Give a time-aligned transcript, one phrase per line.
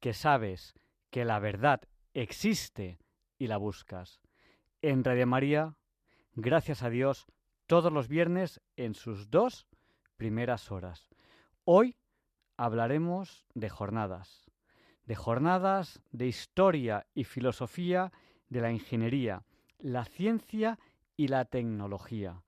[0.00, 0.74] que sabes
[1.10, 1.82] que la verdad
[2.14, 2.98] existe
[3.38, 4.20] y la buscas.
[4.82, 5.76] En Radio María,
[6.34, 7.26] gracias a Dios,
[7.66, 9.66] todos los viernes en sus dos
[10.16, 11.08] primeras horas.
[11.64, 11.96] Hoy
[12.56, 14.50] hablaremos de jornadas,
[15.04, 18.12] de jornadas de historia y filosofía
[18.48, 19.44] de la ingeniería,
[19.78, 20.78] la ciencia
[21.16, 22.42] y la tecnología.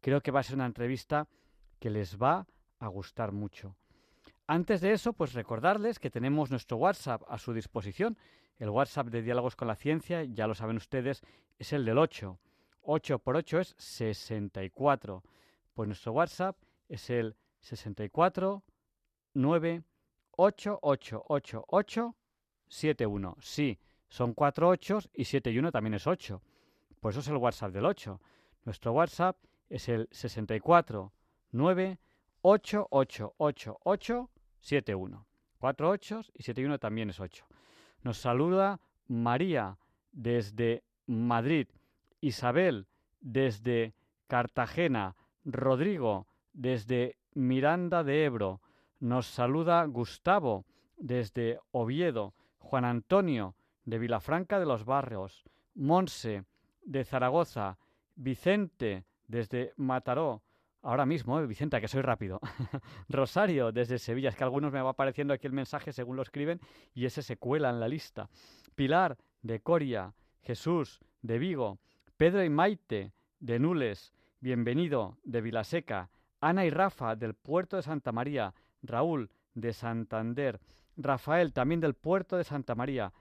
[0.00, 1.28] Creo que va a ser una entrevista
[1.80, 2.46] que les va
[2.78, 3.76] a gustar mucho.
[4.50, 8.16] Antes de eso, pues recordarles que tenemos nuestro WhatsApp a su disposición.
[8.58, 11.22] El WhatsApp de Diálogos con la Ciencia, ya lo saben ustedes,
[11.58, 12.38] es el del 8.
[12.80, 15.22] 8 por 8 es 64.
[15.74, 16.56] Pues nuestro WhatsApp
[16.88, 18.62] es el 64
[19.34, 19.82] 9
[20.30, 22.16] 8 8 8 8
[22.68, 23.36] 7 1.
[23.40, 26.40] Sí, son 4 8 y 7 y 1 también es 8.
[27.00, 28.18] Pues eso es el WhatsApp del 8.
[28.64, 29.36] Nuestro WhatsApp
[29.68, 31.12] es el 64
[31.52, 31.98] 9
[32.40, 34.30] 8 8 8 8
[34.68, 35.26] 7 1.
[35.60, 37.46] 4 8 y 7 y 1 también es 8.
[38.02, 39.78] Nos saluda María
[40.12, 41.68] desde Madrid,
[42.20, 42.86] Isabel
[43.18, 43.94] desde
[44.26, 48.60] Cartagena, Rodrigo desde Miranda de Ebro.
[49.00, 50.66] Nos saluda Gustavo
[50.98, 53.54] desde Oviedo, Juan Antonio
[53.86, 55.44] de Vilafranca de los Barrios,
[55.76, 56.44] Monse
[56.82, 57.78] de Zaragoza,
[58.16, 60.42] Vicente desde Mataró,
[60.82, 61.46] ahora mismo, ¿eh?
[61.46, 62.40] Vicente, que soy rápido,
[63.08, 66.60] Rosario desde Sevilla, es que algunos me va apareciendo aquí el mensaje según lo escriben
[66.94, 68.28] y ese se cuela en la lista,
[68.74, 71.78] Pilar de Coria, Jesús de Vigo,
[72.16, 78.12] Pedro y Maite de Nules, bienvenido de Vilaseca, Ana y Rafa del puerto de Santa
[78.12, 80.60] María, Raúl de Santander,
[80.96, 83.12] Rafael también del puerto de Santa María,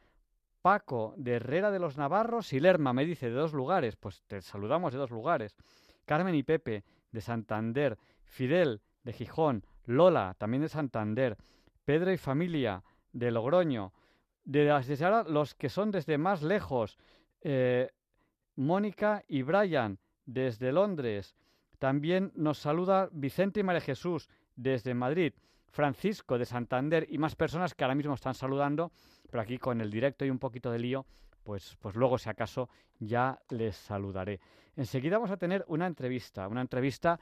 [0.62, 4.42] Paco de Herrera de los Navarros y Lerma me dice de dos lugares, pues te
[4.42, 5.56] saludamos de dos lugares.
[6.06, 11.38] Carmen y Pepe de Santander, Fidel de Gijón, Lola también de Santander,
[11.86, 13.94] Pedro y familia de Logroño,
[14.44, 16.98] de desde ahora los que son desde más lejos,
[17.42, 17.92] eh,
[18.56, 21.36] Mónica y Brian desde Londres.
[21.80, 25.34] También nos saluda Vicente y María Jesús desde Madrid.
[25.70, 28.92] Francisco de Santander y más personas que ahora mismo están saludando,
[29.30, 31.06] pero aquí con el directo y un poquito de lío,
[31.44, 32.70] pues, pues luego si acaso
[33.00, 34.40] ya les saludaré.
[34.78, 37.20] Enseguida vamos a tener una entrevista, una entrevista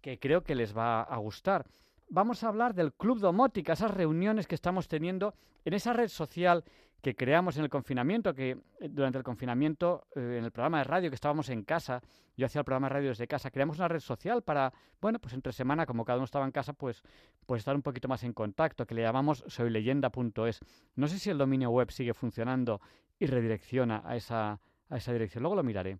[0.00, 1.66] que creo que les va a gustar.
[2.08, 5.34] Vamos a hablar del Club Domótica, esas reuniones que estamos teniendo
[5.66, 6.64] en esa red social
[7.02, 10.84] que creamos en el confinamiento, que eh, durante el confinamiento, eh, en el programa de
[10.84, 12.02] radio que estábamos en casa,
[12.34, 14.72] yo hacía el programa de radio desde casa, creamos una red social para,
[15.02, 17.02] bueno, pues entre semana, como cada uno estaba en casa, pues,
[17.44, 20.60] pues estar un poquito más en contacto, que le llamamos soyleyenda.es.
[20.96, 22.80] No sé si el dominio web sigue funcionando
[23.18, 25.98] y redirecciona a esa, a esa dirección, luego lo miraré.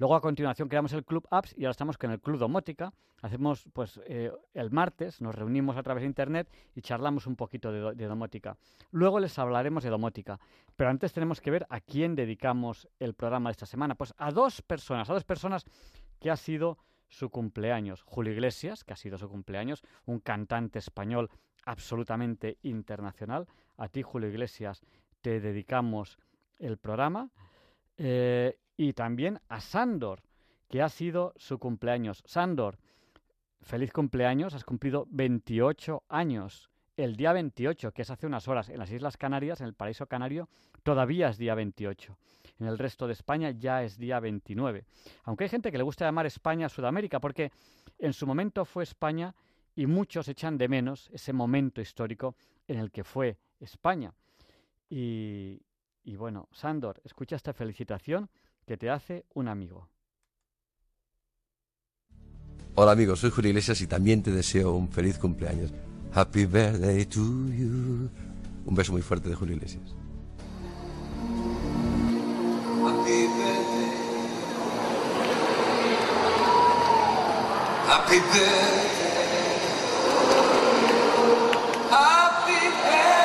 [0.00, 2.90] Luego a continuación creamos el Club Apps y ahora estamos con el Club Domótica.
[3.20, 7.70] Hacemos pues eh, el martes, nos reunimos a través de Internet y charlamos un poquito
[7.70, 8.56] de, domótica.
[8.92, 10.40] Luego les hablaremos de domótica.
[10.74, 13.94] Pero antes tenemos que ver a quién dedicamos el programa de esta semana.
[13.94, 15.66] Pues a dos personas, a dos personas
[16.18, 18.00] que ha sido su cumpleaños.
[18.00, 21.28] Julio Iglesias, que ha sido su cumpleaños, un cantante español
[21.66, 23.48] absolutamente internacional.
[23.76, 24.80] A ti, Julio Iglesias,
[25.20, 26.18] te dedicamos
[26.58, 27.28] el programa.
[27.98, 30.22] Eh, y también a Sandor,
[30.70, 32.22] que ha sido su cumpleaños.
[32.24, 32.78] Sandor,
[33.60, 36.70] feliz cumpleaños, has cumplido 28 años.
[36.96, 40.06] El día 28, que es hace unas horas, en las Islas Canarias, en el paraíso
[40.06, 40.48] canario,
[40.82, 42.16] todavía es día 28.
[42.58, 44.86] En el resto de España ya es día 29.
[45.24, 47.52] Aunque hay gente que le gusta llamar España Sudamérica, porque
[47.98, 49.34] en su momento fue España
[49.76, 52.34] y muchos echan de menos ese momento histórico
[52.66, 54.14] en el que fue España.
[54.88, 55.60] Y,
[56.02, 58.30] y bueno, Sandor, escucha esta felicitación
[58.70, 59.88] que te hace un amigo.
[62.76, 65.72] Hola amigos, soy Julio Iglesias y también te deseo un feliz cumpleaños.
[66.14, 68.08] Happy birthday to you.
[68.64, 69.92] Un beso muy fuerte de Julio Iglesias.
[72.80, 73.90] Happy birthday.
[77.88, 79.50] Happy birthday.
[81.90, 83.19] Happy birthday.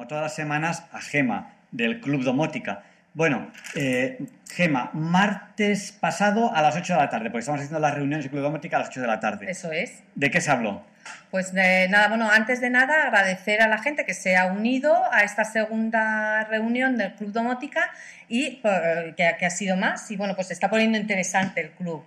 [0.00, 2.84] Como todas las semanas, a Gema, del Club Domótica.
[3.12, 4.18] Bueno, eh,
[4.50, 8.30] Gema, martes pasado a las 8 de la tarde, porque estamos haciendo las reuniones del
[8.30, 9.50] Club Domótica a las 8 de la tarde.
[9.50, 10.02] Eso es.
[10.14, 10.82] ¿De qué se habló?
[11.30, 14.96] Pues de nada, bueno, antes de nada agradecer a la gente que se ha unido
[15.12, 17.90] a esta segunda reunión del Club Domótica
[18.26, 21.72] y eh, que, que ha sido más y bueno, pues se está poniendo interesante el
[21.72, 22.02] club.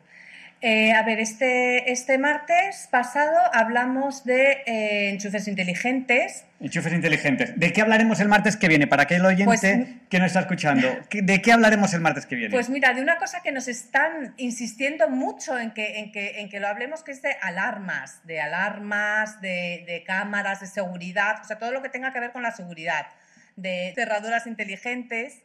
[0.65, 6.45] Eh, a ver, este, este martes pasado hablamos de eh, enchufes inteligentes.
[6.61, 7.59] Enchufes inteligentes.
[7.59, 8.87] ¿De qué hablaremos el martes que viene?
[8.87, 9.61] Para aquel oyente Pues-
[10.09, 12.53] que no está escuchando, ¿qué- ¿de qué hablaremos el martes que viene?
[12.53, 16.47] Pues mira, de una cosa que nos están insistiendo mucho en que, en que, en
[16.49, 21.43] que lo hablemos, que es de alarmas, de alarmas, de, de cámaras de seguridad, o
[21.43, 23.07] sea, todo lo que tenga que ver con la seguridad,
[23.57, 25.41] de cerraduras inteligentes.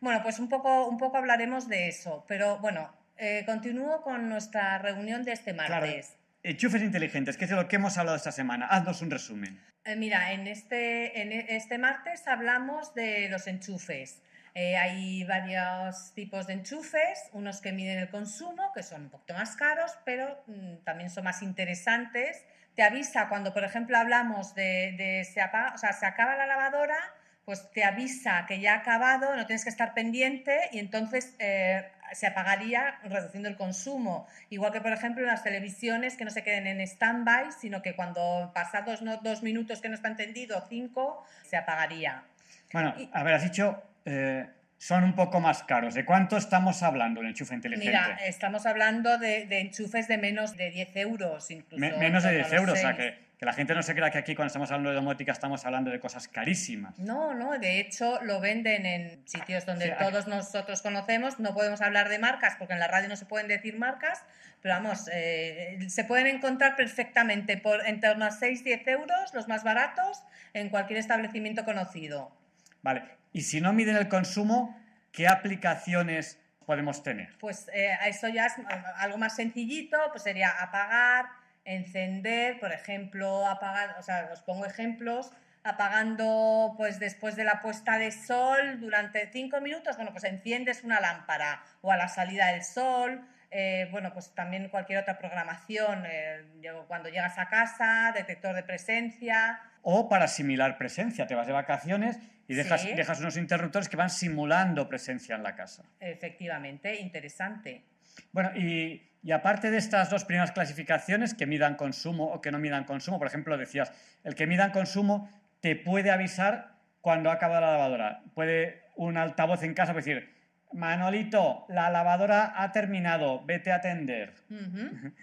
[0.00, 4.78] Bueno, pues un poco, un poco hablaremos de eso, pero bueno, eh, continúo con nuestra
[4.78, 6.16] reunión de este Claro, martes.
[6.42, 8.66] enchufes inteligentes, que es de lo que hemos hablado esta semana.
[8.66, 9.60] Haznos un resumen.
[9.84, 14.22] Eh, mira, en este, en e- este martes hablamos de los enchufes.
[14.54, 19.34] Eh, hay varios tipos de enchufes, unos que miden el consumo, que son un poquito
[19.34, 22.42] más caros, pero mm, también son más interesantes.
[22.74, 26.46] Te avisa cuando, por ejemplo, hablamos de, de se, apaga- o sea, se acaba la
[26.46, 26.96] lavadora,
[27.46, 31.88] pues te avisa que ya ha acabado, no tienes que estar pendiente y entonces eh,
[32.12, 34.26] se apagaría reduciendo el consumo.
[34.50, 38.50] Igual que, por ejemplo, las televisiones que no se queden en stand-by, sino que cuando
[38.52, 42.24] pasados no, dos minutos que no está entendido, cinco, se apagaría.
[42.72, 45.94] Bueno, Y- a ver, has dicho, eh, son un poco más caros.
[45.94, 47.86] ¿De cuánto estamos hablando un enchufe inteligente?
[47.88, 51.78] Mira, estamos hablando de, de enchufes de menos de 10 euros, incluso.
[51.78, 53.74] Me- menos de en 10 torno a los euros, o sea, que, que la gente
[53.74, 56.98] no se crea que aquí cuando estamos hablando de domótica estamos hablando de cosas carísimas.
[56.98, 61.38] No, no, de hecho lo venden en sitios donde Sí, aquí- todos nosotros conocemos.
[61.38, 64.22] No podemos hablar de marcas porque en la radio no se pueden decir marcas,
[64.62, 69.64] pero vamos, eh, se pueden encontrar perfectamente por en torno a 6-10 euros, los más
[69.64, 70.22] baratos,
[70.54, 72.34] en cualquier establecimiento conocido.
[72.80, 74.80] Vale, y si no miden el consumo,
[75.12, 77.36] ¿qué aplicaciones podemos tener?
[77.38, 78.54] Pues eh, eso ya es
[78.96, 81.26] algo más sencillito, pues sería apagar,
[81.66, 85.30] encender, por ejemplo, apagar, o sea, os pongo ejemplos,
[85.64, 91.00] apagando pues después de la puesta de sol durante cinco minutos, bueno, pues enciendes una
[91.00, 93.20] lámpara o a la salida del sol,
[93.50, 96.44] eh, bueno, pues también cualquier otra programación, eh,
[96.88, 102.18] cuando llegas a casa, detector de presencia, O para simular presencia, te vas de vacaciones
[102.48, 102.92] y dejas, Sí.
[102.94, 105.84] dejas unos interruptores que van simulando presencia en la casa.
[106.00, 107.84] efectivamente, interesante.
[108.32, 112.60] Bueno, y, y aparte de estas dos primeras clasificaciones, que midan consumo o que no
[112.60, 113.90] midan consumo, por ejemplo, decías,
[114.22, 115.28] el que midan consumo
[115.60, 118.22] te puede avisar cuando ha acabado la lavadora.
[118.34, 120.32] Puede un altavoz en casa decir,
[120.72, 124.32] Manolito, la lavadora ha terminado, vete a atender.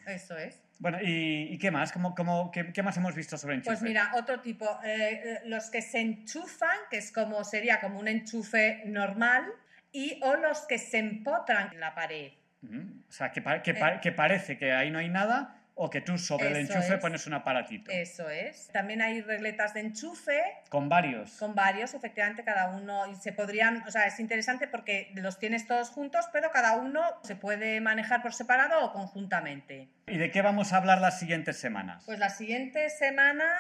[0.06, 0.61] Eso es.
[0.79, 1.94] Bueno, ¿y, y qué más?
[1.94, 3.69] ¿Cómo, cómo- qué, qué más hemos visto sobre enchufe?
[3.78, 7.99] Pues mira, otro tipo, eh, eh, los que se enchufan, que es como sería como
[7.99, 9.45] un enchufe normal,
[9.94, 12.31] y o los que se empotran en la pared.
[12.63, 16.01] O sea, que, pa- que pa- que parece que ahí no hay nada o que
[16.01, 16.59] tú sobre el Eh.
[16.61, 16.99] Enchufe es.
[16.99, 17.89] pones un aparatito.
[17.91, 18.67] Eso es.
[18.71, 20.39] También hay regletas de enchufe
[20.69, 21.31] Con varios.
[21.39, 25.65] con varios, efectivamente, cada uno, y se podrían, o sea, es interesante porque los tienes
[25.65, 29.89] todos juntos, pero cada uno se puede manejar por separado o conjuntamente.
[30.07, 32.03] ¿Y de qué vamos a hablar las siguientes semanas?
[32.05, 33.51] Pues la siguiente semana,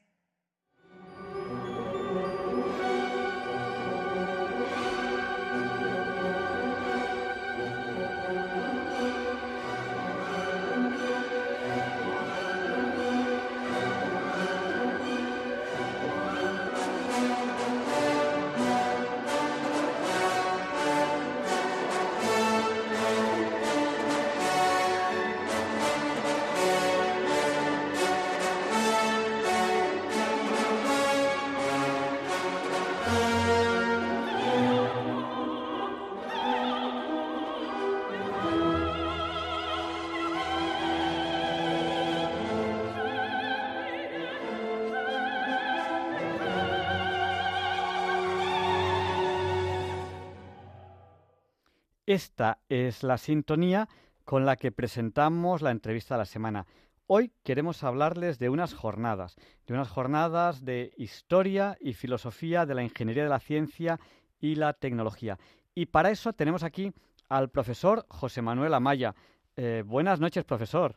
[52.08, 53.86] Esta es la sintonía
[54.24, 56.64] con la que presentamos la entrevista de la semana.
[57.06, 59.36] Hoy queremos hablarles de unas jornadas,
[59.66, 63.98] de unas jornadas de historia y filosofía de la ingeniería de la ciencia
[64.40, 65.36] y la tecnología.
[65.74, 66.94] Y para eso tenemos aquí
[67.28, 69.14] al profesor José Manuel Amaya.
[69.54, 70.94] Eh, buenas noches, profesor.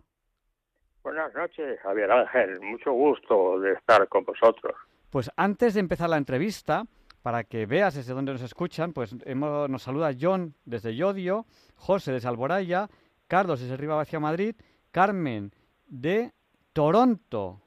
[1.03, 2.61] Buenas noches, Javier Ángel.
[2.61, 4.75] Mucho gusto de estar con vosotros.
[5.09, 6.85] Pues antes de empezar la entrevista,
[7.21, 12.27] para que veas desde dónde nos escuchan, pues nos saluda John desde Yodio, José desde
[12.27, 12.89] Alboraya,
[13.27, 14.55] Carlos desde Riva Vacía Madrid,
[14.91, 15.53] Carmen
[15.87, 16.33] de
[16.73, 17.61] Toronto,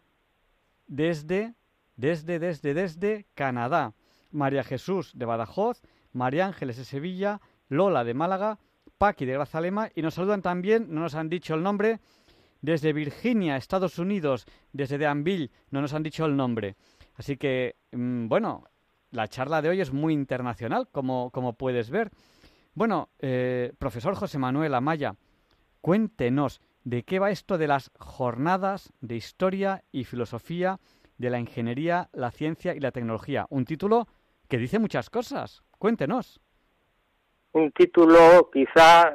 [0.86, 1.54] desde,
[1.96, 3.94] desde, desde, desde Canadá,
[4.30, 5.82] María Jesús de Badajoz,
[6.12, 8.58] María Ángeles de Sevilla, Lola de Málaga,
[8.98, 12.00] Paqui de Grazalema y nos saludan también, no nos han dicho el nombre,
[12.60, 16.76] desde Virginia, Estados Unidos, desde Danville, no nos han dicho el nombre.
[17.14, 18.64] Así que, mm, bueno,
[19.14, 22.10] la charla de hoy es muy internacional, como, puedes ver.
[22.74, 25.14] Bueno, eh, profesor José Manuel Amaya,
[25.80, 30.80] cuéntenos de qué va esto de las jornadas de historia y filosofía
[31.16, 33.46] de la ingeniería, la ciencia y la tecnología.
[33.50, 34.08] Un título
[34.48, 35.62] que dice muchas cosas.
[35.78, 36.40] Cuéntenos.
[37.52, 39.14] Un título quizá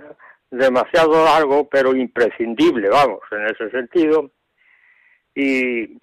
[0.50, 4.32] demasiado largo, pero imprescindible, vamos, en ese sentido.
[5.36, 6.00] Y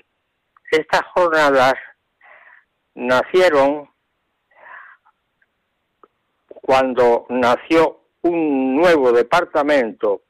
[0.70, 1.74] estas jornadas
[2.96, 3.88] nacieron
[6.48, 10.22] cuando nació un nuevo departamento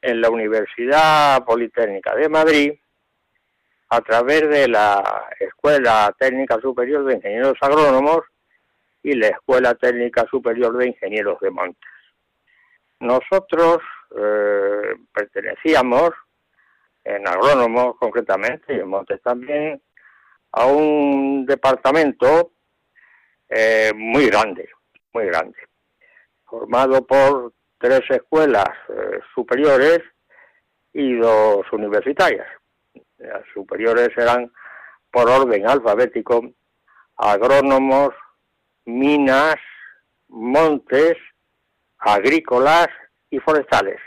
[0.00, 2.72] en la Universidad Politécnica de Madrid
[3.88, 8.20] a través de la Escuela Técnica Superior de Ingenieros Agrónomos
[9.02, 11.90] y la Escuela Técnica Superior de Ingenieros de Montes.
[13.00, 13.78] Nosotros
[14.16, 16.10] eh, pertenecíamos,
[17.04, 19.80] en agrónomos concretamente, y en Montes también,
[20.52, 22.52] a un departamento
[23.48, 24.68] eh, muy grande,
[25.12, 25.56] muy grande,
[26.44, 30.00] formado por tres escuelas eh, superiores
[30.92, 32.46] y dos universitarias.
[33.18, 34.50] Las superiores eran
[35.10, 36.42] por orden alfabético
[37.16, 38.10] agrónomos,
[38.84, 39.56] minas,
[40.28, 41.14] montes,
[41.98, 42.88] agrícolas
[43.30, 44.00] y forestales.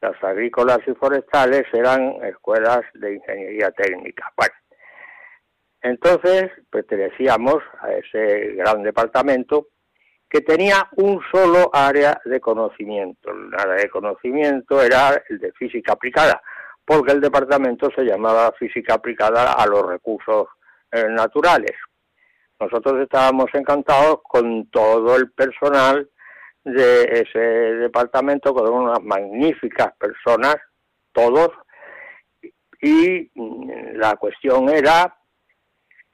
[0.00, 4.32] Las agrícolas y forestales eran escuelas de ingeniería técnica.
[4.36, 4.54] Bueno,
[5.84, 9.68] entonces pertenecíamos a ese gran departamento
[10.30, 13.30] que tenía un solo área de conocimiento.
[13.30, 16.42] El área de conocimiento era el de física aplicada,
[16.86, 20.48] porque el departamento se llamaba física aplicada a los recursos
[20.90, 21.76] eh, naturales.
[22.58, 26.08] Nosotros estábamos encantados con todo el personal
[26.64, 30.56] de ese departamento, con unas magníficas personas,
[31.12, 31.50] todos,
[32.80, 33.30] y
[33.98, 35.14] la cuestión era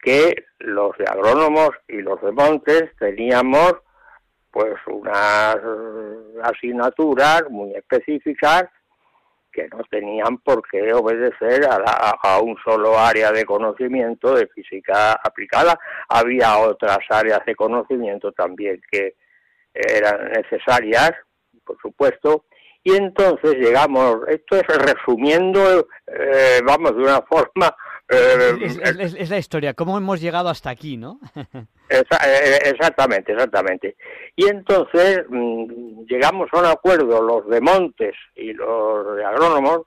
[0.03, 3.75] que los de agrónomos y los de montes teníamos
[4.51, 5.57] pues unas
[6.43, 8.65] asignaturas muy específicas
[9.53, 15.13] que no tenían por qué obedecer a, la- un solo área de conocimiento de física
[15.13, 15.79] aplicada.
[16.09, 19.15] Había otras áreas de conocimiento también que
[19.75, 21.13] eran necesarias,
[21.65, 22.45] por supuesto,
[22.83, 27.75] y entonces llegamos, esto es resumiendo, eh, vamos, de una forma...
[28.11, 31.21] eh, Es, es- es- es la historia, cómo hemos llegado hasta aquí, ¿no?
[31.93, 33.97] Eh, exactamente, exactamente.
[34.37, 39.81] Y entonces mm, llegamos a un acuerdo los de Montes y los de agrónomos,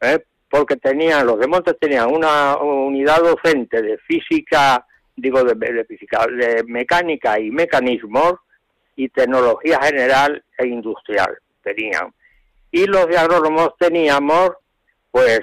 [0.00, 0.20] ¿eh?
[0.48, 6.24] porque tenían, los de Montes tenían una unidad docente de física, digo de, de física,
[6.28, 8.34] de mecánica y mecanismos
[8.94, 12.14] y tecnología general e industrial tenían.
[12.70, 14.50] Y los de agrónomos teníamos
[15.10, 15.40] pues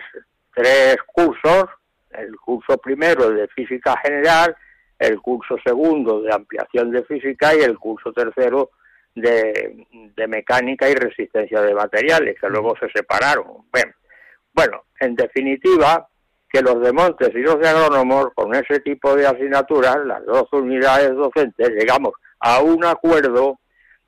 [0.56, 1.66] tres cursos,
[2.12, 4.56] el curso primero de física general,
[4.98, 8.72] el curso segundo de ampliación de física y el curso tercero
[9.16, 9.86] de,
[10.16, 13.66] de mecánica y resistencia de materiales, que luego se separaron.
[13.72, 13.94] Bueno,
[14.54, 16.08] bueno, en definitiva,
[16.51, 20.48] que los de Montes y los de agrónomos, con ese tipo de asignaturas, las dos
[20.51, 23.60] unidades docentes, llegamos a un acuerdo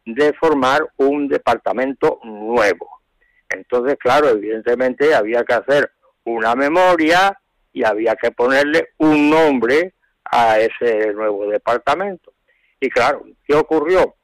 [0.05, 3.01] de formar un departamento nuevo.
[3.49, 5.91] Entonces, claro, evidentemente había que hacer
[6.23, 7.37] una memoria
[7.73, 12.33] y había que ponerle un nombre a ese nuevo departamento.
[12.79, 14.15] Y claro, ¿qué ocurrió?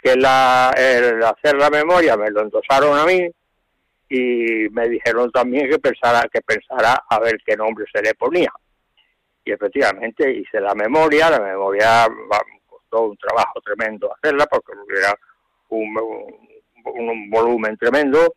[0.00, 3.28] Que la, el hacer la memoria me lo endosaron a mí
[4.08, 8.52] y me dijeron también que pensara, que pensara a ver qué nombre se le ponía.
[9.44, 12.06] Y efectivamente hice la memoria, la memoria
[12.66, 15.18] costó un trabajo tremendo hacerla porque era
[15.70, 18.34] un, un, un volumen tremendo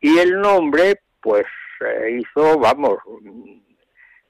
[0.00, 1.46] y el nombre pues
[2.10, 2.98] hizo, vamos,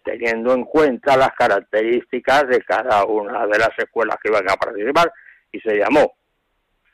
[0.05, 5.13] teniendo en cuenta las características de cada una de las escuelas que iban a participar
[5.51, 6.15] y se llamó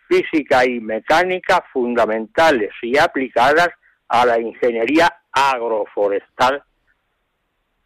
[0.08, 3.68] Física y Mecánica Fundamentales y Aplicadas
[4.08, 6.62] a la Ingeniería Agroforestal,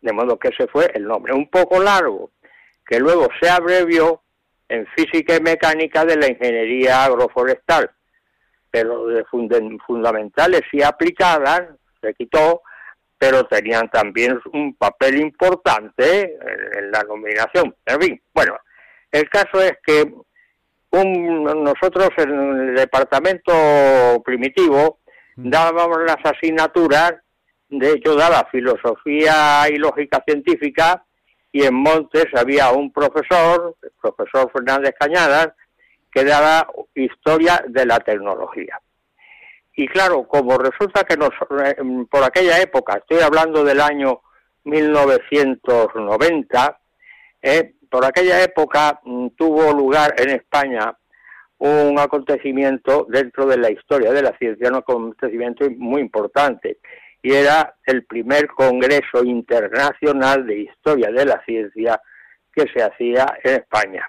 [0.00, 2.30] de modo que ese fue el nombre, un poco largo,
[2.86, 4.22] que luego se abrevió
[4.68, 7.90] en Física y Mecánica de la Ingeniería Agroforestal,
[8.70, 9.24] pero de
[9.86, 11.62] fundamentales y aplicadas
[12.00, 12.62] se quitó
[13.18, 16.36] pero tenían también un papel importante
[16.76, 17.74] en, la nominación.
[17.86, 18.56] En fin, bueno,
[19.10, 20.12] el caso es que
[20.90, 25.00] un, nosotros en el departamento primitivo
[25.36, 25.50] mm.
[25.50, 27.14] dábamos las asignaturas,
[27.68, 31.04] de hecho daba filosofía y lógica científica,
[31.50, 35.50] y en Montes había un profesor, el profesor Fernández Cañadas,
[36.10, 38.80] que daba historia de la tecnología.
[39.76, 41.74] Y claro, como resulta que nos, eh,
[42.08, 44.20] por aquella época, estoy hablando del año
[44.64, 46.78] 1990,
[47.42, 50.96] eh, por aquella época mm, tuvo lugar en España
[51.58, 56.78] un acontecimiento dentro de la historia de la ciencia, un acontecimiento muy importante,
[57.22, 62.00] y era el primer Congreso Internacional de Historia de la Ciencia
[62.52, 64.08] que se hacía en España.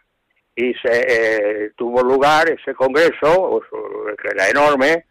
[0.56, 3.62] Y se eh, tuvo lugar ese congreso,
[4.22, 5.06] que era enorme,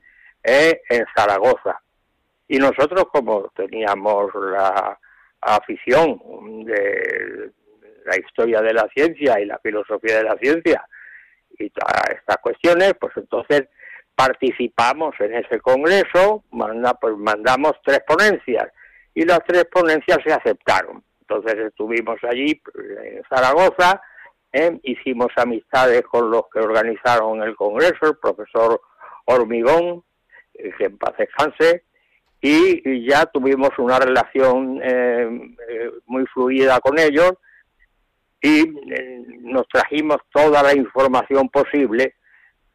[0.45, 1.81] eh, en Zaragoza.
[2.47, 4.99] Y nosotros, como teníamos la
[5.41, 6.21] afición
[6.65, 7.51] de
[8.05, 10.87] la historia de la ciencia y la filosofía de la ciencia
[11.59, 13.65] y todas estas cuestiones, pues entonces
[14.15, 16.45] participamos en ese congreso,
[17.01, 18.69] pues mandamos tres ponencias
[19.15, 21.03] y las tres ponencias se aceptaron.
[21.21, 22.61] Entonces estuvimos allí
[23.03, 24.01] en Zaragoza,
[24.53, 28.81] eh, hicimos amistades con los que organizaron el congreso, el profesor
[29.25, 30.05] Hormigón,
[30.55, 31.85] que en paz descanse,
[32.41, 37.33] y, ya tuvimos una relación eh, eh, muy fluida con ellos
[38.43, 38.65] y
[39.41, 42.17] nos trajimos toda la información posible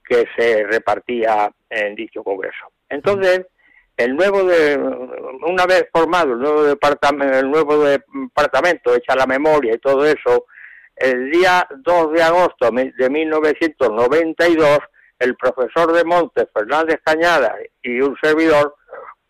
[0.04, 2.72] que se repartía en dicho congreso.
[2.90, 3.46] Entonces,
[3.96, 4.76] el nuevo de,
[5.46, 10.48] una vez formado el nuevo departamento, el nuevo departamento, hecha la memoria y todo eso,
[10.96, 14.80] el día 2 de agosto de 1992
[15.20, 18.76] el profesor de Montes, Fernández Cañada y un servidor,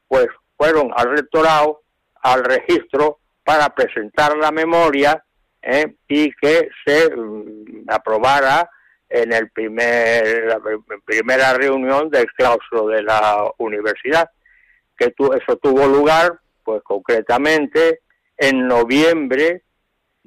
[0.08, 1.82] pues fueron al rectorado,
[2.22, 5.24] al registro, para presentar la memoria
[5.62, 5.96] ¿eh?
[6.08, 8.70] y que se mm, aprobara
[9.10, 10.62] en el primer, la
[11.04, 14.30] primera reunión del claustro de la universidad,
[14.96, 18.02] que eso tuvo lugar, pues concretamente,
[18.38, 19.64] en noviembre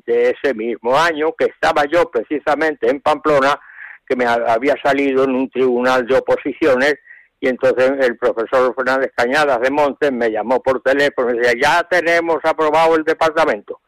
[0.05, 3.61] de ese mismo año, que estaba yo precisamente en Pamplona,
[4.07, 6.97] que me había salido en un tribunal de oposiciones
[7.41, 11.83] y entonces el profesor Fernández Cañadas de Montes me llamó por teléfono y decía, ya
[11.89, 13.81] tenemos aprobado el departamento.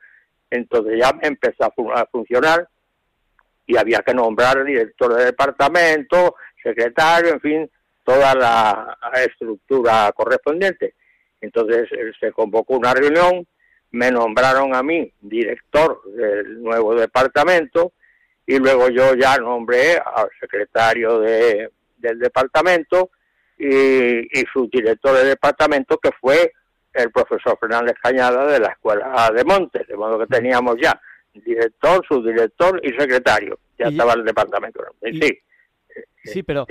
[0.50, 2.68] Entonces ya empezó a, funcionar
[3.66, 7.70] y había que nombrar director de departamento, secretario, en fin,
[8.02, 10.94] toda la estructura correspondiente.
[11.40, 13.46] Entonces se convocó una reunión,
[13.92, 17.92] me nombraron a mí director del nuevo departamento
[18.46, 23.10] y luego yo ya nombré al secretario de, del departamento
[23.58, 26.52] y, y su director de departamento que fue
[26.92, 31.00] el profesor Fernández Cañada de la Escuela de Montes, de modo que teníamos ya
[31.32, 33.58] director, subdirector y secretario.
[33.78, 34.80] Ya estaba el departamento.
[35.02, 35.38] sí.
[36.24, 36.66] Sí, pero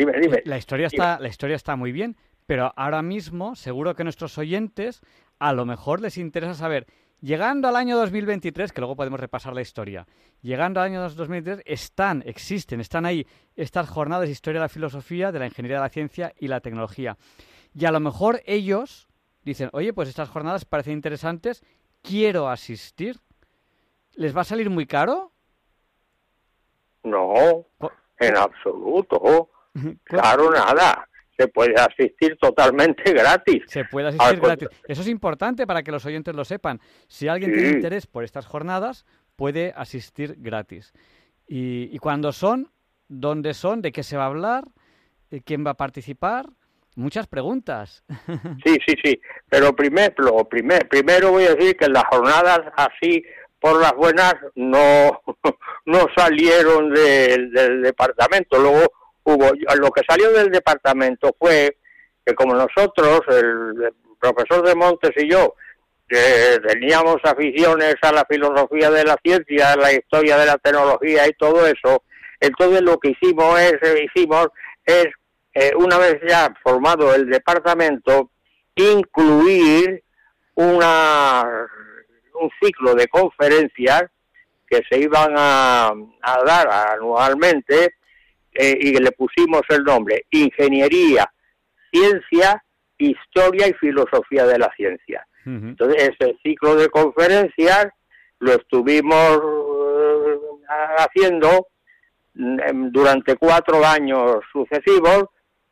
[0.45, 5.01] la historia está la historia está muy bien, pero ahora mismo seguro que nuestros oyentes
[5.39, 6.87] a lo mejor les interesa saber
[7.27, 10.05] Llegando al año 2023, que luego podemos repasar la historia,
[10.41, 15.31] llegando al año 2023 están, existen, están ahí estas jornadas de historia de la filosofía,
[15.31, 17.15] de la ingeniería de la ciencia y la tecnología.
[17.73, 19.07] Y a lo mejor ellos
[19.45, 21.63] dicen, oye, pues estas jornadas parecen interesantes,
[22.01, 23.21] quiero asistir.
[24.15, 25.31] ¿Les va a salir muy caro?
[27.03, 27.65] No,
[28.19, 29.17] en absoluto.
[29.21, 29.49] ¿Cuál-
[30.03, 31.07] Claro, nada.
[31.37, 33.63] Se puede asistir totalmente gratis.
[33.67, 34.69] Se puede asistir gratis.
[34.87, 36.79] Eso es importante para que los oyentes lo sepan.
[37.07, 37.57] Si alguien Sí.
[37.59, 40.93] tiene interés por estas jornadas, puede asistir gratis.
[41.47, 42.69] ¿Y, y cuándo son?
[43.07, 43.81] ¿Dónde son?
[43.81, 44.63] ¿De qué se va a hablar?
[45.31, 46.45] ¿Eh, ¿Quién va a participar?
[46.95, 48.03] Muchas preguntas.
[48.65, 49.19] Sí, sí, sí.
[49.49, 53.23] Pero primero, primer, primero voy a decir que las jornadas así
[53.59, 55.21] por las buenas no,
[55.85, 58.59] no salieron del departamento.
[58.59, 58.91] Luego
[59.23, 61.77] hubo, lo que salió del departamento fue
[62.25, 65.53] que como nosotros, el, profesor de Montes y yo,
[66.07, 71.33] que teníamos aficiones a la filosofía de la ciencia, la historia de la tecnología y
[71.33, 72.03] todo eso,
[72.39, 74.47] entonces lo que hicimos es, eh, hicimos
[74.85, 75.07] es
[75.53, 78.31] eh, una vez ya formado el departamento,
[78.75, 80.03] incluir
[80.55, 81.43] una,
[82.41, 84.03] un ciclo de conferencias
[84.67, 87.93] que se iban a, a dar anualmente
[88.53, 91.31] eh, y le pusimos el nombre Ingeniería,
[91.91, 92.63] Ciencia,
[92.97, 95.25] Historia y Filosofía de la Ciencia.
[95.45, 97.87] Entonces, ese ciclo de conferencias
[98.39, 100.39] lo estuvimos eh,
[100.97, 101.67] haciendo
[102.33, 105.25] mm, durante cuatro años sucesivos,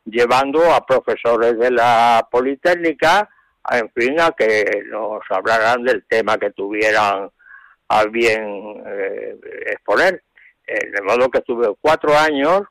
[0.04, 3.28] llevando a profesores de la Politécnica,
[3.70, 7.30] en fin, a que nos hablaran del tema que tuvieran
[7.88, 10.22] a bien eh, exponer.
[10.72, 12.62] Eh, de modo que estuve cuatro años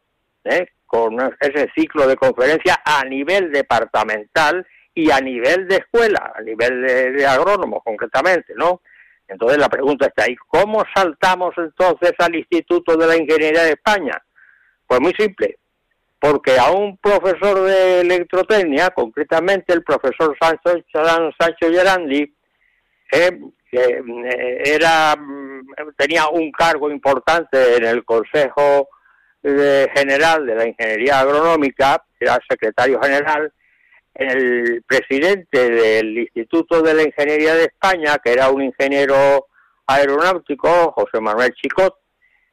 [0.43, 6.41] eh, con ese ciclo de conferencias a nivel departamental y a nivel de escuela, a
[6.41, 8.81] nivel de, de agrónomos concretamente, ¿no?
[9.27, 14.19] Entonces la pregunta está ahí, ¿cómo saltamos entonces al Instituto de la Ingeniería de España?
[14.87, 15.59] Pues muy simple,
[16.19, 22.33] porque a un profesor de electrotecnia, concretamente el profesor Sancho, Sancho Gerandi,
[23.11, 23.39] eh,
[23.71, 28.89] que eh, era mm, tenía un cargo importante en el Consejo
[29.41, 33.51] eh, General de la Ingeniería Agronómica, era secretario general,
[34.13, 39.47] el presidente del Instituto de la Ingeniería de España, que era un ingeniero
[39.88, 41.95] aeronáutico, José Manuel Chicot,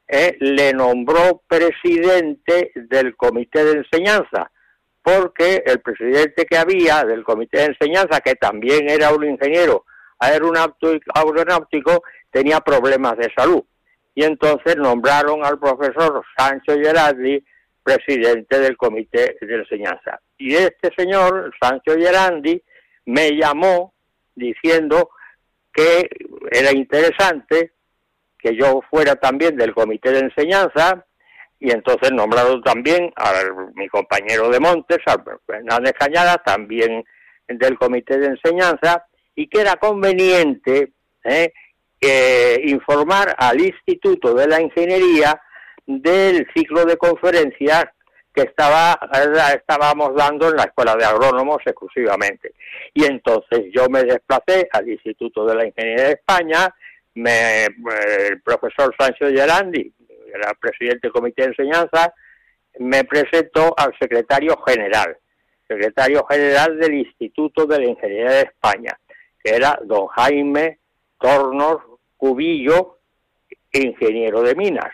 [0.06, 4.50] eh, le nombró presidente del comité de enseñanza,
[5.02, 9.84] porque el presidente que había del comité de enseñanza, que también era un ingeniero
[10.18, 13.62] aeronáutico, tenía problemas de salud.
[14.14, 17.42] Y entonces nombraron al profesor Sancho Gerardi
[17.88, 20.20] presidente del comité de enseñanza.
[20.36, 22.62] Y este señor, Sancho Gerandi,
[23.06, 23.94] me llamó
[24.34, 25.10] diciendo
[25.72, 26.08] que
[26.50, 27.72] era interesante
[28.38, 31.04] que yo fuera también del comité de enseñanza
[31.58, 33.32] y entonces nombraron también a
[33.74, 37.02] mi compañero de Montes, a Fernández Cañada, también
[37.48, 39.07] del comité de enseñanza
[39.38, 41.52] y que era conveniente ¿eh?
[42.64, 45.40] informar al Instituto de la Ingeniería
[45.86, 47.84] del ciclo de conferencias
[48.34, 48.98] que estaba
[49.54, 52.54] estábamos dando en la Escuela de Agrónomos exclusivamente.
[52.92, 56.74] Y entonces yo me desplacé al Instituto de la Ingeniería de España,
[57.14, 59.92] me, el profesor Sancho Gerandi,
[60.34, 62.12] era presidente del Comité de Enseñanza,
[62.80, 65.16] me presentó al secretario general,
[65.68, 68.98] secretario general del Instituto de la Ingeniería de España,
[69.42, 70.78] que era don Jaime
[71.18, 71.78] Tornos
[72.16, 72.98] Cubillo,
[73.72, 74.92] ingeniero de minas.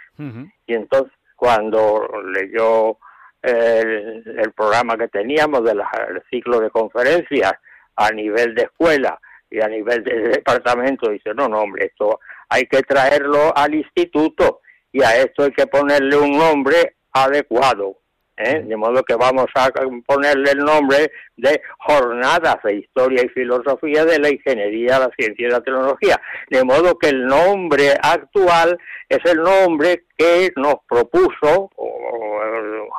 [0.66, 2.98] Y entonces cuando leyó
[3.42, 5.82] el, el programa que teníamos del
[6.30, 7.52] ciclo de conferencias
[7.96, 12.66] a nivel de escuela y a nivel de departamento, dice, no, no, hombre, esto hay
[12.66, 14.60] que traerlo al instituto
[14.92, 17.98] y a esto hay que ponerle un nombre adecuado.
[18.36, 18.62] ¿Eh?
[18.64, 19.70] De modo que vamos a
[20.06, 25.50] ponerle el nombre de Jornadas de Historia y Filosofía de la Ingeniería, la Ciencia y
[25.50, 26.20] la Tecnología.
[26.50, 31.70] De modo que el nombre actual es el nombre que nos propuso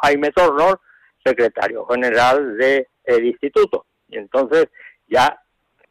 [0.02, 0.80] Jaime Tornor,
[1.24, 3.86] secretario general del instituto.
[4.10, 4.68] Y entonces
[5.08, 5.40] ya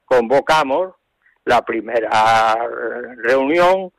[0.04, 0.94] convocamos
[1.44, 2.56] la primera
[3.22, 3.92] reunión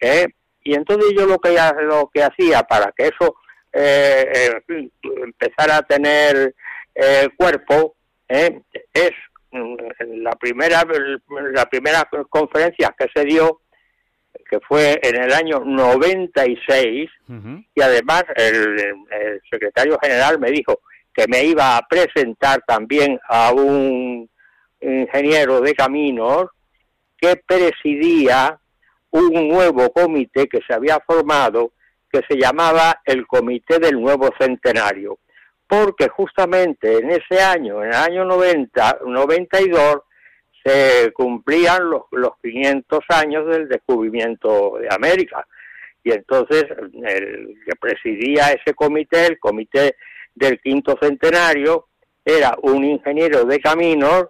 [0.00, 0.26] ¿eh?
[0.62, 3.34] y entonces yo lo que lo que hacía para que eso
[3.72, 4.60] eh,
[5.02, 6.54] empezara a tener
[6.94, 7.96] eh, cuerpo
[8.28, 8.60] ¿eh?
[8.92, 9.12] es
[9.50, 9.76] mm,
[10.22, 10.84] la primera
[11.52, 13.60] la primera conferencia que se dio
[14.48, 17.64] que fue en el año 96 Ujú.
[17.74, 18.78] y además el,
[19.10, 20.80] el secretario general me dijo
[21.14, 24.28] que me iba a presentar también a un
[24.80, 26.46] ingeniero de caminos
[27.18, 28.58] que presidía
[29.10, 31.72] un nuevo comité que se había formado
[32.12, 35.18] que se llamaba el Comité del Nuevo Centenario,
[35.66, 40.02] porque justamente en ese año, en el año 90, 92,
[40.62, 45.46] se cumplían los, los 500 años del descubrimiento de América.
[46.04, 46.66] Y entonces
[47.02, 49.96] el que presidía ese comité, el comité
[50.34, 51.88] del quinto centenario,
[52.24, 54.26] era un ingeniero de caminos,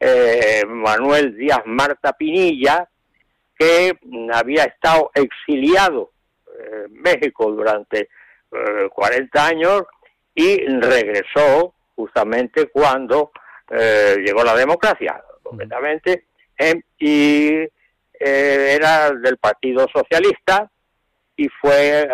[0.00, 2.88] eh, Manuel Díaz Marta Pinilla,
[3.56, 3.92] que
[4.32, 6.12] había estado exiliado
[6.58, 8.08] en México durante
[8.50, 9.82] eh, 40 años
[10.34, 13.32] y regresó justamente cuando
[13.70, 17.70] eh, llegó la democracia, completamente, eh, y eh,
[18.20, 20.70] era del Partido Socialista
[21.36, 22.08] y fue eh,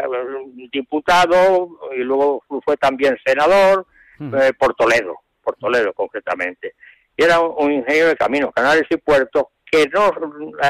[0.71, 3.87] diputado y luego fue también senador
[4.21, 6.75] eh, por Toledo, por Toledo concretamente.
[7.17, 9.45] Y era un ingeniero de caminos, canales y puertos
[9.75, 10.09] que no,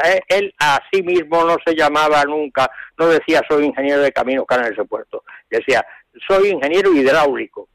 [0.05, 4.45] eh, él a sí mismo no se llamaba nunca, no decía soy ingeniero de caminos,
[4.47, 5.85] canales y puertos, decía
[6.27, 7.67] soy ingeniero hidráulico,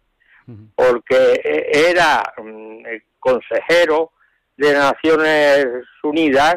[0.75, 4.13] porque eh, era mm, el consejero
[4.57, 5.67] de Naciones
[6.03, 6.57] Unidas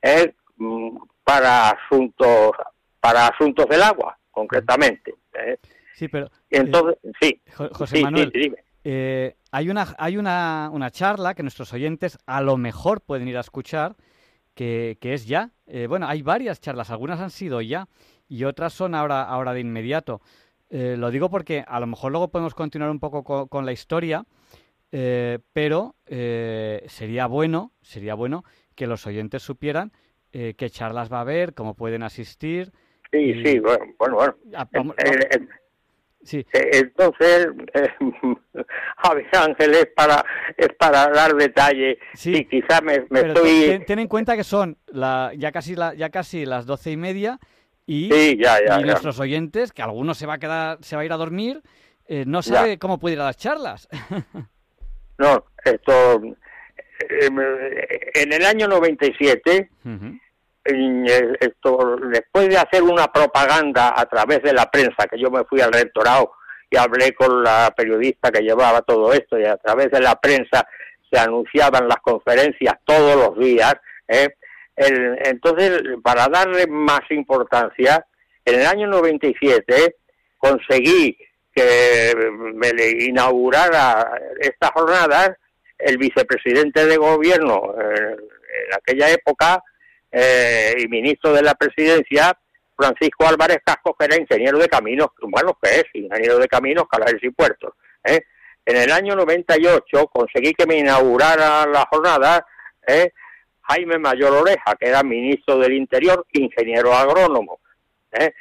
[0.00, 2.52] eh, mm, para asuntos
[3.00, 5.14] para asuntos del agua, concretamente.
[5.34, 5.56] eh.
[5.94, 8.56] Sí, pero entonces, sí, Jo- José sí, Manuel, sí, dime.
[8.84, 13.36] eh, hay una hay una, una charla que nuestros oyentes a lo mejor pueden ir
[13.36, 13.96] a escuchar
[14.54, 15.50] que, que es ya.
[15.66, 17.88] Eh, bueno, hay varias charlas, algunas han sido ya
[18.28, 20.20] y otras son ahora, ahora de inmediato.
[20.70, 23.72] Eh, lo digo porque a lo mejor luego podemos continuar un poco co- con, la
[23.72, 24.24] historia,
[24.90, 29.92] eh, pero eh, sería bueno, sería bueno que los oyentes supieran
[30.32, 32.72] eh, qué charlas va a haber, cómo pueden asistir.
[33.10, 34.14] Sí, y- sí, bueno, bueno.
[34.16, 34.34] bueno.
[34.54, 34.96] Ah, vamos-
[36.22, 37.88] sí, eh, entonces, eh,
[38.98, 40.24] Javier Ángel es para,
[40.56, 43.66] es para dar detalle Sí, y quizás me, estoy...
[43.66, 46.96] ten, ten en cuenta que son la, ya, casi la, ya casi las doce y
[46.96, 47.38] media
[47.86, 48.86] y, Sí, ya, ya, y ya.
[48.86, 51.62] nuestros oyentes, que alguno se va a quedar, se va a ir a dormir,
[52.06, 53.88] eh, no sabe cómo puede ir a las charlas.
[55.18, 56.22] No, esto...
[57.08, 57.28] eh,
[58.14, 60.20] en el año 97 Ujú, en, eh,
[60.64, 65.60] esto, después de hacer una propaganda a través de la prensa, que yo me fui
[65.60, 66.32] al rectorado
[66.70, 70.66] y hablé con la periodista que llevaba todo esto, y a través de la prensa
[71.10, 73.74] se anunciaban las conferencias todos los días,
[74.08, 74.28] ¿eh?
[74.74, 78.04] Entonces, para darle más importancia,
[78.44, 79.96] en el año 97
[80.38, 81.16] conseguí
[81.54, 82.14] que
[82.54, 82.70] me
[83.00, 85.32] inaugurara estas jornadas
[85.78, 89.62] el vicepresidente de gobierno eh, en aquella época
[90.12, 92.38] eh, y ministro de la presidencia,
[92.76, 97.22] Francisco Álvarez Casco, que era ingeniero de caminos, bueno, que es ingeniero de caminos, canales
[97.22, 97.72] y puertos.
[98.04, 98.20] ¿eh?
[98.64, 102.46] En el año 98 conseguí que me inaugurara la jornada
[102.86, 103.10] ¿eh?
[103.62, 107.60] Jaime Mayor Oreja, que era ministro del Interior, ingeniero agrónomo.
[108.12, 108.32] ¿eh?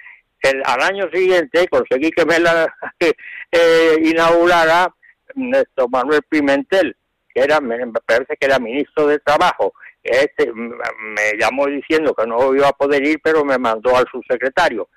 [0.41, 2.73] El- al año siguiente conseguí que me la
[3.51, 4.93] eh, inaugurara
[5.35, 6.95] Néstor Manuel Pimentel,
[7.33, 9.73] que era, me parece que era ministro de Trabajo.
[10.03, 14.89] Este me llamó diciendo que no iba a poder ir, pero me mandó al subsecretario.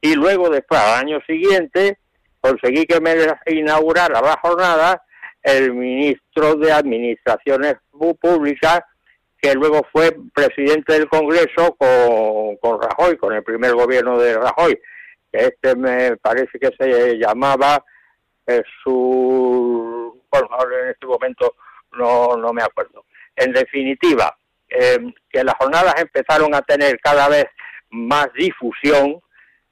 [0.00, 1.98] Y luego, después, al año siguiente,
[2.40, 3.14] conseguí que me
[3.46, 5.02] inaugurara la jornada
[5.42, 8.80] el ministro de Administraciones Públicas,
[9.40, 14.78] que luego fue presidente del Congreso con, con Rajoy, con el primer gobierno de Rajoy.
[15.30, 17.84] Este me parece que se llamaba
[18.82, 21.54] su bueno, ahora en este momento
[21.92, 23.04] no, no me acuerdo.
[23.36, 24.36] En definitiva,
[24.78, 24.98] eh,
[25.30, 27.46] que las jornadas empezaron a tener cada vez
[27.90, 29.20] más difusión,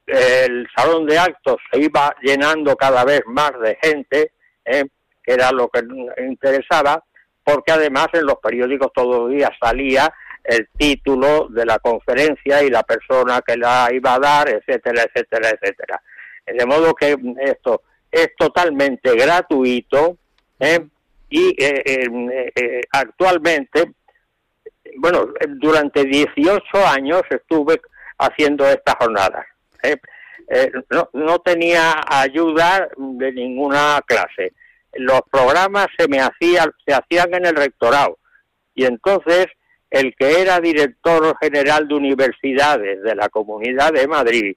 [0.05, 4.31] el salón de actos se iba llenando cada vez más de gente,
[4.65, 4.85] eh,
[5.23, 5.81] que era lo que
[6.23, 7.03] interesaba,
[7.43, 10.13] porque además en los periódicos todos los días salía
[10.43, 15.49] el título de la conferencia y la persona que la iba a dar, etcétera, etcétera,
[15.49, 16.01] etcétera.
[16.45, 20.17] De modo que esto es totalmente gratuito
[20.59, 20.79] ¿eh?
[21.29, 23.93] y eh, eh, eh, actualmente,
[24.97, 27.81] bueno, durante 18 años estuve
[28.17, 29.45] haciendo estas jornadas.
[29.83, 29.97] ¿eh?
[30.49, 34.53] Eh, no, no tenía ayuda de ninguna clase.
[34.93, 38.17] Los programas se me hacían, se hacían en el rectorado
[38.75, 39.47] y entonces
[39.89, 44.55] el que era director general de universidades de la Comunidad de Madrid,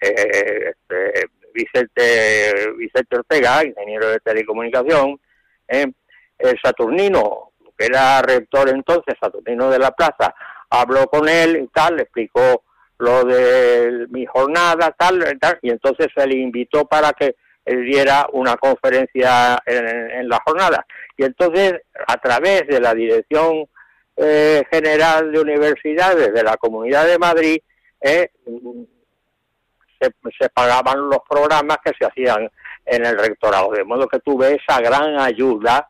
[0.00, 5.18] eh, este, Vicente, Vicente Ortega, ingeniero de telecomunicación,
[5.66, 7.47] el Saturnino,
[7.78, 10.34] que era rector entonces, Saturnino de la Plaza,
[10.68, 12.64] habló con él y tal, le explicó
[12.98, 18.26] lo de mi jornada, tal, tal, y entonces se le invitó para que él diera
[18.32, 20.84] una conferencia en, la jornada.
[21.16, 21.74] Y entonces,
[22.06, 23.66] a través de la Dirección
[24.16, 27.58] eh, General de Universidades de la Comunidad de Madrid,
[28.00, 28.30] eh,
[30.00, 32.50] se, se, pagaban los programas que se hacían
[32.86, 35.88] en el rectorado, de modo que tuve esa gran ayuda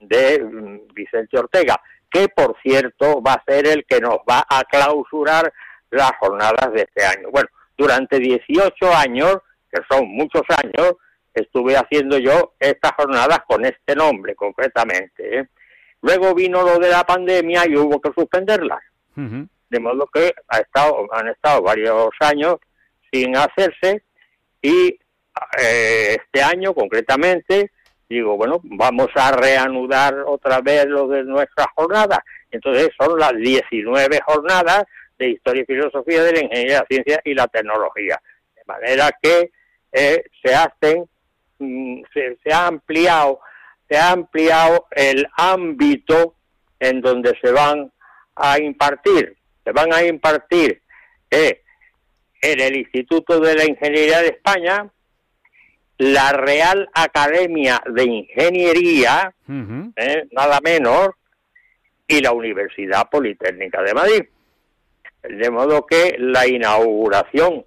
[0.00, 1.80] de um, Vicente Ortega,
[2.10, 5.52] que por cierto va a ser el que nos va a clausurar
[5.90, 7.30] las jornadas de este año.
[7.30, 9.38] Bueno, durante 18 años,
[9.70, 10.94] que son muchos años,
[11.34, 15.38] estuve haciendo yo estas jornadas con este nombre concretamente.
[15.38, 15.48] ¿eh?
[16.02, 18.80] Luego vino lo de la pandemia y hubo que suspenderlas.
[19.14, 22.56] De modo que ha estado, han estado varios años
[23.10, 24.04] sin hacerse
[24.62, 24.96] y
[25.60, 27.72] eh, este año concretamente
[28.08, 32.20] digo, bueno, vamos a reanudar otra vez lo de nuestras jornadas.
[32.50, 34.84] Entonces son las 19 jornadas
[35.18, 38.20] de Historia y Filosofía de la Ingeniería, la Ciencia y la Tecnología.
[38.54, 39.50] De manera que
[39.92, 41.08] eh, se hacen,
[41.58, 43.40] mm, se, se ha ampliado,
[43.88, 46.34] se ha ampliado el ámbito
[46.80, 47.92] en donde se van
[48.36, 49.36] a impartir.
[49.64, 50.82] Se van a impartir
[51.30, 51.62] eh,
[52.40, 54.88] en el Instituto de la Ingeniería de España,
[55.98, 59.34] la Real Academia de Ingeniería,
[59.96, 61.10] eh, nada menos,
[62.06, 64.22] y la Universidad Politécnica de Madrid.
[65.22, 67.66] De modo que la inauguración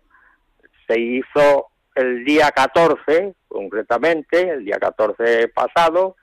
[0.87, 6.15] se hizo el día 14, concretamente, el día 14 pasado,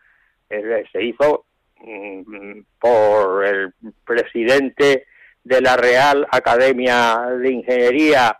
[0.49, 1.45] eh, se hizo
[1.77, 5.07] mm, por el presidente
[5.45, 8.39] de la Real Academia de Ingeniería,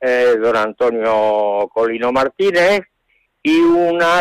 [0.00, 2.80] eh, don Antonio Colino Martínez,
[3.42, 4.20] y, una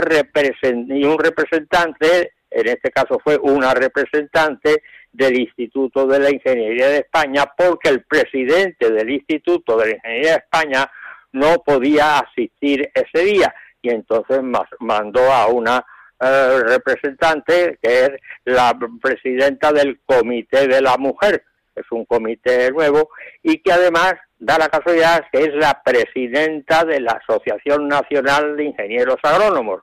[0.64, 6.98] y un representante, en este caso fue una representante del Instituto de la Ingeniería de
[7.00, 10.92] España, porque el presidente del Instituto de la Ingeniería de España
[11.32, 14.42] no podía asistir ese día y entonces
[14.80, 15.86] mandó a una
[16.20, 18.10] eh, representante que es
[18.46, 21.44] la presidenta del Comité de la Mujer,
[21.80, 23.10] es un comité nuevo
[23.44, 28.66] y que además da la casualidad que es la presidenta de la Asociación Nacional de
[28.66, 29.82] Ingenieros Agrónomos.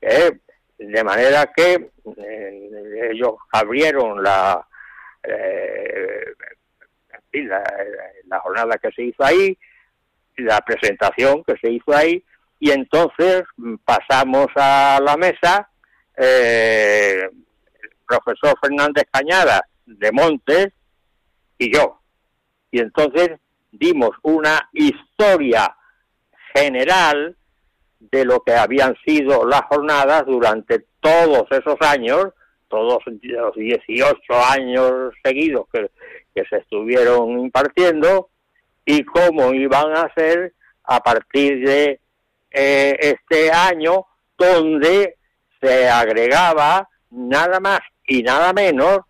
[0.00, 0.30] Eh,
[0.78, 4.66] de manera que eh, ellos abrieron la,
[5.22, 6.24] eh,
[7.32, 7.62] la,
[8.26, 9.58] la jornada que se hizo ahí,
[10.36, 12.24] la presentación que se hizo ahí,
[12.58, 13.42] y entonces
[13.84, 15.68] pasamos a la mesa
[16.16, 17.28] eh,
[17.82, 20.68] el profesor Fernández Cañada de Montes
[21.60, 22.00] y yo.
[22.72, 23.38] Y entonces
[23.70, 25.76] dimos una historia
[26.54, 27.36] general
[28.00, 32.28] de lo que habían sido las jornadas durante todos esos años,
[32.68, 35.90] todos los 18 años seguidos que,
[36.34, 38.30] que se estuvieron impartiendo
[38.84, 42.00] y cómo iban a ser a partir de
[42.50, 44.06] eh, este año
[44.38, 45.16] donde
[45.60, 49.00] se agregaba nada más y nada menos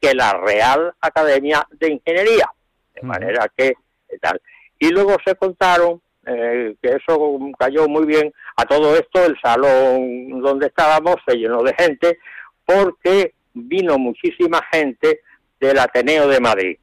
[0.00, 2.50] que la Real Academia de Ingeniería.
[2.94, 4.40] De manera que eh, tal.
[4.78, 10.40] Y luego se contaron, eh, que eso cayó muy bien, a todo esto el salón
[10.40, 12.18] donde estábamos se llenó de gente
[12.64, 15.20] porque vino muchísima gente
[15.58, 16.78] del Ateneo de Madrid.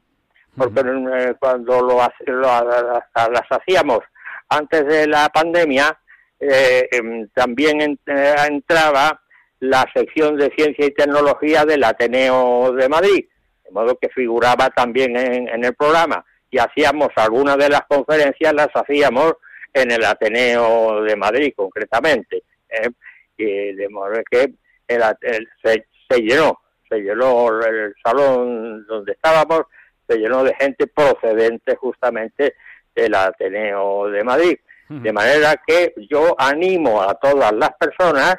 [0.56, 4.00] Porque eh, cuando lo, lo- las hacíamos
[4.48, 5.96] antes de la pandemia,
[6.40, 9.20] eh, em, también eh, entraba
[9.60, 13.24] la sección de ciencia y tecnología del Ateneo de Madrid,
[13.64, 18.54] de modo que figuraba también en, en el programa y hacíamos algunas de las conferencias
[18.54, 19.34] las hacíamos
[19.74, 22.88] en el Ateneo de Madrid concretamente, ¿eh?
[23.36, 24.52] y de modo que
[24.88, 29.62] el, el- se, se llenó, se llenó el salón donde estábamos,
[30.08, 32.54] se llenó de gente procedente justamente
[32.94, 34.56] del Ateneo de Madrid.
[34.88, 38.36] De manera que yo animo a todas las personas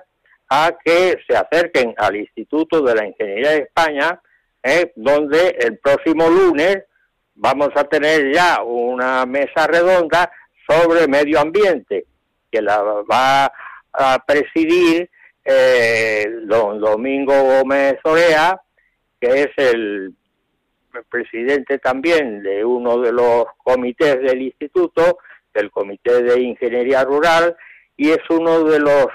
[0.50, 4.20] a que se acerquen al Instituto de la Ingeniería de España,
[4.64, 6.84] eh, donde el próximo lunes
[7.36, 10.32] vamos a tener ya una mesa redonda
[10.68, 12.06] sobre medio ambiente,
[12.52, 13.52] que la va
[13.94, 15.10] a presidir
[15.46, 18.60] eh, don Domingo Gómez Orea,
[19.20, 20.14] que es el
[21.10, 25.20] presidente también de uno de los comités del instituto,
[25.54, 27.56] del Comité de Ingeniería Rural,
[27.96, 29.08] y es uno de los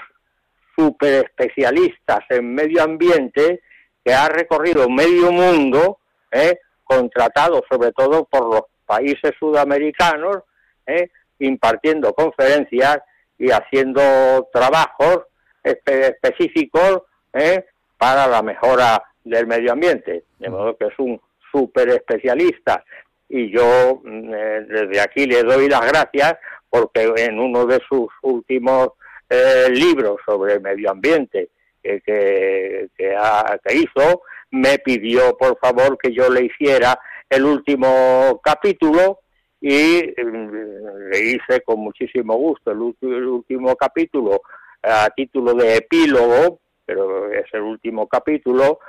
[0.77, 3.61] super especialistas en medio ambiente
[4.03, 5.99] que ha recorrido medio mundo,
[6.31, 6.59] ¿eh?
[6.83, 10.37] contratado sobre todo por los países sudamericanos,
[10.85, 11.09] ¿eh?
[11.39, 12.99] impartiendo conferencias
[13.37, 15.23] y haciendo trabajos
[15.63, 17.01] espe- específicos
[17.33, 17.65] ¿eh?
[17.97, 20.23] para la mejora del medio ambiente.
[20.39, 21.19] De modo que es un
[21.51, 22.83] súper especialista
[23.27, 24.29] y yo mm,
[24.67, 26.35] desde aquí le doy las gracias
[26.69, 28.89] porque en uno de sus últimos
[29.29, 31.49] eh, libros sobre medio ambiente
[31.81, 34.21] que, ha- que hizo,
[34.51, 36.97] me pidió por favor que yo le hiciera
[37.29, 39.19] el último capítulo
[39.61, 44.41] y mm, le hice con muchísimo gusto el, el último capítulo
[44.83, 48.79] a título de epílogo, pero es el último capítulo,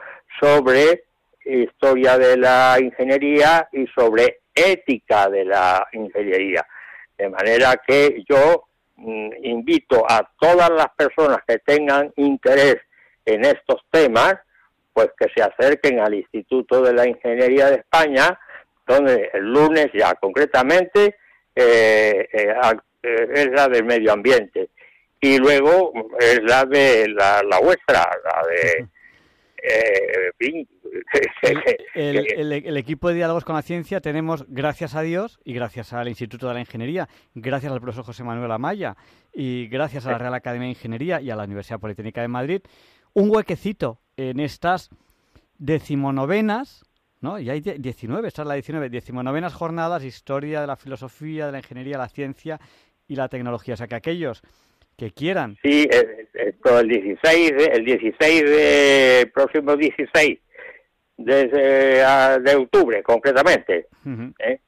[0.40, 1.04] sobre
[1.44, 6.66] historia de la ingeniería y sobre ética de la ingeniería.
[7.16, 8.64] De manera que yo
[8.98, 12.76] invito a todas las personas que tengan interés
[13.24, 14.36] en estos temas,
[14.92, 18.38] pues que se acerquen al Instituto de la Ingeniería de España,
[18.86, 21.16] donde el lunes ya concretamente
[21.54, 22.54] eh, eh,
[23.02, 24.70] eh, es la del medio ambiente.
[25.20, 28.86] Y luego es la de la, la vuestra, la de
[29.68, 30.68] eh, fin,
[31.94, 36.48] El, equipo de diálogos con la ciencia tenemos, gracias a Dios y gracias al Instituto
[36.48, 38.96] de la Ingeniería, gracias al profesor José Manuel Amaya
[39.32, 42.60] y gracias a la Real Academia de Ingeniería y a la Universidad Politécnica de Madrid,
[43.14, 44.90] un huequecito en estas
[45.58, 46.84] decimonovenas,
[47.20, 47.38] ¿no?
[47.38, 51.52] Y hay die- 19, esta es la 19, decimonovenas jornadas, historia de la filosofía, de
[51.52, 52.60] la ingeniería, la ciencia
[53.08, 53.74] y la tecnología.
[53.74, 54.42] O sea que aquellos
[54.96, 60.38] que quieran Sí, eh, esto el 16, de- el 16 de el próximo 16
[61.18, 63.86] de, ah, de octubre concretamente.
[64.38, 64.60] ¿eh?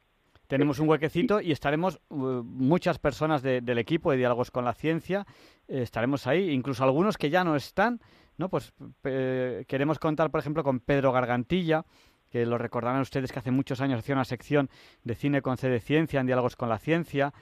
[0.46, 4.72] Tenemos un huequecito y estaremos uh, muchas personas de- del equipo de Diálogos con la
[4.72, 5.26] Ciencia,
[5.68, 8.00] eh, estaremos ahí, incluso algunos que ya no están,
[8.38, 8.48] ¿no?
[8.48, 8.72] Pues
[9.04, 11.84] eh, queremos contar, por ejemplo, con Pedro Gargantilla,
[12.30, 14.70] que lo recordarán ustedes que hace muchos años hacía una sección
[15.04, 17.32] de cine con C de Ciencia en Diálogos con la Ciencia.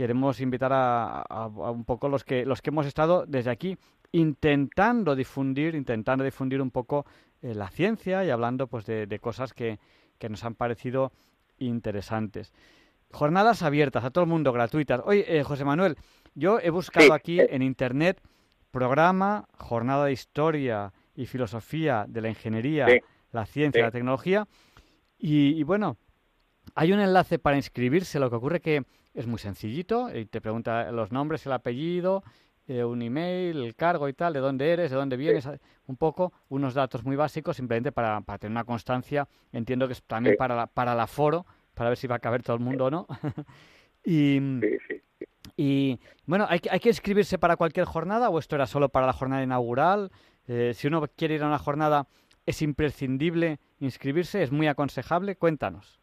[0.00, 3.76] Queremos invitar a, a- a un poco los que los que hemos estado desde aquí
[4.12, 7.04] intentando difundir, intentando difundir un poco
[7.42, 9.78] eh, la ciencia y hablando pues de, de cosas que,
[10.18, 11.12] que nos han parecido
[11.58, 12.54] interesantes.
[13.12, 15.02] Jornadas abiertas a todo el mundo, gratuitas.
[15.04, 15.96] Oye, eh, José Manuel,
[16.34, 17.48] yo he buscado Sí, aquí eh.
[17.50, 18.22] en internet
[18.70, 23.00] programa, jornada de historia y filosofía de la ingeniería, Sí,
[23.32, 23.84] la ciencia y sí.
[23.84, 24.48] la tecnología.
[25.18, 25.98] Y, y bueno,
[26.74, 28.84] hay un enlace para inscribirse, lo que ocurre que
[29.14, 32.22] es muy sencillito, y te pregunta los nombres, el apellido,
[32.68, 35.48] eh, un email, el cargo y tal, de dónde eres, de dónde vienes,
[35.86, 39.26] un poco, unos datos muy básicos, simplemente para, para tener una constancia.
[39.52, 40.38] Entiendo que es también Sí.
[40.38, 41.44] para, la, para el aforo,
[41.74, 43.06] para ver si va a caber todo el mundo o no.
[44.04, 45.02] y, Sí, sí.
[45.56, 49.06] y bueno, ¿hay, que- ¿hay que inscribirse para cualquier jornada o esto era solo para
[49.06, 50.10] la jornada inaugural?
[50.46, 52.06] Eh, si uno quiere ir a una jornada,
[52.46, 54.42] ¿es imprescindible inscribirse?
[54.42, 55.36] ¿Es muy aconsejable?
[55.36, 55.99] Cuéntanos.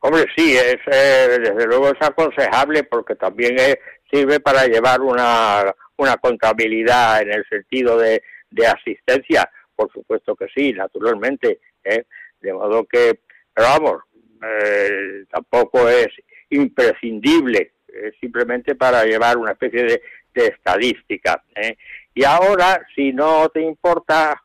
[0.00, 3.78] Hombre, sí, es, eh, desde luego es aconsejable porque también es-
[4.10, 9.50] sirve para llevar una, una contabilidad en el sentido de, de asistencia.
[9.74, 11.60] Por supuesto que sí, naturalmente.
[11.84, 12.04] ¿eh?
[12.40, 13.20] De modo que,
[13.52, 14.02] pero vamos,
[14.42, 16.08] eh, tampoco es
[16.50, 21.42] imprescindible, es simplemente para llevar una especie de, de estadística.
[21.56, 21.76] ¿eh?
[22.14, 24.40] Y ahora, si no te importa,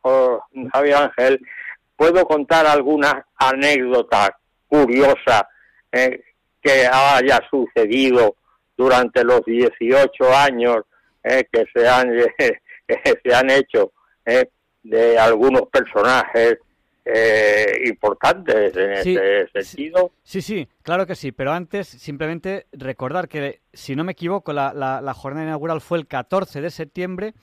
[0.73, 1.39] Javier Ángel,
[1.95, 4.37] puedo contar alguna anécdota
[4.77, 5.47] curiosa
[5.91, 6.23] eh,
[6.61, 8.35] que haya sucedido
[8.75, 10.77] durante los 18 años
[11.23, 12.57] eh, que se han que
[13.23, 13.91] se han hecho
[14.25, 14.49] eh,
[14.81, 16.57] de algunos personajes
[17.05, 20.11] eh, importantes en Sí, este sentido.
[20.23, 24.73] Sí, sí, claro que sí, pero antes simplemente recordar que, si no me equivoco, la,
[24.73, 27.33] la- la jornada inaugural fue el 14 de septiembre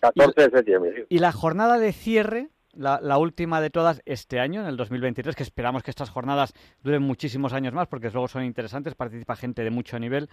[0.00, 0.92] 14 de septiembre.
[0.96, 1.02] sí.
[1.10, 5.36] y la jornada de cierre, la, la última de todas este año, en el 2023,
[5.36, 9.62] que esperamos que estas jornadas duren muchísimos años más porque luego son interesantes, participa gente
[9.62, 10.28] de mucho nivel.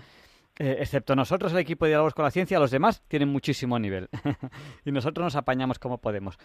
[0.57, 4.09] eh, excepto nosotros, el equipo de diálogos con la ciencia, los demás tienen muchísimo nivel.
[4.85, 6.37] y nosotros nos apañamos como podemos.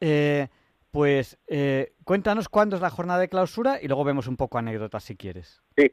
[0.00, 0.48] Eh,
[0.90, 5.04] pues eh, cuéntanos cuándo es la jornada de clausura y luego vemos un poco anécdotas
[5.04, 5.62] si quieres.
[5.76, 5.90] Sí.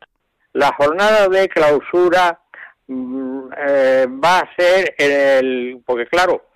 [0.54, 2.42] La jornada de clausura
[2.88, 5.84] mm, eh, va a ser el...
[5.86, 6.50] Porque claro,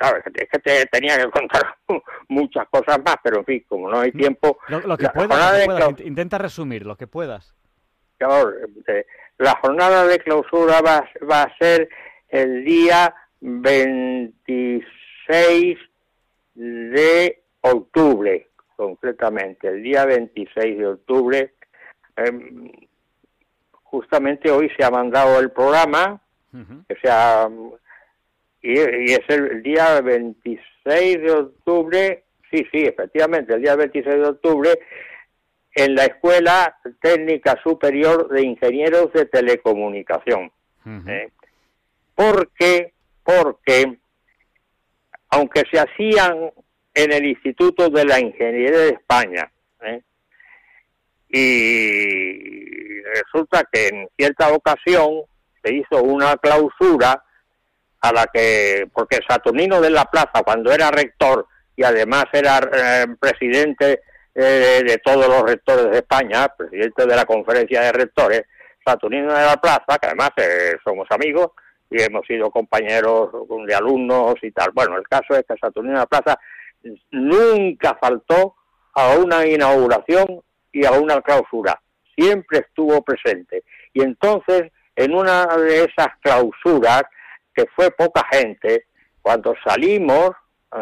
[0.00, 1.76] sabes, es que te tenía que contar
[2.28, 4.58] muchas cosas más, pero en fin, como no hay tiempo...
[4.68, 5.80] Lo, lo que puedas, jornada lo que de puedas.
[5.82, 7.54] clau- Int- Intenta resumir lo que puedas.
[8.18, 8.50] Claro,
[8.88, 9.06] eh,
[9.38, 11.88] la jornada de clausura va, va a ser
[12.28, 15.76] el día 26
[16.54, 21.54] de octubre, concretamente, el día 26 de octubre.
[22.16, 22.70] Em,
[23.82, 26.20] justamente hoy se ha mandado el programa,
[26.52, 26.84] Ujú.
[26.88, 27.48] que sea,
[28.66, 34.26] y, y es el día 26 de octubre, sí, sí, efectivamente, el día 26 de
[34.26, 34.78] octubre,
[35.72, 40.50] en la Escuela Técnica Superior de Ingenieros de Telecomunicación.
[40.84, 41.08] Ujú.
[41.08, 41.30] ¿eh?
[42.14, 42.92] Porque,
[43.22, 43.98] porque,
[45.28, 46.50] aunque se hacían
[46.94, 49.52] en el Instituto de la Ingeniería de España,
[49.82, 50.02] ¿eh?
[51.28, 55.22] y resulta que en cierta ocasión
[55.62, 57.22] se hizo una clausura
[58.00, 63.06] a la que, porque Saturnino de la Plaza, cuando era rector y además era eh,
[63.18, 64.00] presidente
[64.34, 68.42] eh, de todos los rectores de España, presidente de la conferencia de rectores,
[68.84, 71.48] Saturnino de la Plaza, que además eh, somos amigos
[71.90, 73.30] y hemos sido compañeros
[73.66, 74.70] de alumnos y tal.
[74.72, 76.38] Bueno, el caso es que Saturnino de la Plaza
[77.10, 78.54] nunca faltó
[78.94, 80.42] a una inauguración
[80.72, 81.80] y a una clausura.
[82.14, 83.64] Siempre estuvo presente.
[83.92, 87.02] Y entonces, en una de esas clausuras,
[87.56, 88.84] que fue poca gente,
[89.22, 90.30] cuando salimos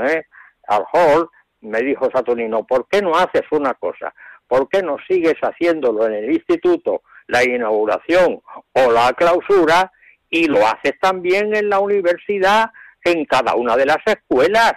[0.06, 0.24] ¿eh?
[0.66, 4.12] al hall, me dijo Saturnino, ¿por qué no haces una cosa?
[4.46, 9.90] ¿Por qué no sigues haciéndolo en el instituto, la inauguración o la clausura,
[10.28, 12.70] y lo haces también en la universidad,
[13.02, 14.74] en cada una de las escuelas?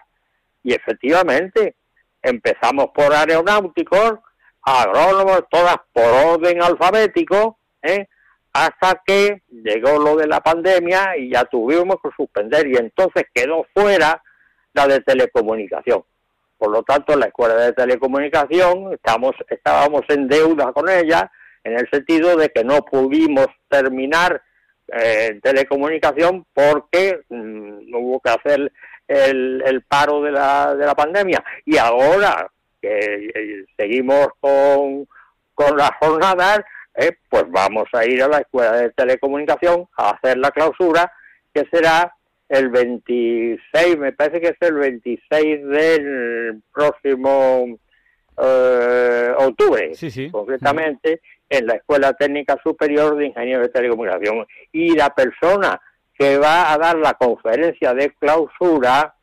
[0.64, 1.76] Y efectivamente,
[2.22, 4.20] empezamos por aeronáuticos,
[4.62, 8.08] agrónomos, todas por orden alfabético, ¿eh?
[8.54, 13.66] Hasta que llegó lo de la pandemia y ya tuvimos que suspender y entonces quedó
[13.74, 14.22] fuera
[14.74, 16.04] la de telecomunicación.
[16.58, 21.32] Por lo tanto, la escuela de telecomunicación estamos, estábamos en deuda con ella
[21.64, 24.42] en el sentido de que no pudimos terminar
[24.88, 28.72] eh, telecomunicación porque mm, hubo que hacer
[29.08, 31.44] el, paro de la, de la pandemia.
[31.66, 32.50] Y ahora
[32.82, 35.08] que eh, seguimos con,
[35.54, 36.62] con las jornadas,
[36.98, 41.12] eh, pues vamos a ir a la escuela de telecomunicación a hacer la clausura,
[41.54, 42.14] que será
[42.50, 47.78] el 26, me parece que es el 26 del próximo
[48.38, 50.30] eh, octubre, Sí, sí.
[50.32, 54.46] concretamente, en la Escuela Técnica Superior de Ingenieros de Telecomunicación.
[54.72, 55.80] Y la persona
[56.18, 59.14] que va a dar la conferencia de clausura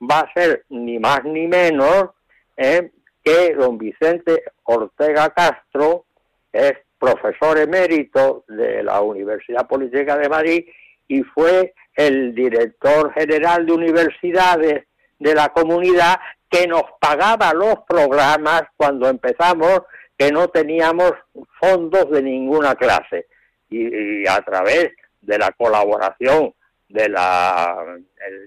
[0.00, 2.10] va a ser ni más ni menos
[2.56, 2.90] eh,
[3.22, 6.04] que don Vicente Ortega Castro,
[6.52, 6.74] es
[7.04, 10.64] profesor emérito de la Universidad Politécnica de Madrid
[11.06, 14.84] y fue el director general de universidades
[15.18, 16.16] de la comunidad
[16.50, 19.82] que nos pagaba los programas cuando empezamos
[20.16, 21.12] que no teníamos
[21.60, 23.26] fondos de ninguna clase.
[23.68, 24.90] Y, y a través
[25.20, 26.54] de la colaboración
[26.88, 27.84] de la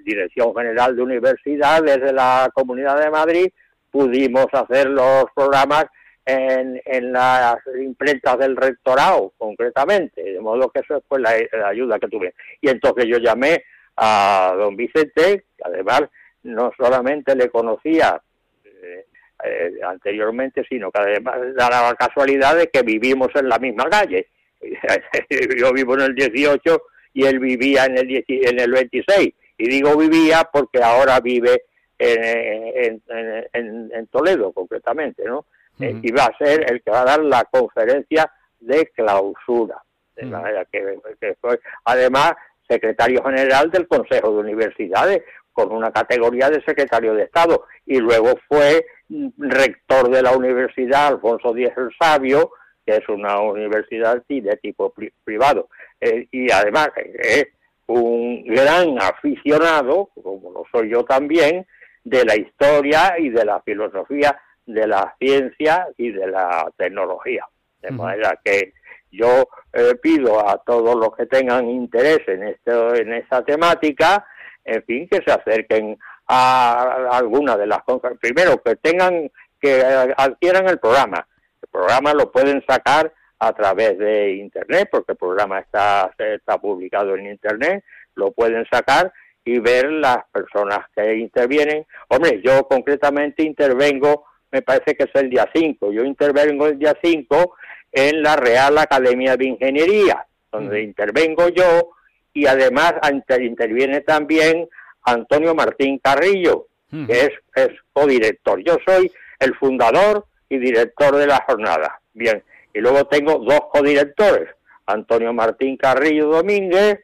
[0.05, 3.47] Dirección General de Universidades de la Comunidad de Madrid
[3.91, 5.85] pudimos hacer los programas
[6.27, 11.97] en, en las imprentas del rectorado, concretamente, de modo que eso fue la, la ayuda
[11.99, 12.33] que tuve.
[12.61, 13.63] Y entonces yo llamé
[13.95, 16.01] a don Vicente, que además
[16.43, 18.21] no solamente le conocía
[18.65, 19.05] eh,
[19.43, 24.27] eh, anteriormente, sino que además da la casualidad de que vivimos en la misma calle.
[25.57, 26.81] Yo vivo en el 18
[27.13, 29.33] y él vivía en el, 10 en el 26.
[29.59, 31.63] Y digo vivía porque ahora vive
[31.97, 35.45] en, en, en- en Toledo, concretamente, ¿no?
[35.79, 39.77] Eh, y va a ser el que va a dar la conferencia de clausura.
[40.15, 40.31] De Ujú.
[40.31, 41.37] manera que, que
[41.85, 42.33] además,
[42.67, 45.23] secretario general del Consejo de Universidades,
[45.53, 51.07] con una categoría de secretario de Estado, y luego fue mm, rector de la Universidad
[51.07, 52.51] Alfonso Díez el Sabio,
[52.85, 55.69] que es una universidad sí, de tipo pri- privado,
[55.99, 57.47] Eh, y además eh, es
[57.87, 61.65] un gran aficionado, como lo soy yo también,
[62.03, 67.47] de la historia y de la filosofía de la ciencia y de la tecnología.
[67.81, 68.73] De manera que
[69.11, 74.27] yo eh, pido a todos los que tengan interés en esto, en esta temática,
[74.63, 75.97] en fin, que se acerquen
[76.27, 78.33] a alguna de las conferencias.
[78.33, 79.81] Primero, que tengan, que
[80.17, 81.25] adquieran el programa.
[81.61, 87.15] El programa lo pueden sacar a través de internet, porque el programa está, está publicado
[87.15, 87.83] en internet,
[88.15, 89.13] lo pueden sacar
[89.45, 91.85] y ver las personas que intervienen.
[92.09, 96.95] Hombre, yo concretamente intervengo, me parece que es el día 5, yo intervengo el día
[97.01, 97.55] 5
[97.91, 101.91] en la Real Academia de Ingeniería, donde intervengo yo
[102.33, 104.67] y además inter- interviene también
[105.03, 106.67] Antonio Martín Carrillo,
[107.07, 108.63] que es, es codirector.
[108.63, 111.99] Yo soy el fundador y director de la jornada.
[112.13, 112.41] Bien,
[112.73, 114.49] y luego tengo dos codirectores,
[114.85, 116.99] Antonio Martín Carrillo Domínguez,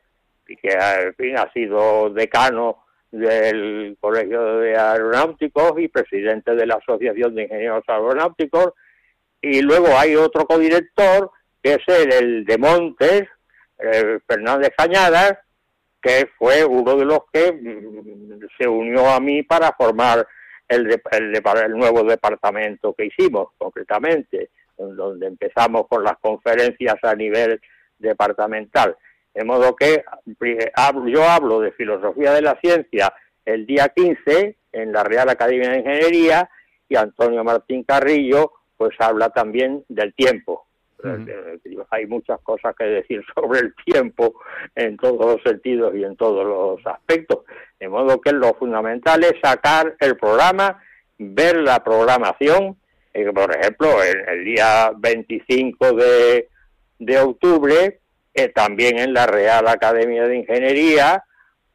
[0.47, 2.82] y que en fin, ha sido decano
[3.13, 8.73] del Colegio de Aeronáuticos y presidente de la Asociación de Ingenieros Aeronáuticos,
[9.41, 11.29] y luego hay otro codirector,
[11.61, 13.23] que es el, el de Montes,
[13.77, 15.37] eh, Fernández Cañadas,
[16.01, 20.27] que fue uno de los que mm, se unió a mí para formar
[20.67, 26.17] el, de- el, de- el nuevo departamento que hicimos, concretamente, en donde empezamos con las
[26.19, 27.61] conferencias a nivel
[27.99, 28.97] departamental.
[29.33, 30.03] De modo que
[30.75, 33.13] hablo- yo hablo de filosofía de la ciencia
[33.45, 36.49] el día 15 en la Real Academia de Ingeniería
[36.87, 40.67] y Antonio Martín Carrillo pues habla también del tiempo.
[40.99, 41.25] Ujú.
[41.27, 41.59] Eh,
[41.89, 44.35] Hay muchas cosas que decir sobre el tiempo
[44.75, 47.39] en todos los sentidos y en todos los aspectos.
[47.79, 50.81] De modo que lo fundamental es sacar el programa,
[51.17, 52.77] ver la programación.
[53.13, 56.49] eh, por ejemplo, el, el día 25 de,
[56.99, 57.99] de octubre,
[58.33, 61.23] eh, también en la Real Academia de Ingeniería,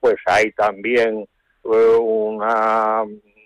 [0.00, 1.26] pues hay también
[1.64, 3.04] eh, una,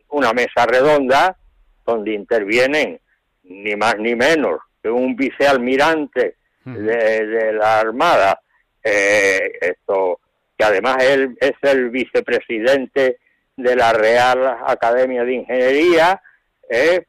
[0.08, 1.36] una mesa redonda
[1.84, 3.00] donde intervienen
[3.44, 8.40] ni más ni menos que un vicealmirante de, de la Armada,
[8.82, 10.20] eh, esto,
[10.56, 13.18] que además él es el vicepresidente
[13.56, 16.20] de la Real Academia de Ingeniería,
[16.68, 17.04] eh,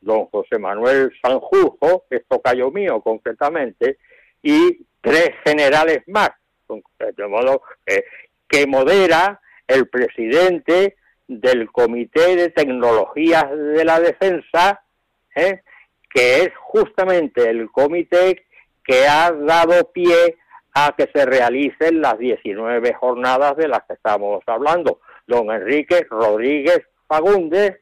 [0.00, 3.98] don José Manuel Sanjurjo, que es tocayo mío concretamente,
[4.42, 6.30] y tres generales más,
[6.98, 7.62] de modo
[8.48, 10.96] que modera el presidente
[11.28, 14.82] del Comité de Tecnologías de la Defensa,
[15.34, 15.62] ¿eh?
[16.12, 18.44] que es justamente el comité
[18.84, 20.36] que ha dado pie
[20.74, 25.00] a que se realicen las 19 jornadas de las que estamos hablando.
[25.26, 27.78] Don Enrique Rodríguez Fagundes,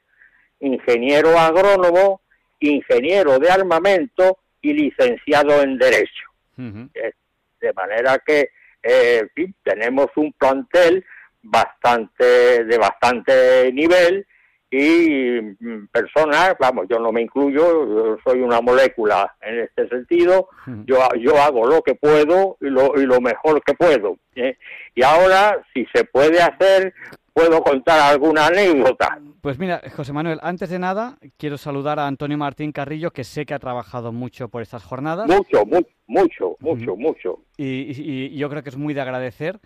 [0.61, 2.21] ingeniero agrónomo,
[2.61, 6.30] ingeniero de armamento y licenciado en Derecho.
[6.95, 7.13] Eh,
[7.61, 8.51] De manera que
[8.83, 11.05] eh, en fin, tenemos un plantel
[11.43, 14.27] bastante de bastante nivel
[14.71, 20.49] y mm, personas, vamos, yo no me incluyo, yo soy una molécula en este sentido,
[20.87, 24.17] yo, yo hago lo que puedo y lo, y lo mejor que puedo.
[24.37, 24.57] ¿eh?
[24.95, 26.95] Y ahora, si se puede hacer,
[27.49, 29.19] puedo contar alguna anécdota.
[29.41, 33.47] Pues mira, José Manuel, antes de nada, quiero saludar a Antonio Martín Carrillo, que sé
[33.47, 35.27] que ha trabajado mucho por estas jornadas.
[35.29, 37.39] Mucho, mu- mucho, mucho, mucho.
[37.57, 39.61] y, y- y yo creo que es muy de agradecer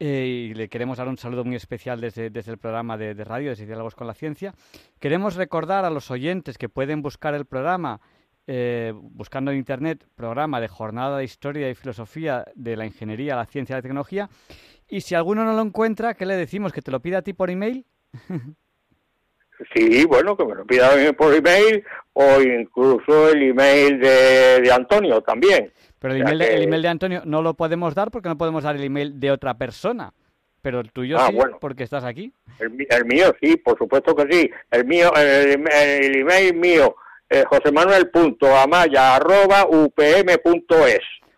[0.00, 3.22] eh, y le queremos dar un saludo muy especial desde, desde el programa de, de
[3.24, 4.54] radio, desde Diálogos con la Ciencia.
[4.98, 8.00] Queremos recordar a los oyentes que pueden buscar el programa,
[8.46, 13.46] eh, buscando en Internet, programa de Jornada de Historia y Filosofía de la Ingeniería, la
[13.46, 14.28] Ciencia y la Tecnología.
[14.90, 16.72] Y si alguno no lo encuentra, ¿qué le decimos?
[16.72, 17.84] ¿Que te lo pida a ti por email?
[19.74, 21.84] Sí, bueno, que me lo pida por email
[22.14, 25.70] o incluso el email de, de Antonio también.
[25.98, 28.28] Pero el O sea email, de, el email de Antonio no lo podemos dar porque
[28.28, 30.12] no podemos dar el email de otra persona.
[30.62, 31.56] Pero el tuyo Ah, sí, bueno.
[31.60, 32.32] porque estás aquí.
[32.58, 32.70] El,
[33.06, 34.50] mío sí, por supuesto que sí.
[34.70, 36.96] El mío, el, el email mío,
[37.30, 39.70] eh, josemanuel.amaya.upm.es.
[39.70, 40.38] UPM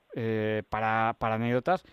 [0.69, 1.85] para, para anécdotas,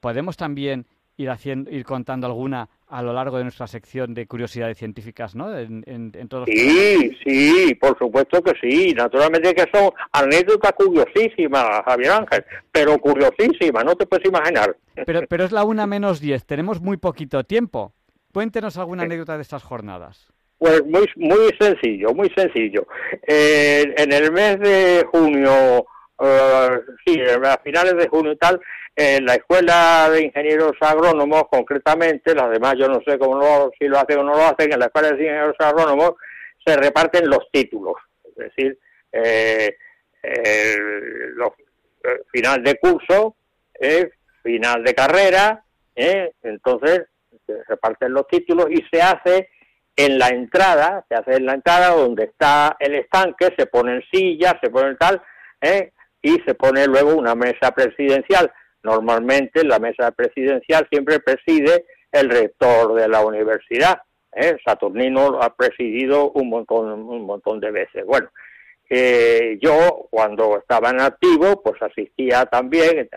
[0.00, 0.86] podemos también
[1.18, 5.56] ir, haciendo, ir contando alguna a lo largo de nuestra sección de curiosidades científicas, ¿no?
[5.58, 8.92] En, en- en todos los Sí, sí, por supuesto que sí.
[8.94, 14.76] Naturalmente que son anécdotas curiosísimas, Javier Ángel, pero curiosísimas, no te puedes imaginar.
[15.04, 17.92] Pero, pero es la una menos diez, tenemos muy poquito tiempo.
[18.32, 20.28] Cuéntenos alguna anécdota de estas jornadas.
[20.58, 22.86] Pues muy, muy sencillo, muy sencillo.
[23.26, 25.84] Eh, en el mes de junio,
[26.22, 26.68] eh,
[27.04, 28.58] sí, a finales de junio y tal,
[28.96, 33.86] en la Escuela de Ingenieros Agrónomos, concretamente, las demás yo no sé cómo lo, si
[33.88, 36.14] lo hacen o no lo hacen, en la Escuela de Ingenieros Agrónomos
[36.64, 37.94] se reparten los títulos,
[38.24, 38.78] es decir,
[39.12, 39.76] eh,
[40.22, 41.52] el- los-
[42.04, 43.36] eh, final de curso,
[43.78, 44.10] eh,
[44.42, 45.62] final de carrera,
[45.94, 47.02] eh, entonces
[47.46, 49.50] se reparten los títulos y se hace
[49.94, 54.54] en la entrada, se hace en la entrada donde está el estanque, se ponen sillas,
[54.62, 55.22] se ponen tal,
[55.60, 55.92] ¿eh?
[56.20, 58.52] y se pone luego una mesa presidencial.
[58.86, 64.00] Normalmente la mesa presidencial siempre preside el rector de la universidad.
[64.32, 64.56] ¿eh?
[64.64, 68.06] Saturnino ha presidido un montón, un montón de veces.
[68.06, 68.28] Bueno,
[68.88, 73.08] eh, yo cuando estaba en activo, pues asistía también.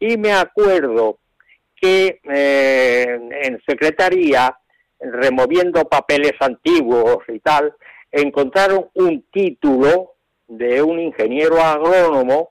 [0.00, 1.18] Y me acuerdo
[1.76, 4.56] que eh, en secretaría,
[4.98, 7.74] removiendo papeles antiguos y tal,
[8.10, 10.14] encontraron un título
[10.48, 12.48] de un ingeniero agrónomo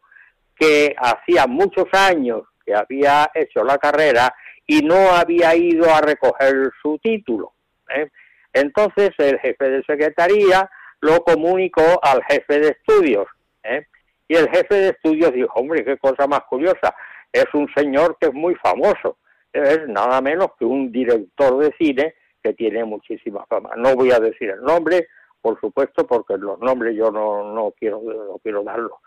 [0.55, 2.43] que hacía muchos años
[2.73, 4.33] había hecho la carrera
[4.65, 7.53] y no había ido a recoger su título.
[7.95, 8.09] ¿eh?
[8.53, 10.69] Entonces el jefe de secretaría
[11.01, 13.27] lo comunicó al jefe de estudios.
[13.63, 13.85] ¿eh?
[14.27, 16.95] Y el jefe de estudios dijo, hombre, qué cosa más curiosa,
[17.31, 19.17] es un señor que es muy famoso,
[19.51, 23.71] es nada menos que un director de cine que tiene muchísima fama.
[23.75, 25.07] No voy a decir el nombre,
[25.41, 28.99] por supuesto, porque los nombres yo no, no quiero no quiero darlos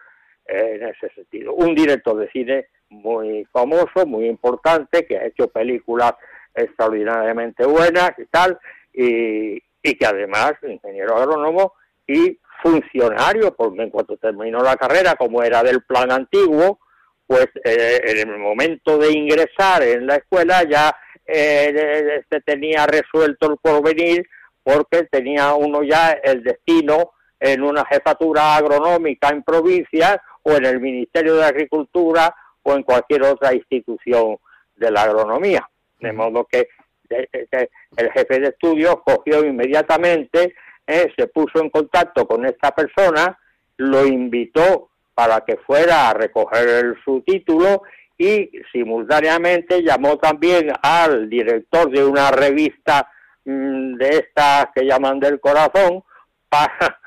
[0.46, 1.54] eh, en ese sentido.
[1.54, 6.14] Un director de cine muy famoso, muy importante, que ha hecho películas
[6.54, 8.58] extraordinariamente buenas y tal,
[8.92, 11.74] y, que además ingeniero agrónomo
[12.06, 16.78] y funcionario, porque en cuanto terminó la carrera, como era del plan antiguo,
[17.26, 20.94] pues eh, en el momento de ingresar en la escuela ya
[21.26, 24.26] eh, se tenía resuelto el porvenir
[24.62, 30.80] porque tenía uno ya el destino en una jefatura agronómica en provincias o en el
[30.80, 32.34] Ministerio de Agricultura
[32.64, 34.36] o en cualquier otra institución
[34.74, 35.68] de la agronomía.
[36.00, 36.68] De modo que
[37.08, 40.54] el jefe de estudios cogió inmediatamente,
[40.86, 43.38] eh, se puso en contacto con esta persona,
[43.76, 47.82] lo invitó para que fuera a recoger su título
[48.18, 53.08] y simultáneamente llamó también al director de una revista
[53.44, 56.02] mm, de estas que llaman del corazón
[56.48, 57.00] para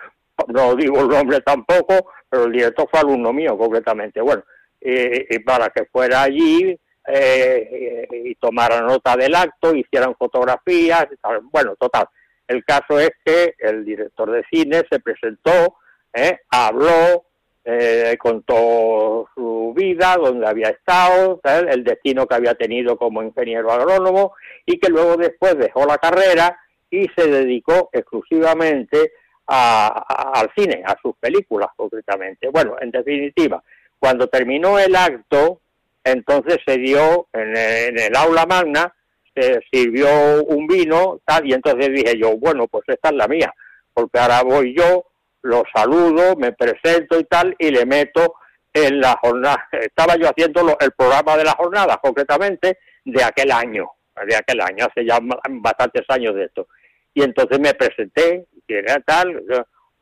[0.48, 4.44] no digo el nombre tampoco pero el director fue alumno mío completamente bueno
[4.82, 11.08] eh, y para que fuera allí eh, y tomara nota del acto hicieran fotografías
[11.52, 12.08] bueno total
[12.48, 15.78] el caso es que el director de cine se presentó
[16.14, 17.24] eh, habló
[17.70, 24.36] eh, contó su vida, dónde había estado, el destino que había tenido como ingeniero agrónomo
[24.66, 26.58] y que luego después dejó la carrera
[26.90, 29.12] y se dedicó exclusivamente
[29.48, 32.48] a- al cine, a sus películas concretamente.
[32.48, 33.62] Bueno, en definitiva,
[34.00, 35.62] cuando terminó el acto,
[36.04, 38.94] entonces se dio en el, en el aula magna,
[39.36, 43.54] se sirvió un vino, tal, y entonces dije yo, bueno, pues esta es la mía,
[43.94, 45.06] porque ahora voy yo,
[45.44, 48.36] lo saludo, me presento y tal, y le meto
[48.74, 49.68] en la jornada.
[49.72, 53.90] Estaba yo haciendo lo- el programa de la jornada, concretamente, de aquel año,
[54.26, 56.68] de aquel año, hace ya bastantes años de esto.
[57.14, 59.42] Y entonces me presenté, y era tal,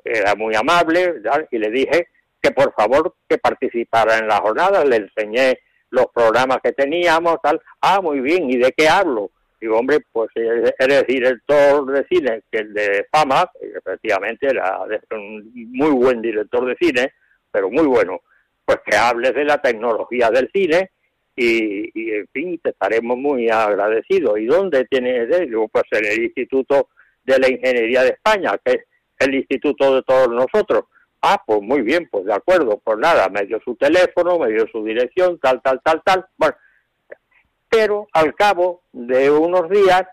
[0.04, 1.16] era muy amable,
[1.52, 2.08] y le dije
[2.46, 7.60] que por favor que participara en la jornada, le enseñé los programas que teníamos, tal,
[7.82, 9.32] ah, muy bien, ¿y de qué hablo?
[9.60, 14.80] Digo, hombre, pues eh, eres director de cine, que es de fama, efectivamente era
[15.12, 17.14] un muy buen director de cine,
[17.52, 18.20] pero muy bueno,
[18.64, 20.92] pues que hables de la tecnología del cine
[21.36, 24.38] y, en fin, te estaremos muy agradecidos.
[24.40, 25.30] ¿Y dónde tienes?
[25.30, 26.90] de- Digo, pues en el Instituto
[27.24, 28.82] de la Ingeniería de España, que es
[29.20, 30.84] el instituto de todos nosotros.
[31.28, 34.68] Ah, pues muy bien, pues de acuerdo, pues nada, me dio su teléfono, me dio
[34.72, 36.28] su dirección, tal, tal, tal, tal.
[36.38, 36.56] Bueno,
[37.68, 40.04] pero al cabo de unos días,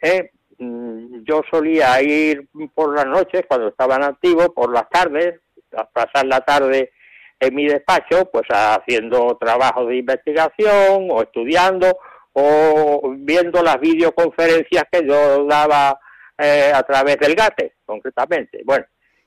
[0.00, 5.40] eh, mm, yo solía ir por las noches, cuando estaban activos, por las tardes,
[5.76, 6.92] a pasar la tarde
[7.38, 11.98] en mi despacho, pues haciendo trabajos de investigación o estudiando
[12.32, 16.00] o viendo las videoconferencias que yo daba
[16.38, 18.62] eh, a través del GATE, concretamente.
[18.64, 18.86] Bueno,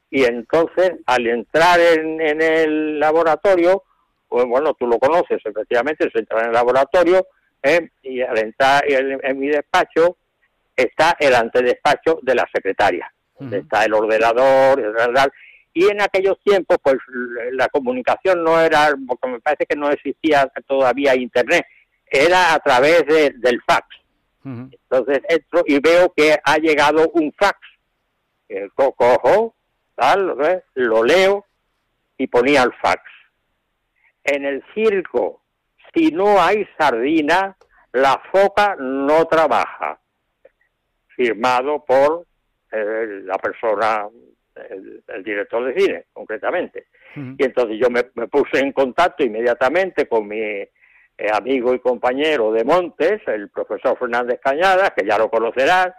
[0.10, 3.84] y entonces al entrar en, en el laboratorio,
[4.28, 7.26] pues bueno, tú lo conoces, efectivamente, se entra en el laboratorio
[7.64, 7.90] ¿eh?
[8.04, 10.18] y al entrar en, en mi despacho
[10.76, 14.82] está el antedespacho de la secretaria, donde está el ordenador,
[15.74, 16.98] y en aquellos tiempos pues
[17.52, 21.66] la comunicación no era, porque me parece que no existía todavía internet,
[22.08, 23.88] era a través de- del fax.
[24.72, 27.58] Entonces entro y veo que ha llegado un fax.
[28.76, 29.55] Co- cojo,
[29.96, 30.64] tal, ¿ves?
[30.76, 31.46] lo leo
[32.18, 33.02] y ponía el fax.
[34.24, 35.42] En el circo,
[35.94, 37.56] si no hay sardina,
[37.94, 40.00] la foca no trabaja.
[41.08, 42.26] Firmado por
[42.72, 44.08] eh, la persona,
[44.70, 46.88] el, el director de cine, concretamente.
[47.16, 50.70] Y entonces yo me, me puse en contacto inmediatamente con mi eh,
[51.32, 55.94] amigo y compañero de Montes, el profesor Fernández Cañada, que ya lo conocerás,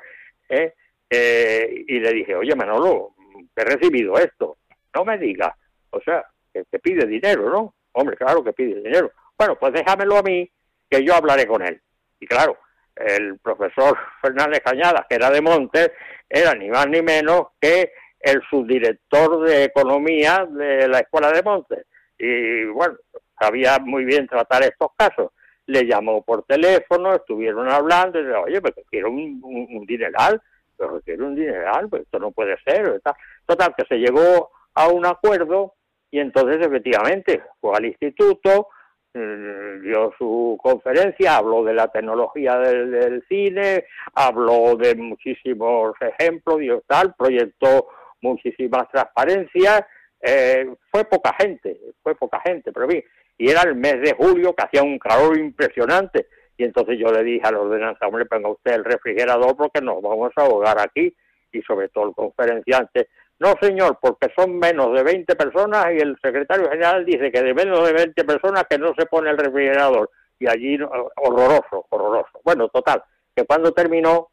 [0.51, 0.75] ¿eh?
[1.09, 3.15] Eh, y le dije, oye Manolo,
[3.55, 4.59] he recibido esto,
[4.95, 5.55] no me digas,
[5.91, 7.75] o sea, que te pide dinero, ¿no?
[7.93, 9.13] Hombre, claro que pide dinero.
[9.39, 10.51] Bueno, pues déjamelo a mí,
[10.89, 11.81] que yo hablaré con él.
[12.21, 12.59] Y claro,
[12.95, 15.93] el profesor Fernández Cañada, que era de Montes,
[16.29, 21.87] era ni más ni menos que el subdirector de economía de la Escuela de Montes.
[22.19, 22.97] Y bueno,
[23.39, 25.33] sabía muy bien tratar estos casos.
[25.67, 30.41] Le llamó por teléfono, estuvieron hablando, y dice, oye, pero que quiero un dineral,
[30.77, 33.01] pero quiero un dineral, pues esto no puede ser.
[33.47, 35.75] Total, que se llegó a un acuerdo
[36.11, 38.69] y entonces efectivamente fue al instituto,
[39.15, 46.83] mm, dio su conferencia, habló de la tecnología del, cine, habló de muchísimos ejemplos, dio
[46.87, 47.89] tal, proyectó
[48.21, 49.83] muchísimas transparencias,
[50.21, 53.05] eh, fue poca gente, fue poca gente, pero bien,
[53.39, 57.23] y era el mes de julio que hacía un calor impresionante, y entonces yo le
[57.23, 61.15] dije al ordenanza, hombre, ponga usted el refrigerador porque nos vamos a ahogar aquí,
[61.53, 66.17] y sobre todo el conferenciante, no señor, porque son menos de 20 personas y el
[66.23, 70.11] secretario general dice que de menos de 20 personas que no se pone el refrigerador,
[70.39, 70.79] y allí
[71.17, 72.41] horroroso, horroroso.
[72.45, 73.03] Bueno, total,
[73.35, 74.29] que cuando terminó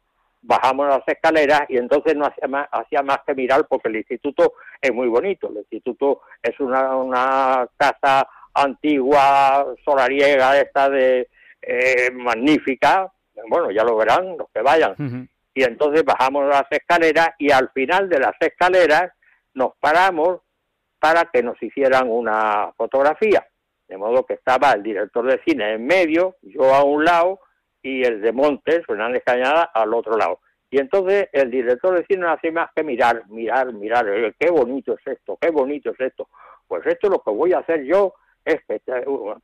[0.46, 4.54] bajamos las escaleras y entonces no hacía más, hacía más que mirar porque el instituto
[4.80, 5.48] es muy bonito.
[5.48, 11.28] El instituto es una, una casa antigua, solariega, esta de
[11.66, 13.10] eh, magnífica.
[13.48, 15.28] Bueno, ya lo verán los que vayan.
[15.54, 19.12] Y entonces bajamos las escaleras y al final de las escaleras
[19.54, 20.40] nos paramos
[20.98, 23.46] para que nos hicieran una fotografía.
[23.88, 27.40] De modo que estaba el director de cine en medio, yo a un lado
[27.82, 30.40] y el de Montes, Fernández Cañada, al otro lado.
[30.70, 34.50] Y entonces el director de cine no hace más que mirar, mirar, mirar, eh, qué
[34.50, 36.28] bonito es esto, qué bonito es esto.
[36.66, 38.22] Pues esto lo que voy a hacer yo es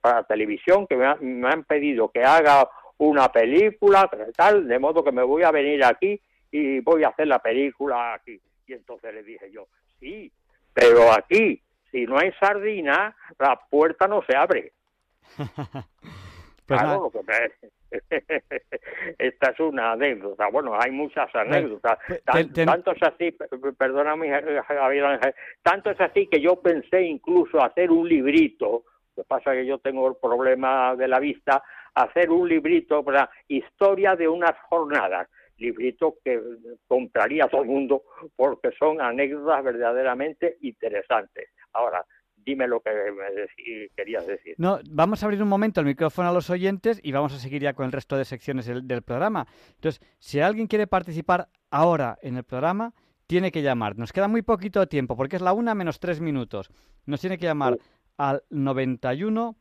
[0.01, 5.03] para televisión, que me, ha- me han pedido que haga una película, tal, de modo
[5.03, 6.21] que me voy a venir aquí
[6.51, 8.41] y voy a hacer la película aquí.
[8.67, 9.67] Y entonces le dije yo,
[9.99, 10.31] sí,
[10.75, 14.73] pero aquí, si no hay sardina, la puerta no se abre.
[16.67, 17.11] Pues Claro,
[19.19, 20.47] Esta es una anécdota.
[20.53, 21.99] Bueno, hay muchas anécdotas.
[22.07, 23.37] te- Tan- te- Tanto es así,
[23.77, 24.31] perdóname,
[24.63, 25.35] Javier Ángel,
[25.65, 28.85] tanto es así que yo pensé incluso hacer un librito.
[29.21, 31.63] Que pasa que yo tengo el problema de la vista,
[31.95, 35.29] hacer un librito para historia de unas jornadas.
[35.59, 36.41] Librito que
[36.89, 38.03] compraría todo el mundo
[38.35, 41.51] porque son anécdotas verdaderamente interesantes.
[41.75, 42.03] Ahora,
[42.35, 44.55] dime lo que me querías decir.
[44.57, 47.61] No, vamos a abrir un momento el micrófono a los oyentes y vamos a seguir
[47.61, 49.47] ya con el resto de secciones del, del programa.
[49.75, 52.95] Entonces, si alguien quiere participar ahora en el programa,
[53.27, 53.99] tiene que llamar.
[53.99, 56.71] Nos queda muy poquito tiempo porque es la una menos tres minutos.
[57.07, 57.77] Nos tiene que llamar
[58.21, 59.57] al 91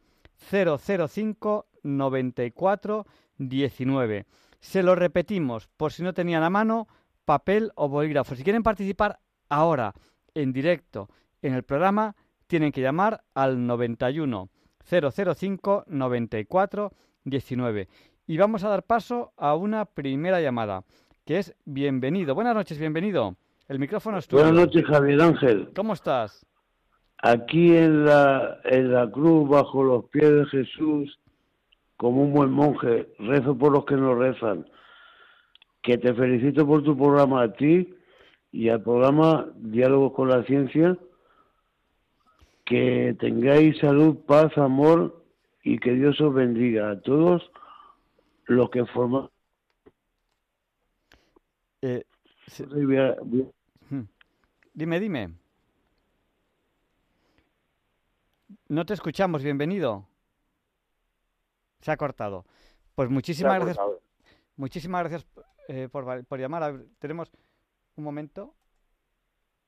[0.52, 3.06] 005 94
[3.38, 4.26] 19.
[4.60, 6.90] Se lo repetimos por si no tenían a mano
[7.24, 8.36] papel o bolígrafo.
[8.36, 9.94] Si quieren participar ahora
[10.34, 11.08] en directo
[11.42, 14.50] en el programa, tienen que llamar al 91
[14.84, 16.92] 005 94
[17.24, 17.88] 19.
[18.28, 20.84] Y vamos a dar paso a una primera llamada,
[21.24, 22.36] que es bienvenido.
[22.36, 23.38] Buenas noches, bienvenido.
[23.70, 24.44] El micrófono es tuyo.
[24.44, 25.72] Buenas noches, Javier Ángel.
[25.74, 26.46] ¿Cómo estás?
[27.22, 31.20] Aquí en la, en la cruz, bajo los pies de Jesús,
[31.98, 34.66] como un buen monje, rezo por los que no rezan.
[35.82, 37.94] Que te felicito por tu programa a ti
[38.52, 40.98] y al programa Diálogos con la Ciencia.
[42.66, 45.24] Que tengáis salud, paz, amor
[45.64, 47.50] y que Dios os bendiga a todos
[48.46, 49.28] los que forman.
[51.82, 52.04] Eh,
[52.48, 53.16] se- a-
[54.74, 55.39] Dime, dime.
[58.68, 60.08] No te escuchamos, bienvenido.
[61.82, 62.46] Se ha cortado.
[62.96, 64.02] Pues muchísimas gracias, cortado.
[64.56, 65.28] muchísimas gracias
[65.68, 66.64] eh, por, llamar.
[66.64, 67.32] A ver, tenemos
[67.96, 68.56] un momento.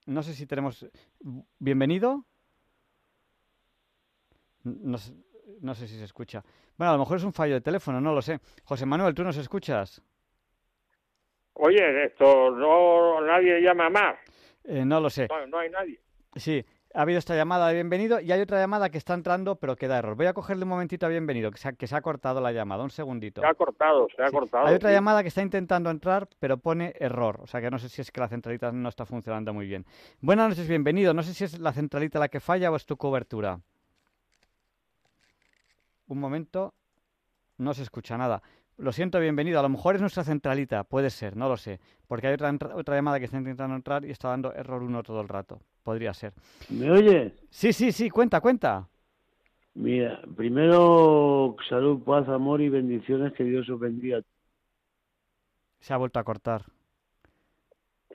[0.08, 0.86] No sé si tenemos.
[1.60, 2.26] ¿Bienvenido?
[4.64, 5.14] No, sé-
[5.62, 6.44] no sé si se escucha.
[6.78, 8.40] Bueno, a lo mejor es un fallo de teléfono, no lo sé.
[8.64, 10.02] José Manuel, ¿tú nos escuchas?
[11.54, 14.16] Oye, esto no nadie llama más.
[14.64, 15.28] Eh, no lo sé.
[15.28, 16.02] No, no hay nadie.
[16.36, 19.76] Sí, ha habido esta llamada de bienvenido y hay otra llamada que está entrando pero
[19.76, 20.16] que da error.
[20.16, 22.52] Voy a cogerle un momentito a bienvenido, que se ha, que se ha cortado la
[22.52, 23.42] llamada, un segundito.
[23.42, 24.68] Se ha cortado, se ha Sí, cortado.
[24.68, 24.96] Hay otra sí.
[24.96, 28.12] llamada que está intentando entrar pero pone error, o sea que no sé si es
[28.12, 29.86] que la centralita no está funcionando muy bien.
[30.22, 31.14] Buenas noches, bienvenido.
[31.14, 33.60] No sé si es la centralita la que falla o es tu cobertura.
[36.08, 36.74] Un momento,
[37.62, 38.42] no se escucha nada.
[38.78, 39.60] Lo siento, bienvenido.
[39.60, 41.80] A lo mejor es nuestra centralita, puede ser, no lo sé.
[42.08, 45.22] Porque hay otra, otra llamada que está intentando entrar y está dando error uno todo
[45.22, 45.62] el rato.
[45.84, 46.34] Podría ser.
[46.70, 47.34] ¿Me oyes?
[47.50, 48.88] Sí, sí, sí, cuenta, cuenta.
[49.74, 54.22] Mira, primero salud, paz, amor y bendiciones, que Dios os bendiga.
[55.80, 56.66] Se ha vuelto a cortar.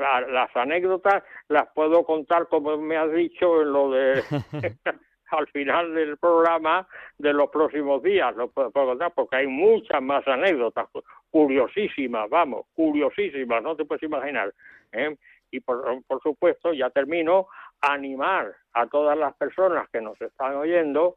[0.55, 4.23] anécdotas las puedo contar, como me has dicho, en lo de
[5.31, 8.35] al final del programa de los próximos días.
[8.35, 10.87] Lo puedo, puedo contar porque hay muchas más anécdotas,
[11.31, 14.53] curiosísimas, vamos, curiosísimas, no te puedes imaginar.
[14.91, 15.15] ¿eh?
[15.51, 17.47] Y por, por supuesto, ya termino,
[17.81, 21.15] animar a todas las personas que nos están oyendo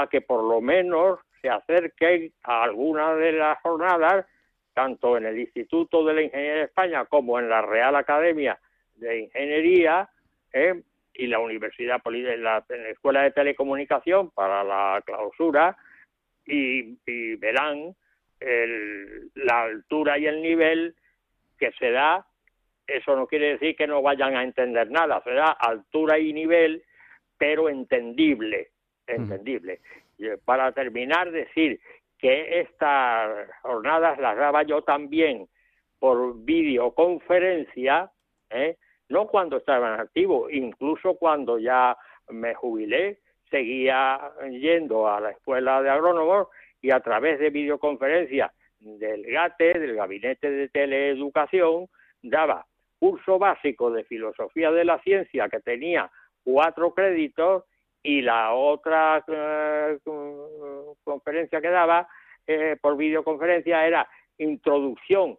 [0.00, 4.26] a que por lo menos se acerquen a alguna de las jornadas,
[4.72, 8.58] tanto en el Instituto de la Ingeniería de España como en la Real Academia
[8.96, 10.08] de Ingeniería
[10.52, 10.82] ¿eh?
[11.12, 15.76] y la Universidad en la, la Escuela de Telecomunicación para la clausura
[16.46, 17.94] y, verán
[19.34, 20.94] la altura y el nivel
[21.58, 22.26] que se da.
[22.86, 26.82] Eso no quiere decir que no vayan a entender nada, se da altura y nivel,
[27.38, 28.72] pero entendible,
[29.06, 29.80] entendible.
[30.18, 31.80] Y para terminar, decir
[32.18, 35.48] que estas jornadas las daba yo también
[35.98, 38.10] por videoconferencia,
[38.50, 38.76] ¿eh?
[39.08, 41.96] no cuando estaba en activo, incluso cuando ya
[42.28, 43.18] me jubilé,
[43.50, 46.48] seguía yendo a la escuela de agrónomos
[46.80, 51.88] y a través de videoconferencia del GATE, del Gabinete de Teleeducación,
[52.22, 52.66] daba
[52.98, 56.10] curso básico de filosofía de la ciencia que tenía
[56.42, 57.64] cuatro créditos
[58.04, 59.98] y la otra eh,
[61.02, 62.06] conferencia que daba
[62.46, 65.38] eh, por videoconferencia era introducción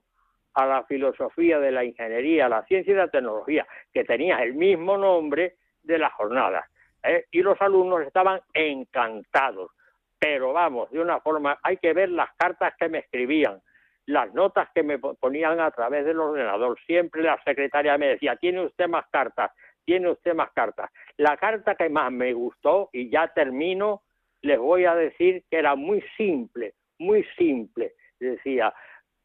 [0.55, 4.97] a la filosofía de la ingeniería, la ciencia y la tecnología, que tenía el mismo
[4.97, 6.65] nombre de las jornadas.
[7.03, 7.25] ¿eh?
[7.31, 9.71] Y los alumnos estaban encantados.
[10.17, 13.61] Pero vamos, de una forma, hay que ver las cartas que me escribían,
[14.07, 16.79] las notas que me ponían a través del ordenador.
[16.87, 19.51] Siempre la secretaria me decía, tiene usted más cartas,
[19.85, 20.91] tiene usted más cartas.
[21.17, 24.01] La carta que más me gustó, y ya termino,
[24.41, 27.93] les voy a decir que era muy simple, muy simple.
[28.19, 28.73] Decía,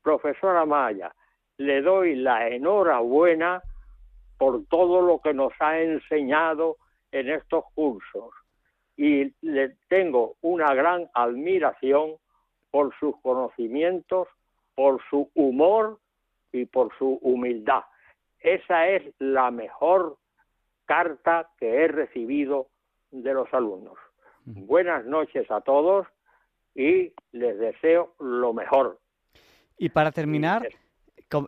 [0.02, 1.12] profesora Maya,
[1.58, 3.62] le doy la enhorabuena
[4.38, 6.76] por todo lo que nos ha enseñado
[7.12, 8.30] en estos cursos
[8.96, 12.16] y le tengo una gran admiración
[12.70, 14.28] por sus conocimientos,
[14.74, 15.98] por su humor
[16.52, 17.82] y por su humildad.
[18.40, 20.16] Esa es la mejor
[20.90, 22.66] carta que he recibido
[23.12, 23.96] de los alumnos.
[24.44, 26.08] Buenas noches a todos
[26.74, 28.98] y les deseo lo mejor.
[29.78, 30.66] Y para terminar,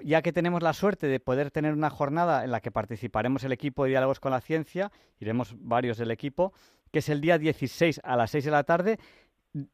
[0.04, 3.50] ya que tenemos la suerte de poder tener una jornada en la que participaremos el
[3.50, 6.52] equipo de Diálogos con la Ciencia, iremos varios del equipo,
[6.92, 8.98] que es el día 16 a las 6 de la tarde,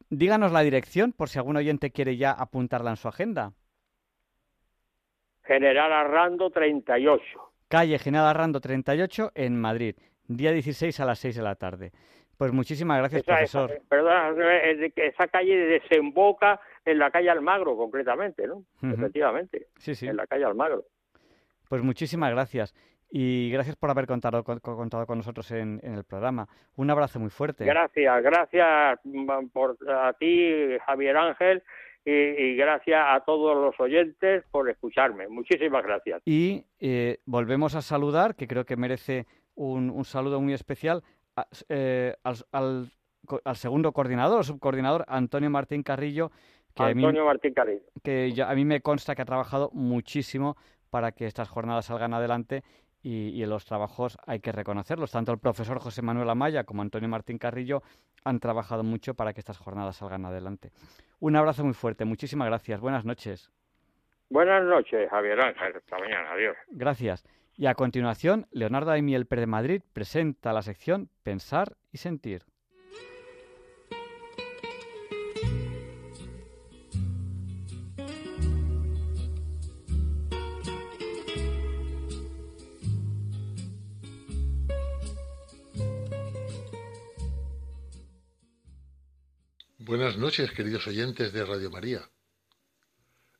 [0.09, 3.53] díganos la dirección por si algún oyente quiere ya apuntarla en su agenda.
[5.43, 7.48] General Arrando 38.
[7.69, 9.95] Calle General Arrando 38 en Madrid,
[10.27, 11.93] día 16 a las 6 de la tarde.
[12.37, 13.73] Pues muchísimas gracias, esa, profesor.
[13.73, 14.31] Esa, perdona,
[14.97, 18.57] esa calle desemboca en la calle Almagro, concretamente, ¿no?
[18.57, 18.95] Uh -huh.
[18.95, 19.67] Efectivamente.
[19.77, 20.07] Sí, sí.
[20.07, 20.85] En la calle Almagro.
[21.69, 22.75] Pues muchísimas gracias.
[23.11, 26.47] Y gracias por haber contado, con, contado con nosotros en, en, el programa.
[26.77, 27.65] Un abrazo muy fuerte.
[27.65, 29.01] Gracias, gracias
[29.53, 31.63] por, a ti, Javier Ángel,
[32.09, 35.29] y, y, gracias a todos los oyentes por escucharme.
[35.29, 36.23] Muchísimas gracias.
[36.25, 41.03] Y eh, volvemos a saludar, que creo que merece un, un saludo muy especial,
[41.37, 42.91] a, eh, al, al,
[43.45, 46.31] al, segundo coordinador, subcoordinador, Antonio Martín Carrillo.
[46.75, 47.83] Que Antonio a mí, Martín Carrillo.
[48.03, 50.57] Que yo, a mí me consta que ha trabajado muchísimo
[50.89, 52.63] para que estas jornadas salgan adelante
[53.03, 55.13] y, los trabajos hay que reconocerlos.
[55.13, 57.83] Tanto el profesor José Manuel Amaya como Antonio Martín Carrillo
[58.25, 60.73] han trabajado mucho para que estas jornadas salgan adelante.
[61.21, 63.51] Un abrazo muy fuerte, muchísimas gracias, buenas noches.
[64.31, 66.57] Buenas noches, Javier Ángel, hasta mañana, adiós.
[66.69, 67.25] Gracias.
[67.57, 72.43] Y a continuación, Leonardo Daimiel Pérez de Madrid presenta la sección Pensar y Sentir.
[89.89, 92.07] Buenas noches, queridos oyentes de Radio María.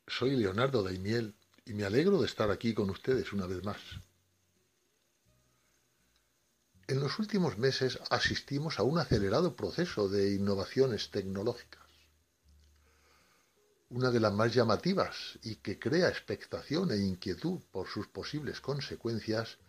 [0.07, 3.77] Soy Leonardo Daimiel y me alegro de estar aquí con ustedes una vez más.
[6.87, 11.85] En los últimos meses asistimos a un acelerado proceso de innovaciones tecnológicas.
[13.89, 19.59] Una de las más llamativas y que crea expectación e inquietud por sus posibles consecuencias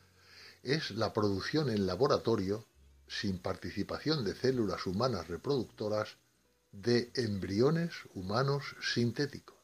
[0.63, 2.65] es la producción en laboratorio,
[3.07, 6.17] sin participación de células humanas reproductoras,
[6.73, 9.59] de embriones humanos sintéticos.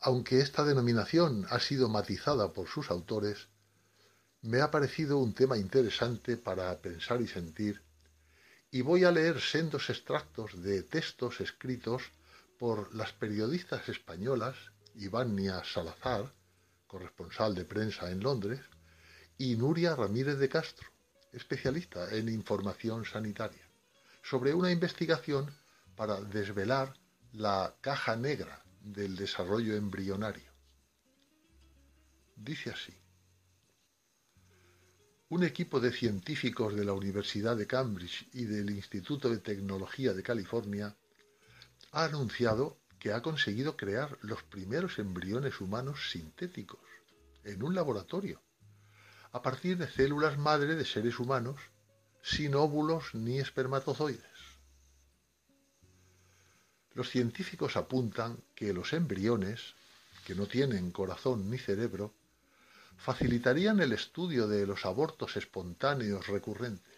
[0.00, 3.48] Aunque esta denominación ha sido matizada por sus autores,
[4.42, 7.82] me ha parecido un tema interesante para pensar y sentir,
[8.70, 12.02] y voy a leer sendos extractos de textos escritos
[12.58, 14.56] por las periodistas españolas
[14.94, 16.32] Ivania Salazar,
[16.86, 18.60] corresponsal de prensa en Londres,
[19.38, 20.88] y Nuria Ramírez de Castro,
[21.32, 23.61] especialista en información sanitaria,
[24.22, 25.54] sobre una investigación
[25.96, 26.94] para desvelar
[27.32, 30.50] la caja negra del desarrollo embrionario.
[32.36, 32.94] Dice así.
[35.28, 40.22] Un equipo de científicos de la Universidad de Cambridge y del Instituto de Tecnología de
[40.22, 40.94] California
[41.92, 46.80] ha anunciado que ha conseguido crear los primeros embriones humanos sintéticos
[47.44, 48.42] en un laboratorio,
[49.32, 51.56] a partir de células madre de seres humanos
[52.22, 54.22] sin óvulos ni espermatozoides.
[56.94, 59.74] Los científicos apuntan que los embriones,
[60.24, 62.14] que no tienen corazón ni cerebro,
[62.96, 66.92] facilitarían el estudio de los abortos espontáneos recurrentes.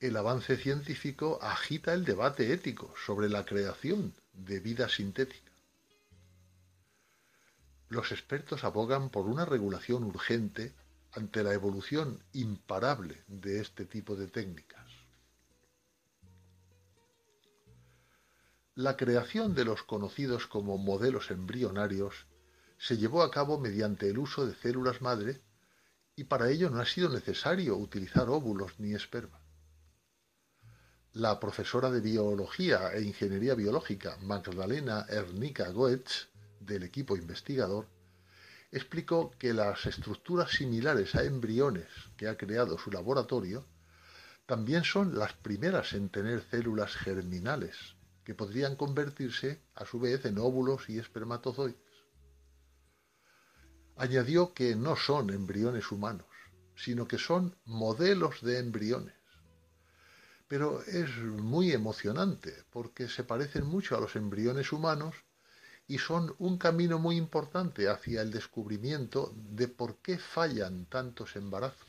[0.00, 5.52] El avance científico agita el debate ético sobre la creación de vida sintética.
[7.88, 10.72] Los expertos abogan por una regulación urgente
[11.18, 14.86] ante la evolución imparable de este tipo de técnicas.
[18.76, 22.26] La creación de los conocidos como modelos embrionarios
[22.78, 25.42] se llevó a cabo mediante el uso de células madre
[26.14, 29.40] y para ello no ha sido necesario utilizar óvulos ni esperma.
[31.14, 36.28] La profesora de Biología e Ingeniería Biológica Magdalena Ernica Goetz,
[36.60, 37.88] del equipo investigador,
[38.70, 43.66] explicó que las estructuras similares a embriones que ha creado su laboratorio
[44.46, 47.76] también son las primeras en tener células germinales,
[48.24, 51.76] que podrían convertirse a su vez en óvulos y espermatozoides.
[53.96, 56.26] Añadió que no son embriones humanos,
[56.76, 59.14] sino que son modelos de embriones.
[60.46, 65.14] Pero es muy emocionante porque se parecen mucho a los embriones humanos
[65.88, 71.88] y son un camino muy importante hacia el descubrimiento de por qué fallan tantos embarazos,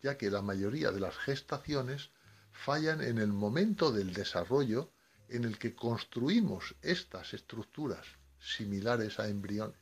[0.00, 2.10] ya que la mayoría de las gestaciones
[2.52, 4.92] fallan en el momento del desarrollo
[5.28, 8.06] en el que construimos estas estructuras
[8.38, 9.80] similares a embriones.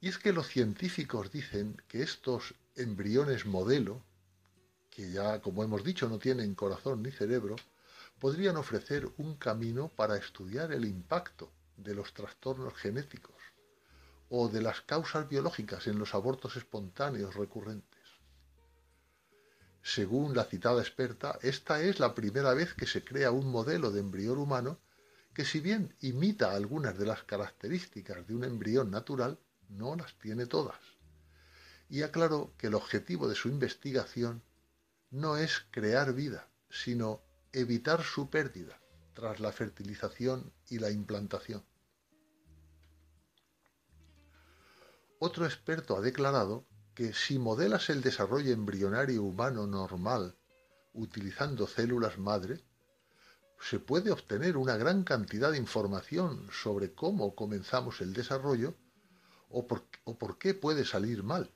[0.00, 4.02] Y es que los científicos dicen que estos embriones modelo,
[4.88, 7.56] que ya como hemos dicho no tienen corazón ni cerebro,
[8.20, 13.34] podrían ofrecer un camino para estudiar el impacto de los trastornos genéticos
[14.28, 17.98] o de las causas biológicas en los abortos espontáneos recurrentes.
[19.82, 24.00] Según la citada experta, esta es la primera vez que se crea un modelo de
[24.00, 24.78] embrión humano
[25.34, 29.38] que si bien imita algunas de las características de un embrión natural,
[29.70, 30.78] no las tiene todas.
[31.88, 34.42] Y aclaró que el objetivo de su investigación
[35.10, 37.22] no es crear vida, sino
[37.52, 38.80] evitar su pérdida
[39.14, 41.64] tras la fertilización y la implantación.
[45.18, 50.36] Otro experto ha declarado que si modelas el desarrollo embrionario humano normal
[50.92, 52.64] utilizando células madre,
[53.60, 58.74] se puede obtener una gran cantidad de información sobre cómo comenzamos el desarrollo
[59.50, 61.52] o por, qué puede salir mal,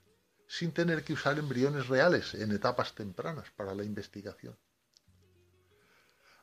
[0.47, 4.59] sin tener que usar embriones reales en etapas tempranas para la investigación.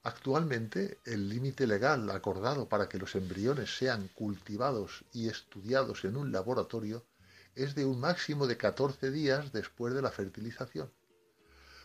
[0.04, 6.32] Actualmente, el límite legal acordado para que los embriones sean cultivados y estudiados en un
[6.32, 7.06] laboratorio
[7.54, 10.92] es de un máximo de 14 días después de la fertilización,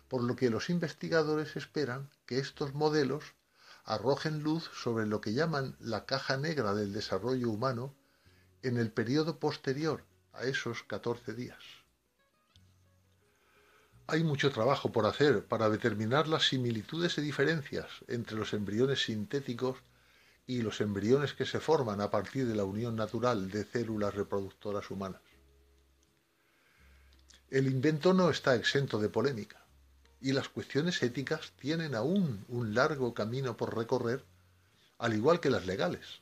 [0.09, 3.35] por lo que los investigadores esperan que estos modelos
[3.85, 7.95] arrojen luz sobre lo que llaman la caja negra del desarrollo humano
[8.63, 11.63] en el periodo posterior a esos 14 días.
[14.09, 19.79] Hay mucho trabajo por hacer para determinar las similitudes y diferencias entre los embriones sintéticos
[20.47, 24.89] y los embriones que se forman a partir de la unión natural de células reproductoras
[24.93, 25.21] humanas.
[27.51, 29.61] El invento no está exento de polémica
[30.21, 34.25] y las cuestiones éticas tienen aún un largo camino por recorrer,
[34.99, 36.21] al igual que las legales,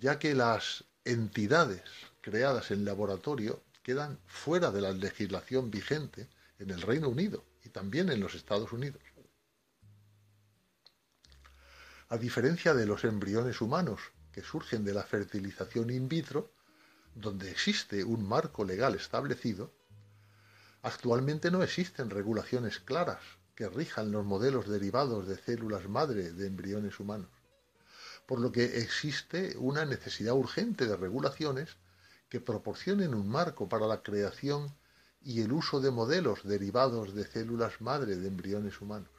[0.00, 1.84] ya que las entidades
[2.22, 6.28] creadas en laboratorio quedan fuera de la legislación vigente
[6.58, 9.02] en el Reino Unido y también en los Estados Unidos.
[12.10, 14.00] A diferencia de los embriones humanos
[14.32, 16.52] que surgen de la fertilización in vitro,
[17.14, 19.74] donde existe un marco legal establecido,
[20.82, 23.20] actualmente no existen regulaciones claras
[23.54, 27.28] que rijan los modelos derivados de células madre de embriones humanos,
[28.24, 31.76] por lo que existe una necesidad urgente de regulaciones
[32.28, 34.77] que proporcionen un marco para la creación
[35.28, 39.10] y el uso de modelos derivados de células madre de embriones humanos,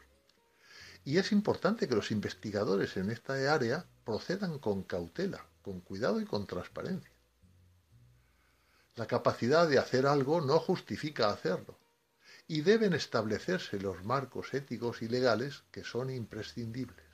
[1.06, 6.26] Y es importante que los investigadores en esta área procedan con cautela, con cuidado y
[6.26, 7.12] con transparencia.
[8.96, 11.78] La capacidad de hacer algo no justifica hacerlo,
[12.48, 17.06] y deben establecerse los marcos éticos y legales que son imprescindibles.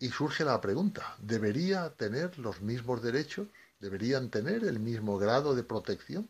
[0.00, 3.46] Y surge la pregunta, ¿debería tener los mismos derechos?
[3.80, 6.28] ¿Deberían tener el mismo grado de protección?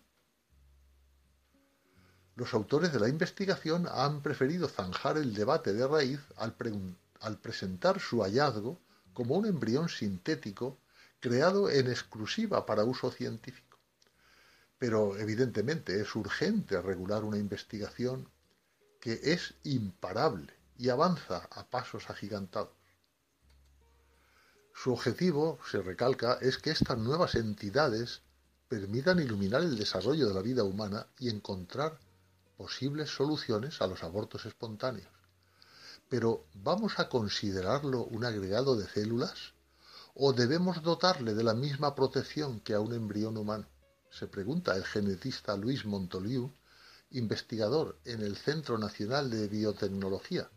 [2.36, 8.22] Los autores de la investigación han preferido zanjar el debate de raíz al, presentar su
[8.22, 8.80] hallazgo
[9.12, 10.78] como un embrión sintético
[11.20, 13.78] creado en exclusiva para uso científico.
[14.78, 18.28] Pero evidentemente es urgente regular una investigación
[19.00, 22.73] que es imparable y avanza a pasos agigantados.
[24.74, 28.20] Su objetivo, se recalca, es que estas nuevas entidades
[28.68, 31.98] permitan iluminar el desarrollo de la vida humana y encontrar
[32.56, 35.08] posibles soluciones a los abortos espontáneos.
[36.08, 39.54] Pero ¿vamos a considerarlo un agregado de células?
[40.14, 43.66] ¿O debemos dotarle de la misma protección que a un embrión humano?
[44.10, 46.52] Se pregunta el genetista Luis Montoliu,
[47.12, 50.50] investigador en el Centro Nacional de Biotecnología,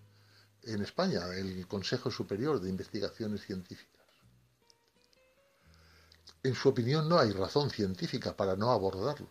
[0.63, 3.96] en España, el Consejo Superior de Investigaciones Científicas.
[6.47, 9.29] En su opinión no hay razón científica para no abordarlo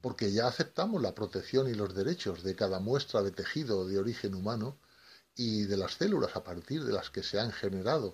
[0.00, 4.34] porque ya aceptamos la protección y los derechos de cada muestra de tejido de origen
[4.34, 4.78] humano
[5.36, 8.12] y de las células a partir de las que se han generado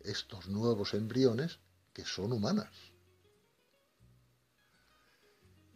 [0.00, 1.60] estos nuevos embriones
[1.92, 2.74] que son humanas.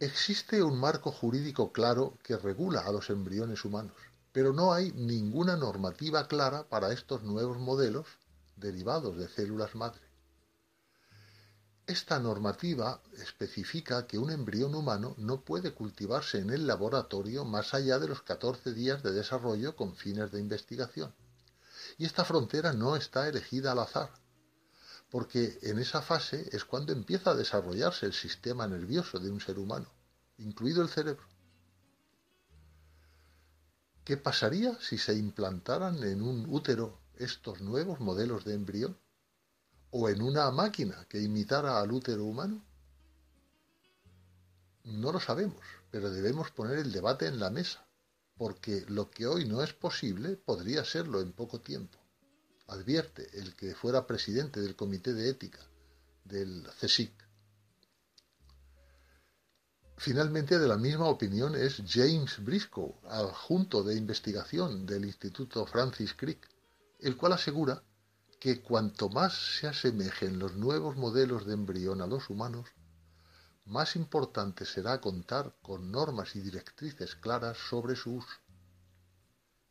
[0.01, 3.95] Existe un marco jurídico claro que regula a los embriones humanos,
[4.33, 8.07] pero no hay ninguna normativa clara para estos nuevos modelos
[8.57, 10.12] derivados de células madre.
[11.85, 17.99] Esta normativa especifica que un embrión humano no puede cultivarse en el laboratorio más allá
[17.99, 21.13] de los 14 días de desarrollo con fines de investigación.
[21.97, 24.13] Y esta frontera no está elegida al azar,
[25.11, 29.59] porque en esa fase es cuando empieza a desarrollarse el sistema nervioso de un ser
[29.59, 29.91] humano,
[30.37, 31.27] incluido el cerebro.
[34.05, 38.97] ¿Qué pasaría si se implantaran en un útero estos nuevos modelos de embrión?
[39.95, 42.65] O en una máquina que imitara al útero humano?
[44.85, 47.85] No lo sabemos, pero debemos poner el debate en la mesa,
[48.35, 51.99] porque lo que hoy no es posible podría serlo en poco tiempo.
[52.67, 55.59] Advierte el que fuera presidente del Comité de Ética
[56.23, 57.13] del CSIC.
[59.97, 66.49] Finalmente, de la misma opinión es James Briscoe, adjunto de investigación del Instituto Francis Crick,
[66.99, 67.83] el cual asegura
[68.43, 72.67] que cuanto más se asemejen los nuevos modelos de embrión a los humanos,
[73.63, 78.35] más importante será contar con normas y directrices claras sobre su uso.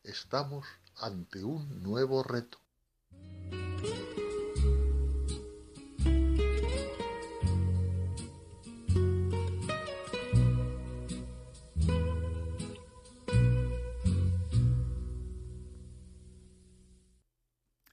[0.03, 0.67] Estamos
[0.97, 2.57] ante un nuevo reto.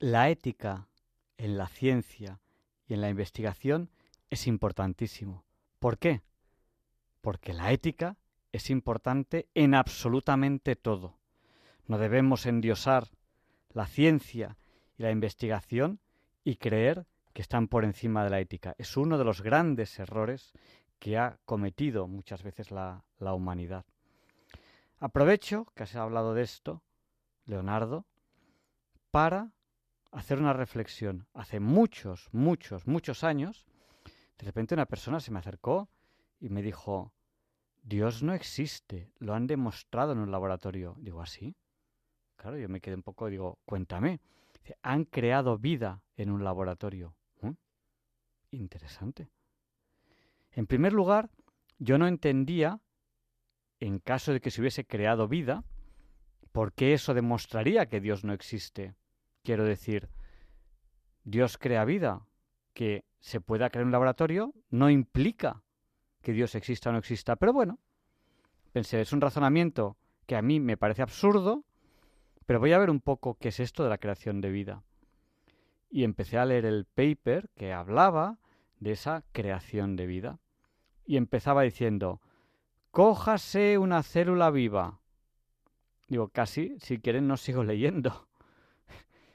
[0.02, 0.88] La ética
[1.38, 2.40] en la ciencia
[2.88, 3.90] y en la investigación
[4.30, 5.44] es importantísimo.
[5.78, 6.22] ¿Por qué?
[7.20, 8.16] Porque la ética
[8.54, 11.20] es importante en absolutamente todo.
[11.86, 13.10] No debemos endiosar
[13.74, 14.58] la ciencia
[14.98, 16.00] y la investigación
[16.46, 18.76] y creer que están por encima de la ética.
[18.78, 20.54] Es uno de los grandes errores
[21.00, 23.84] que ha cometido muchas veces la, la humanidad.
[24.98, 26.84] Aprovecho que has hablado de esto,
[27.46, 28.06] Leonardo,
[29.12, 29.52] para
[30.12, 31.28] hacer una reflexión.
[31.34, 33.66] Hace muchos, muchos, muchos años,
[34.38, 35.90] de repente una persona se me acercó
[36.40, 37.14] y me dijo,
[37.84, 40.96] Dios no existe, lo han demostrado en un laboratorio.
[41.00, 41.56] Digo, ¿así?
[41.58, 44.22] ¿Ah, claro, yo me quedé un poco, digo, cuéntame.
[44.82, 47.16] han creado vida en un laboratorio.
[47.42, 47.52] ¿Mm?
[48.52, 49.30] Interesante.
[50.52, 51.30] En primer lugar,
[51.78, 52.80] yo no entendía,
[53.80, 55.64] en caso de que se hubiese creado vida,
[56.52, 58.96] por qué eso demostraría que Dios no existe.
[59.44, 60.10] Quiero decir,
[61.24, 62.26] Dios crea vida.
[62.74, 65.64] Que se pueda crear un laboratorio no implica
[66.22, 67.36] que Dios exista o no exista.
[67.36, 67.80] Pero bueno,
[68.72, 71.66] pensé, es un razonamiento que a mí me parece absurdo,
[72.46, 74.84] pero voy a ver un poco qué es esto de la creación de vida.
[75.90, 78.38] Y empecé a leer el paper que hablaba
[78.80, 80.40] de esa creación de vida.
[81.06, 82.22] Y empezaba diciendo,
[82.92, 85.00] cójase una célula viva.
[86.08, 88.29] Digo, casi, si quieren, no sigo leyendo.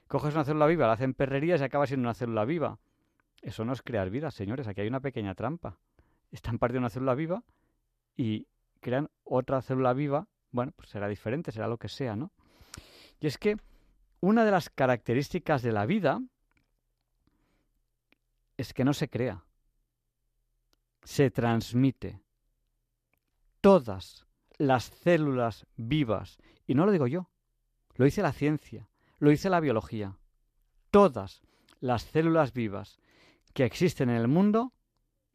[0.08, 2.78] Coges una célula viva, la hacen perrerías y acaba siendo una célula viva.
[3.40, 4.66] Eso no es crear vida, señores.
[4.66, 5.78] Aquí hay una pequeña trampa.
[6.30, 7.42] Están partiendo una célula viva
[8.16, 8.46] y
[8.80, 10.28] crean otra célula viva.
[10.50, 12.32] Bueno, pues será diferente, será lo que sea, ¿no?
[13.20, 13.56] Y es que
[14.20, 16.20] una de las características de la vida
[18.56, 19.44] es que no se crea,
[21.02, 22.20] se transmite.
[23.60, 24.26] Todas
[24.58, 27.28] las células vivas, y no lo digo yo,
[27.96, 28.88] lo dice la ciencia,
[29.18, 30.16] lo dice la biología,
[30.90, 31.42] todas
[31.80, 32.98] las células vivas
[33.52, 34.72] que existen en el mundo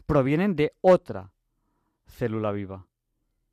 [0.06, 1.34] provienen de otra
[2.06, 2.88] célula viva.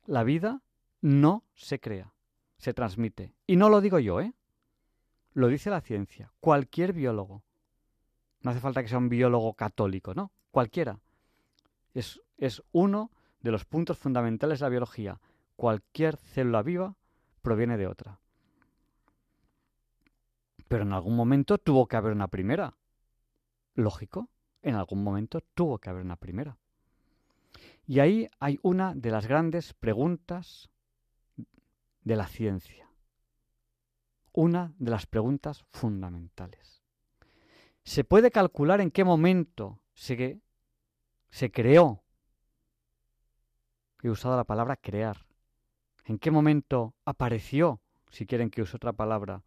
[0.05, 0.61] La vida
[1.01, 2.13] no se crea,
[2.57, 3.35] se transmite.
[3.45, 4.33] Y no lo digo yo, ¿eh?
[5.33, 7.43] Lo dice la ciencia, cualquier biólogo.
[8.41, 10.31] No hace falta que sea un biólogo católico, ¿no?
[10.51, 10.99] Cualquiera.
[11.93, 15.19] Es, es uno de los puntos fundamentales de la biología.
[15.55, 16.95] Cualquier célula viva
[17.41, 18.19] proviene de otra.
[20.67, 22.75] Pero en algún momento tuvo que haber una primera.
[23.73, 24.29] Lógico,
[24.61, 26.57] en algún momento tuvo que haber una primera.
[27.85, 30.69] Y ahí hay una de las grandes preguntas
[32.01, 32.89] de la ciencia.
[34.33, 36.83] Una de las preguntas fundamentales.
[37.83, 40.41] ¿Se puede calcular en qué momento se,
[41.29, 42.03] se creó?
[44.03, 45.25] He usado la palabra crear.
[46.05, 49.43] ¿En qué momento apareció, si quieren que use otra palabra,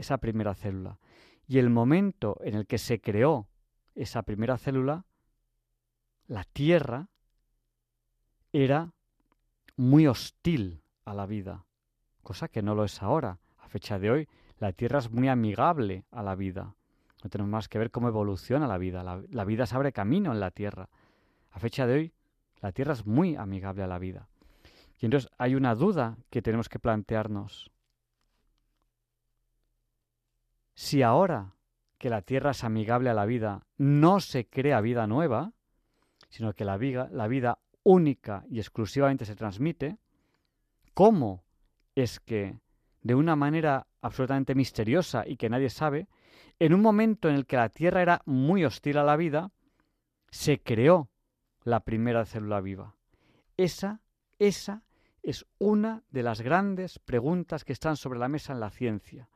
[0.00, 0.98] esa primera célula?
[1.46, 3.48] Y el momento en el que se creó
[3.94, 5.04] esa primera célula,
[6.26, 7.08] la Tierra
[8.52, 8.92] era
[9.76, 11.64] muy hostil a la vida,
[12.22, 13.38] cosa que no lo es ahora.
[13.58, 14.28] A fecha de hoy,
[14.58, 16.74] la Tierra es muy amigable a la vida.
[17.22, 19.02] No tenemos más que ver cómo evoluciona la vida.
[19.02, 20.88] La, vida se abre camino en la Tierra.
[21.50, 22.12] A fecha de hoy,
[22.60, 24.28] la Tierra es muy amigable a la vida.
[24.98, 27.70] Y entonces hay una duda que tenemos que plantearnos.
[30.82, 31.56] Si ahora
[31.98, 35.52] que la Tierra es amigable a la vida, no se crea vida nueva,
[36.30, 39.98] sino que la vida, la vida única y exclusivamente se transmite,
[40.94, 41.44] ¿cómo
[41.94, 42.60] es que
[43.02, 46.08] de una manera absolutamente misteriosa y que nadie sabe,
[46.58, 49.52] en un momento en el que la Tierra era muy hostil a la vida,
[50.30, 51.10] se creó
[51.62, 52.96] la primera célula viva?
[53.58, 54.00] Esa,
[54.38, 54.82] esa
[55.22, 59.28] es una de las grandes preguntas que están sobre la mesa en la ciencia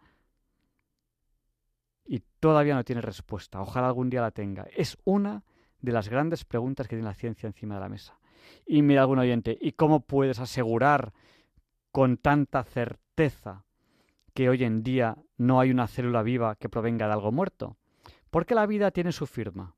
[2.06, 3.60] y todavía no tiene respuesta.
[3.60, 4.66] Ojalá algún día la tenga.
[4.76, 5.43] Es una
[5.81, 8.18] de las grandes preguntas que tiene la ciencia encima de la mesa.
[8.66, 11.12] Y mira algún oyente, ¿y cómo puedes asegurar
[11.93, 13.64] con tanta certeza
[14.35, 17.76] que hoy en día no hay una célula viva que provenga de algo muerto?
[18.31, 19.76] Porque la vida tiene su firma.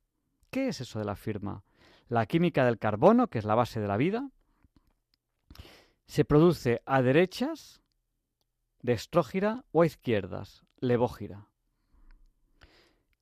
[0.50, 1.64] ¿Qué es eso de la firma?
[2.08, 4.30] La química del carbono, que es la base de la vida,
[6.06, 7.82] se produce a derechas
[8.80, 11.48] de estrógira o a izquierdas, levógira.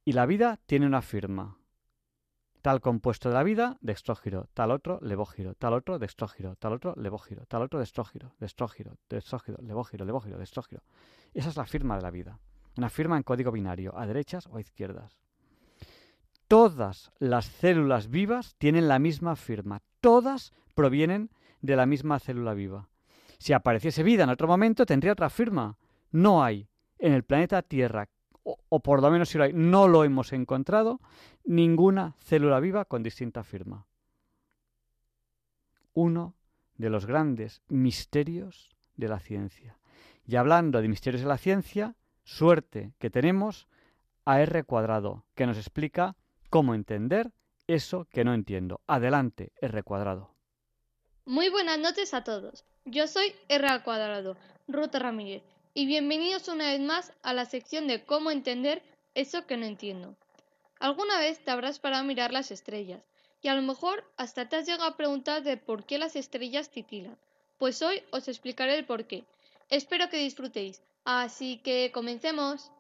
[0.05, 1.57] Y la vida tiene una firma.
[2.61, 7.47] Tal compuesto de la vida, dextrógiro, tal otro, levógiro, tal otro, dextrógiro, tal otro, levógiro,
[7.47, 10.83] tal otro, dextrógiro, dextrógiro, dextrógiro, levógiro, levógiro, dextrógiro.
[11.33, 12.39] Esa es la firma de la vida.
[12.77, 15.21] Una firma en código binario, a derechas o a izquierdas.
[16.49, 19.81] Todas las células vivas tienen la misma firma.
[20.01, 21.31] Todas provienen
[21.63, 22.89] de la misma célula viva.
[23.39, 25.79] Si apareciese vida en otro momento, tendría otra firma.
[26.11, 26.69] No hay
[26.99, 28.09] en el planeta Tierra
[28.45, 31.01] o, por lo menos si lo hay, no lo hemos encontrado,
[31.45, 33.87] ninguna célula viva con distinta firma.
[35.95, 36.35] Uno
[36.77, 39.79] de los grandes misterios de la ciencia.
[40.27, 43.69] Y hablando de misterios de la ciencia, suerte que tenemos
[44.25, 46.17] a R cuadrado, que nos explica
[46.51, 47.33] cómo entender
[47.67, 48.81] eso que no entiendo.
[48.87, 50.35] Adelante, R cuadrado.
[51.27, 52.65] Muy buenas noches a todos.
[52.85, 54.37] Yo soy R cuadrado,
[54.69, 55.43] Ruta Ramírez,
[55.75, 58.83] y bienvenidos una vez más a la sección de cómo entender
[59.15, 60.17] eso que no entiendo.
[60.79, 63.03] Alguna vez te habrás parado a mirar las estrellas
[63.43, 66.71] y a lo mejor hasta te has llegado a preguntar de por qué las estrellas
[66.71, 67.19] titilan.
[67.59, 69.25] Pues hoy os explicaré el por qué.
[69.69, 70.81] Espero que disfrutéis.
[71.05, 72.71] Así que comencemos.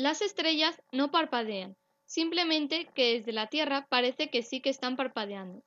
[0.00, 5.62] Las estrellas no parpadean, simplemente que desde la Tierra parece que sí que están parpadeando.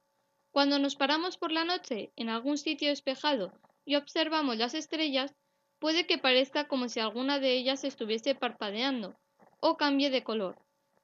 [0.49, 3.53] Cuando nos paramos por la noche en algún sitio despejado
[3.85, 5.35] y observamos las estrellas,
[5.77, 9.15] puede que parezca como si alguna de ellas estuviese parpadeando
[9.59, 10.57] o cambie de color.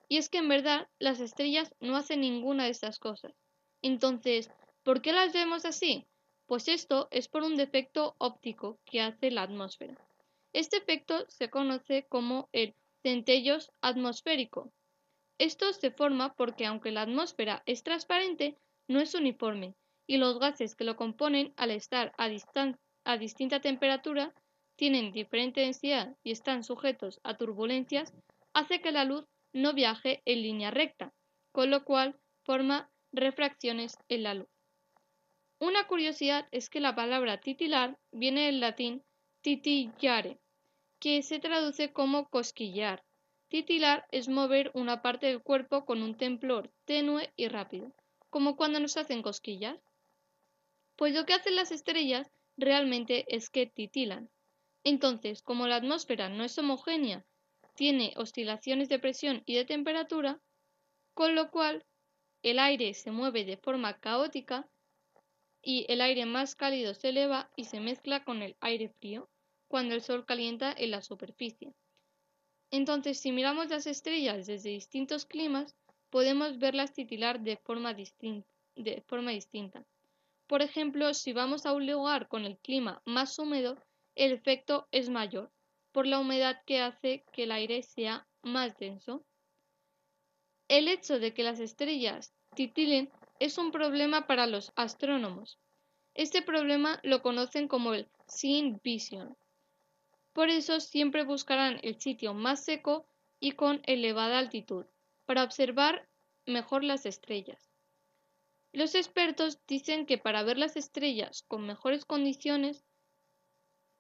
[0.07, 3.35] Y es que en verdad las estrellas no hacen ninguna de estas cosas.
[3.84, 4.49] Entonces,
[4.81, 6.07] ¿por qué las vemos así?
[6.47, 10.03] Pues esto es por un defecto óptico que hace la atmósfera.
[10.51, 12.73] Este efecto se conoce como el
[13.04, 14.72] centellos atmosférico.
[15.38, 18.58] Esto se forma porque aunque la atmósfera es transparente,
[18.88, 19.76] no es uniforme
[20.10, 22.30] y los gases que lo componen, al estar a,
[23.06, 24.34] a distinta temperatura,
[24.76, 28.12] tienen diferente densidad y están sujetos a turbulencias,
[28.54, 31.14] hace que la luz no viaje en línea recta,
[31.52, 34.48] con lo cual forma refracciones en la luz.
[35.60, 39.04] Una curiosidad es que la palabra titilar viene del latín
[39.42, 40.40] titillare,
[41.00, 43.04] que se traduce como cosquillar.
[43.48, 47.94] Titilar es mover una parte del cuerpo con un temblor tenue y rápido,
[48.30, 49.80] como cuando nos hacen cosquillas.
[50.98, 54.30] Pues lo que hacen las estrellas realmente es que titilan.
[54.84, 57.26] Entonces, como la atmósfera no es homogénea,
[57.76, 60.42] tiene oscilaciones de presión y de temperatura,
[61.14, 61.86] con lo cual
[62.44, 64.68] el aire se mueve de forma caótica
[65.62, 69.30] y el aire más cálido se eleva y se mezcla con el aire frío
[69.70, 71.74] cuando el Sol calienta en la superficie.
[72.72, 75.76] Entonces, si miramos las estrellas desde distintos climas,
[76.10, 79.86] podemos verlas titilar de forma, distinta.
[80.48, 83.78] Por ejemplo, si vamos a un lugar con el clima más húmedo,
[84.16, 85.52] el efecto es mayor,
[85.91, 89.24] por la humedad que hace que el aire sea más denso.
[90.68, 95.60] El hecho de que las estrellas titilen es un problema para los astrónomos.
[96.16, 99.36] Este problema lo conocen como el Seeing Vision.
[100.40, 103.06] Por eso siempre buscarán el sitio más seco
[103.41, 104.86] y con elevada altitud,
[105.26, 106.07] para observar
[106.45, 107.70] mejor las estrellas.
[108.72, 112.86] Los expertos dicen que para ver las estrellas con mejores condiciones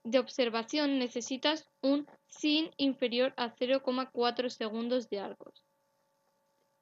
[0.05, 5.65] de observación necesitas un sin inferior a 0,4 segundos de arcos.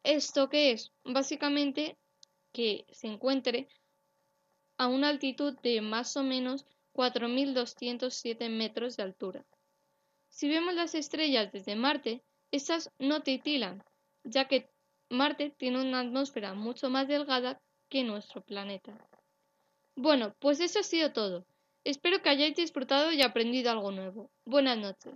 [0.03, 0.91] ¿Esto qué es?
[1.03, 1.97] Básicamente
[2.51, 3.69] que se encuentre
[4.77, 6.63] a una altitud de más o menos
[6.97, 9.45] 4.207 metros de altura.
[10.29, 13.83] Si vemos las estrellas desde Marte, estas no titilan,
[14.23, 14.69] ya que
[15.09, 18.97] Marte tiene una atmósfera mucho más delgada que nuestro planeta.
[19.95, 21.45] Bueno, pues eso ha sido todo.
[21.83, 24.31] Espero que hayáis disfrutado y aprendido algo nuevo.
[24.43, 25.13] Buenas noches.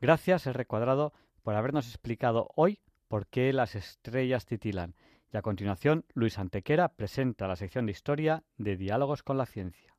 [0.00, 1.12] Gracias, el recuadrado,
[1.42, 4.94] por habernos explicado hoy por qué las estrellas titilan.
[5.32, 9.94] Y a continuación, Luis Antequera presenta la sección de historia de Diálogos con la Ciencia.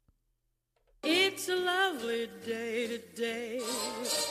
[1.04, 4.31] It's a lovely day today, and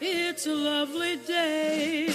[0.00, 2.08] it's a lovely day.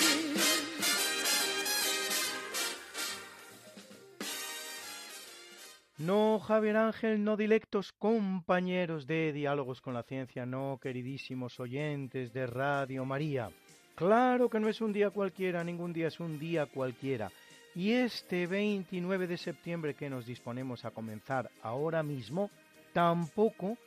[5.98, 12.48] No, Javier Ángel, no dilectos compañeros de Diálogos con la Ciencia, no, queridísimos oyentes de
[12.48, 13.50] Radio María.
[13.96, 17.32] Claro que no es un día cualquiera, ningún día es un día cualquiera.
[17.74, 22.52] Y este 29 de septiembre que nos disponemos a comenzar ahora mismo,
[22.92, 23.78] tampoco,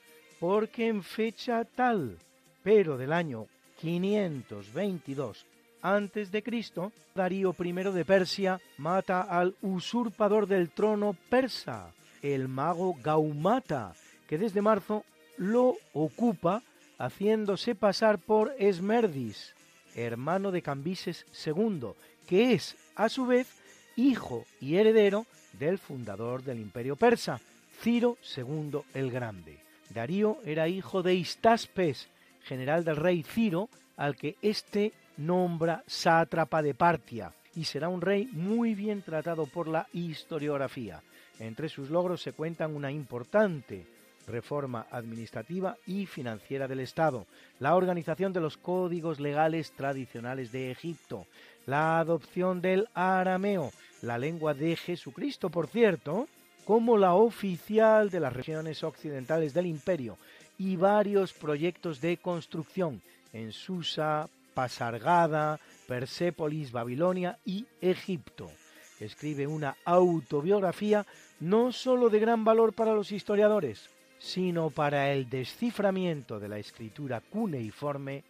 [0.41, 2.17] porque en fecha tal,
[2.63, 3.49] pero del año
[3.81, 5.47] 522
[5.83, 11.93] antes de Cristo, Darío I de Persia mata al usurpador del trono persa,
[12.23, 13.95] el mago Gaumata,
[14.27, 15.05] que desde marzo
[15.37, 16.63] lo ocupa
[16.99, 19.55] haciéndose pasar por Esmerdis,
[19.95, 21.91] hermano de Cambises II,
[22.27, 23.49] que es, a su vez,
[23.97, 27.41] hijo y heredero del fundador del imperio persa,
[27.81, 29.61] Ciro II el Grande.
[29.91, 32.09] Darío era hijo de Istaspes,
[32.49, 38.29] general del rey Ciro, al que éste nombra sátrapa de Partia, y será un rey
[38.33, 41.03] muy bien tratado por la historiografía.
[41.39, 43.87] Entre sus logros se cuentan una importante
[44.27, 47.27] reforma administrativa y financiera del Estado,
[47.61, 51.27] la organización de los códigos legales tradicionales de Egipto,
[51.67, 53.71] la adopción del arameo,
[54.03, 56.29] la lengua de Jesucristo, por cierto,
[56.65, 60.19] como la oficial de las regiones occidentales del imperio,
[60.59, 63.01] y varios proyectos de construcción
[63.33, 68.51] en Susa, Pasargada, Persépolis, Babilonia y Egipto.
[68.99, 71.07] Escribe una autobiografía
[71.41, 77.21] no sólo de gran valor para los historiadores, sino para el desciframiento de la escritura
[77.21, 78.25] cuneiforme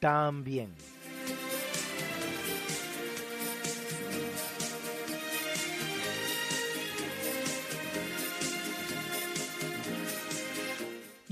[0.00, 0.74] también.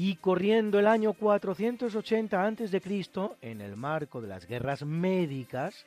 [0.04, 2.82] Y corriendo el año 480 a.C.,
[3.40, 5.86] en el marco de las guerras médicas,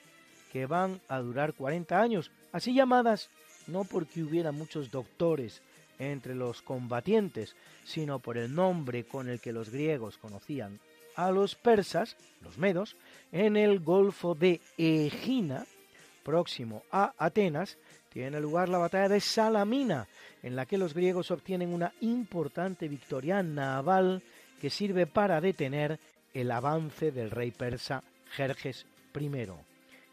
[0.54, 3.30] que van a durar 40 años, así llamadas
[3.68, 5.62] no porque hubiera muchos doctores
[6.00, 10.80] entre los combatientes, sino por el nombre con el que los griegos conocían
[11.18, 12.96] a los persas, los medos,
[13.34, 15.66] en el Golfo de Egina,
[16.24, 17.78] próximo a Atenas,
[18.14, 20.08] tiene lugar la batalla de Salamina,
[20.46, 24.22] en la que los griegos obtienen una importante victoria naval
[24.62, 26.00] que sirve para detener
[26.36, 28.04] el avance del rey persa
[28.36, 28.86] Jerjes
[29.20, 29.32] I.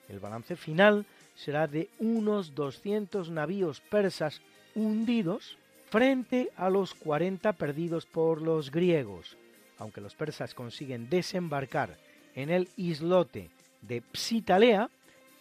[0.09, 1.05] El balance final
[1.35, 4.41] será de unos 200 navíos persas
[4.75, 5.59] hundidos
[5.91, 9.37] frente a los 40 perdidos por los griegos.
[9.77, 11.99] Aunque los persas consiguen desembarcar
[12.35, 13.51] en el islote
[13.83, 14.89] de Psitalea,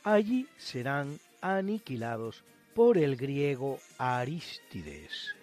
[0.03, 5.35] allí serán aniquilados por el griego Arístides.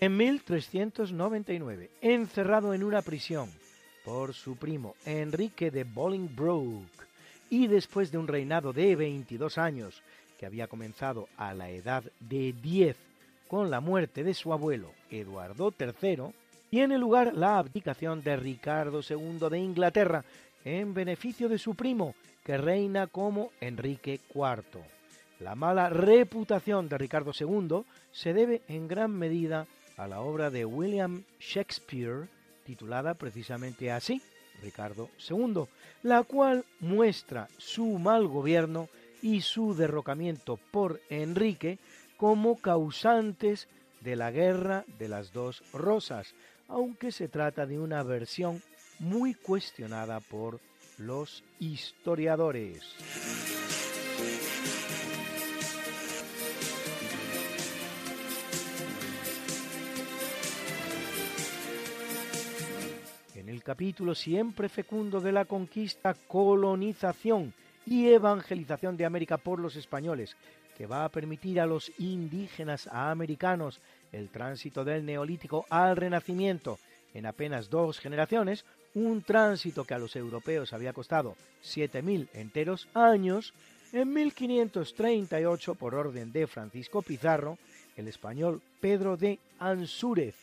[0.00, 3.50] En 1399, encerrado en una prisión
[4.04, 6.86] por su primo Enrique de Bolingbroke,
[7.50, 10.02] y después de un reinado de 22 años,
[10.38, 12.96] que había comenzado a la edad de 10
[13.48, 16.32] con la muerte de su abuelo Eduardo III,
[16.70, 20.24] tiene lugar la abdicación de Ricardo II de Inglaterra
[20.64, 22.14] en beneficio de su primo,
[22.44, 24.82] que reina como Enrique IV.
[25.40, 29.66] La mala reputación de Ricardo II se debe en gran medida
[29.96, 32.28] a la obra de William Shakespeare,
[32.64, 34.20] titulada precisamente así,
[34.62, 35.64] Ricardo II,
[36.02, 38.88] la cual muestra su mal gobierno
[39.22, 41.78] y su derrocamiento por Enrique
[42.16, 43.68] como causantes
[44.00, 46.34] de la guerra de las dos rosas,
[46.68, 48.62] aunque se trata de una versión
[48.98, 50.60] muy cuestionada por
[50.98, 52.82] los historiadores.
[63.34, 67.54] En el capítulo siempre fecundo de la conquista, colonización
[67.86, 70.36] y evangelización de América por los españoles,
[70.76, 73.80] que va a permitir a los indígenas americanos
[74.12, 76.78] el tránsito del neolítico al renacimiento.
[77.14, 78.64] En apenas dos generaciones,
[78.94, 83.54] un tránsito que a los europeos había costado 7.000 enteros años,
[83.92, 87.58] en 1538, por orden de Francisco Pizarro,
[87.96, 90.34] el español Pedro de Ansúrez,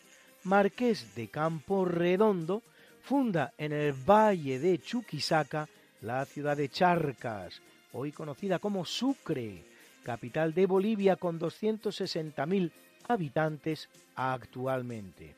[0.44, 2.62] marqués de Campo Redondo,
[3.02, 5.68] funda en el valle de Chuquisaca
[6.02, 7.62] la ciudad de Charcas,
[7.92, 9.64] hoy conocida como Sucre,
[10.02, 12.70] capital de Bolivia con 260.000
[13.08, 15.34] habitantes actualmente.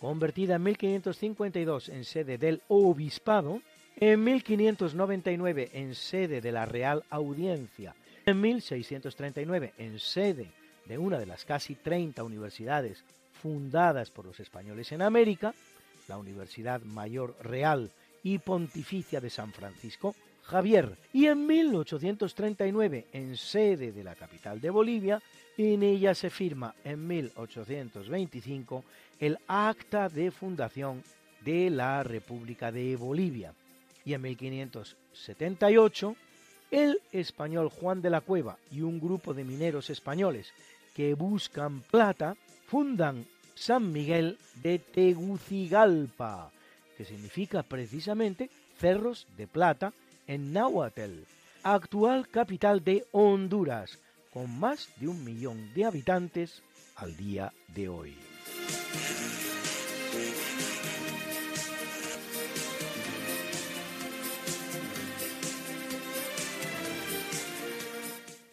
[0.00, 3.60] Convertida en 1552 en sede del obispado,
[3.96, 7.94] en 1599 en sede de la Real Audiencia,
[8.26, 10.50] en 1639 en sede
[10.84, 13.02] de una de las casi 30 universidades
[13.42, 15.54] fundadas por los españoles en América,
[16.08, 17.90] la Universidad Mayor Real
[18.22, 20.14] y Pontificia de San Francisco
[20.46, 25.20] Javier, y en 1839, en sede de la capital de Bolivia,
[25.58, 28.84] en ella se firma en 1825
[29.18, 31.02] el acta de fundación
[31.44, 33.54] de la República de Bolivia.
[34.04, 36.14] Y en 1578,
[36.70, 40.52] el español Juan de la Cueva y un grupo de mineros españoles
[40.94, 42.36] que buscan plata
[42.66, 46.52] fundan San Miguel de Tegucigalpa,
[46.96, 48.48] que significa precisamente
[48.78, 49.92] cerros de plata
[50.26, 51.24] en Nahuatl,
[51.62, 53.98] actual capital de Honduras,
[54.32, 56.62] con más de un millón de habitantes
[56.96, 58.16] al día de hoy.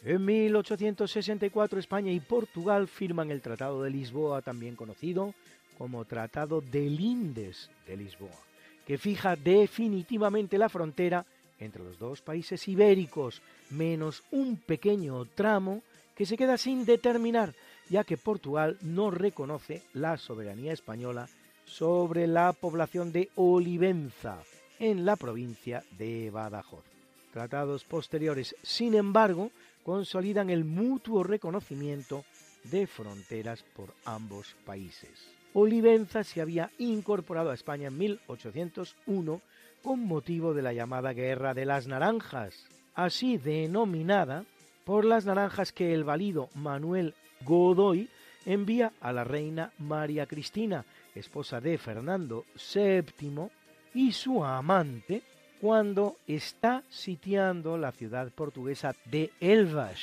[0.06, 5.34] En 1864 España y Portugal firman el Tratado de Lisboa, también conocido
[5.78, 8.38] como Tratado de Lindes de Lisboa,
[8.86, 11.26] que fija definitivamente la frontera
[11.60, 15.82] entre los dos países ibéricos, menos un pequeño tramo
[16.16, 17.54] que se queda sin determinar,
[17.90, 21.28] ya que Portugal no reconoce la soberanía española
[21.66, 24.40] sobre la población de Olivenza,
[24.80, 26.84] en la provincia de Badajoz.
[27.32, 29.52] Tratados posteriores, sin embargo,
[29.84, 32.26] consolidan el mutuo reconocimiento
[32.66, 35.10] de fronteras por ambos países.
[35.54, 39.42] Olivenza se había incorporado a España en 1801
[39.84, 44.46] con motivo de la llamada Guerra de las Naranjas, así denominada
[44.86, 48.10] por las naranjas que el valido Manuel Godoy
[48.46, 53.50] envía a la reina María Cristina, esposa de Fernando VII,
[53.94, 55.22] y su amante,
[55.62, 60.00] cuando está sitiando la ciudad portuguesa de Elvas,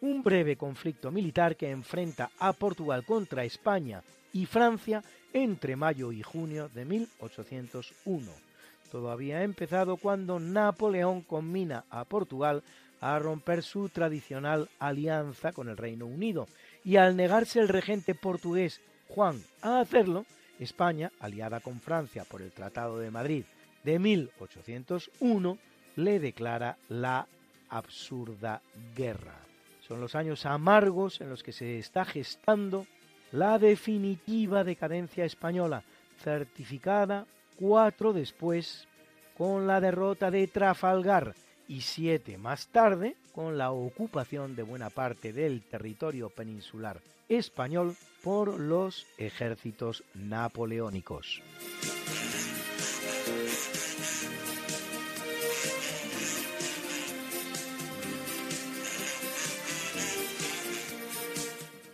[0.00, 4.02] un breve conflicto militar que enfrenta a Portugal contra España
[4.32, 5.02] y Francia
[5.32, 8.49] entre mayo y junio de 1801.
[8.90, 12.62] Todo había empezado cuando Napoleón combina a Portugal
[13.00, 16.46] a romper su tradicional alianza con el Reino Unido
[16.84, 20.26] y al negarse el regente portugués Juan a hacerlo,
[20.58, 23.44] España, aliada con Francia por el Tratado de Madrid
[23.84, 25.58] de 1801,
[25.96, 27.26] le declara la
[27.70, 28.60] absurda
[28.94, 29.38] guerra.
[29.86, 32.86] Son los años amargos en los que se está gestando
[33.32, 35.82] la definitiva decadencia española,
[36.22, 37.26] certificada
[37.60, 38.88] cuatro después
[39.36, 41.34] con la derrota de Trafalgar
[41.68, 48.58] y siete más tarde con la ocupación de buena parte del territorio peninsular español por
[48.58, 51.42] los ejércitos napoleónicos.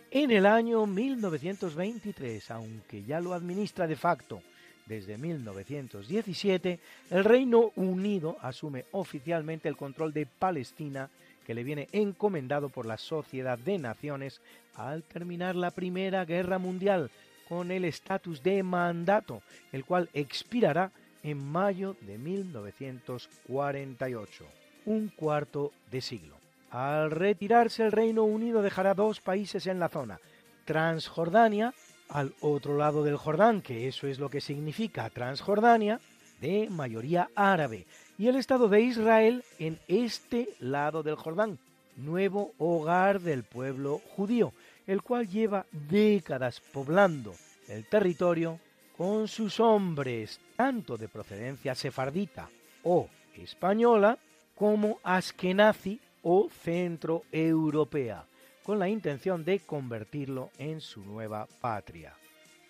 [0.09, 4.41] En el año 1923, aunque ya lo administra de facto
[4.87, 6.79] desde 1917,
[7.11, 11.09] el Reino Unido asume oficialmente el control de Palestina
[11.45, 14.41] que le viene encomendado por la Sociedad de Naciones
[14.75, 17.09] al terminar la Primera Guerra Mundial
[17.47, 19.41] con el estatus de mandato,
[19.71, 20.91] el cual expirará
[21.23, 24.45] en mayo de 1948,
[24.85, 26.35] un cuarto de siglo.
[26.69, 30.19] Al retirarse el Reino Unido dejará dos países en la zona,
[30.65, 31.73] Transjordania,
[32.09, 35.99] al otro lado del Jordán, que eso es lo que significa Transjordania,
[36.41, 37.85] de mayoría árabe,
[38.17, 41.57] y el Estado de Israel en este lado del Jordán,
[41.95, 44.53] nuevo hogar del pueblo judío,
[44.85, 47.33] el cual lleva décadas poblando
[47.67, 48.59] el territorio
[48.97, 52.49] con sus hombres, tanto de procedencia sefardita
[52.83, 54.17] o española,
[54.55, 58.25] como askenazi o centroeuropea,
[58.67, 62.13] con la intención de convertirlo en su nueva patria.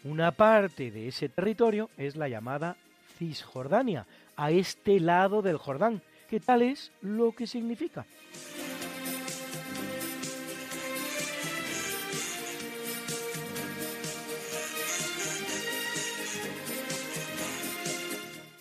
[0.03, 2.77] Una parte de ese territorio es la llamada
[3.17, 4.05] Cisjordania,
[4.35, 8.05] a este lado del Jordán, que tal es lo que significa.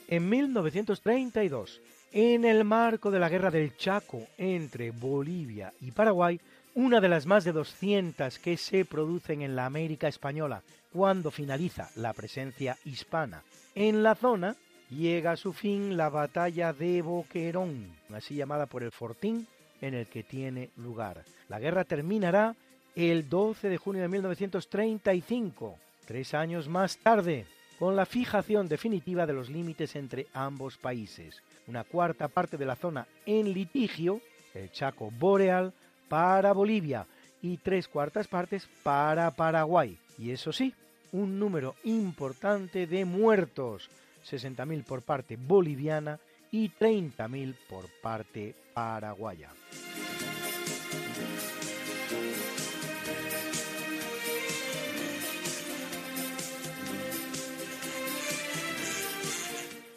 [0.09, 1.83] En 1932,
[2.13, 6.41] en el marco de la Guerra del Chaco entre Bolivia y Paraguay,
[6.77, 10.63] una de las más de 200 que se producen en la América Española
[10.93, 13.43] cuando finaliza la presencia hispana
[13.75, 14.57] en la zona,
[14.91, 19.47] llega a su fin la batalla de Boquerón, así llamada por el fortín
[19.81, 21.25] en el que tiene lugar.
[21.49, 22.55] La guerra terminará
[22.95, 27.47] el 12 de junio de 1935, tres años más tarde,
[27.79, 31.43] con la fijación definitiva de los límites entre ambos países.
[31.69, 34.21] Una cuarta parte de la zona en litigio,
[34.53, 35.73] el Chaco Boreal,
[36.09, 37.07] para Bolivia
[37.43, 39.99] y tres cuartas partes para Paraguay.
[40.19, 40.75] Y eso sí,
[41.13, 43.91] un número importante de muertos,
[44.29, 46.19] 60.000 por parte boliviana
[46.51, 49.51] y 30.000 por parte paraguaya.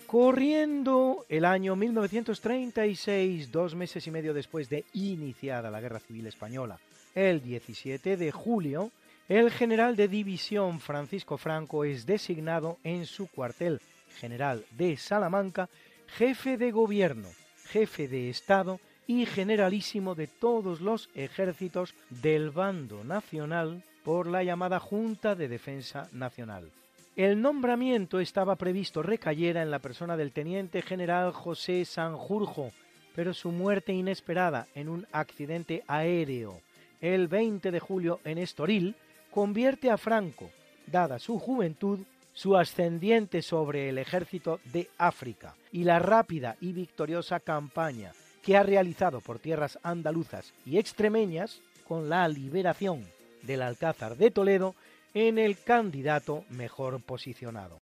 [0.10, 6.80] Corriendo el año 1936, dos meses y medio después de iniciada la Guerra Civil Española,
[7.14, 8.90] el 17 de julio,
[9.28, 13.82] el general de división Francisco Franco es designado en su cuartel
[14.20, 15.70] general de Salamanca
[16.08, 17.28] jefe de gobierno,
[17.66, 24.80] jefe de Estado y generalísimo de todos los ejércitos del bando nacional por la llamada
[24.80, 26.72] Junta de Defensa Nacional.
[27.20, 32.72] El nombramiento estaba previsto recayera en la persona del teniente general José Sanjurjo,
[33.14, 36.62] pero su muerte inesperada en un accidente aéreo
[37.02, 38.96] el 20 de julio en Estoril
[39.32, 40.50] convierte a Franco,
[40.88, 42.00] dada su juventud,
[42.32, 48.64] su ascendiente sobre el ejército de África y la rápida y victoriosa campaña que ha
[48.64, 53.06] realizado por tierras andaluzas y extremeñas con la liberación
[53.42, 54.74] del Alcázar de Toledo
[55.14, 57.82] en el candidato mejor posicionado.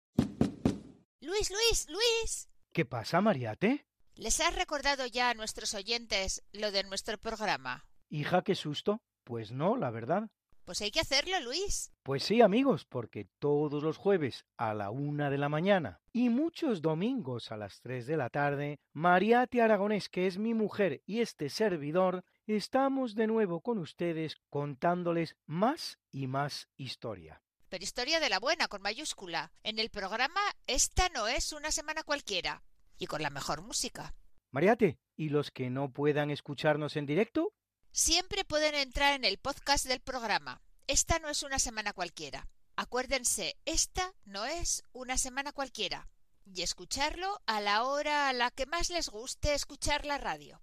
[1.20, 2.48] Luis, Luis, Luis.
[2.72, 3.86] ¿Qué pasa, Mariate?
[4.14, 7.84] ¿Les has recordado ya a nuestros oyentes lo de nuestro programa?
[8.08, 9.00] Hija, qué susto.
[9.24, 10.30] Pues no, la verdad.
[10.64, 11.92] Pues hay que hacerlo, Luis.
[12.02, 16.82] Pues sí, amigos, porque todos los jueves a la una de la mañana y muchos
[16.82, 21.50] domingos a las tres de la tarde, Mariate Aragonés, que es mi mujer y este
[21.50, 22.24] servidor,
[22.54, 27.42] estamos de nuevo con ustedes contándoles más y más historia.
[27.68, 29.52] Pero historia de la buena, con mayúscula.
[29.64, 32.62] En el programa Esta no es una semana cualquiera.
[32.98, 34.14] y con la mejor música.
[34.52, 37.52] Mariate, ¿y los que no puedan escucharnos en directo?
[37.92, 40.62] Siempre pueden entrar en el podcast del programa.
[40.86, 42.48] Esta no es una semana cualquiera.
[42.76, 46.08] Acuérdense, esta no es una semana cualquiera.
[46.46, 50.62] Y escucharlo a la hora a la que más les guste escuchar la radio.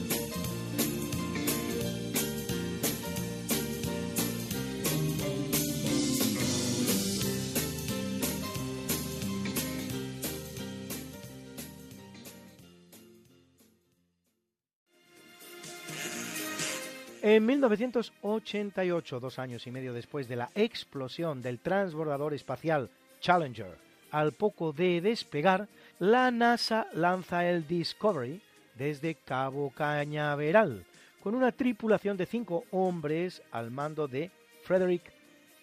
[17.23, 22.89] En 1988, dos años y medio después de la explosión del transbordador espacial
[23.19, 23.77] Challenger,
[24.09, 25.67] al poco de despegar,
[25.99, 28.41] la NASA lanza el Discovery
[28.73, 30.83] desde Cabo Cañaveral,
[31.21, 34.31] con una tripulación de cinco hombres al mando de
[34.63, 35.13] Frederick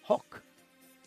[0.07, 0.41] Hawk.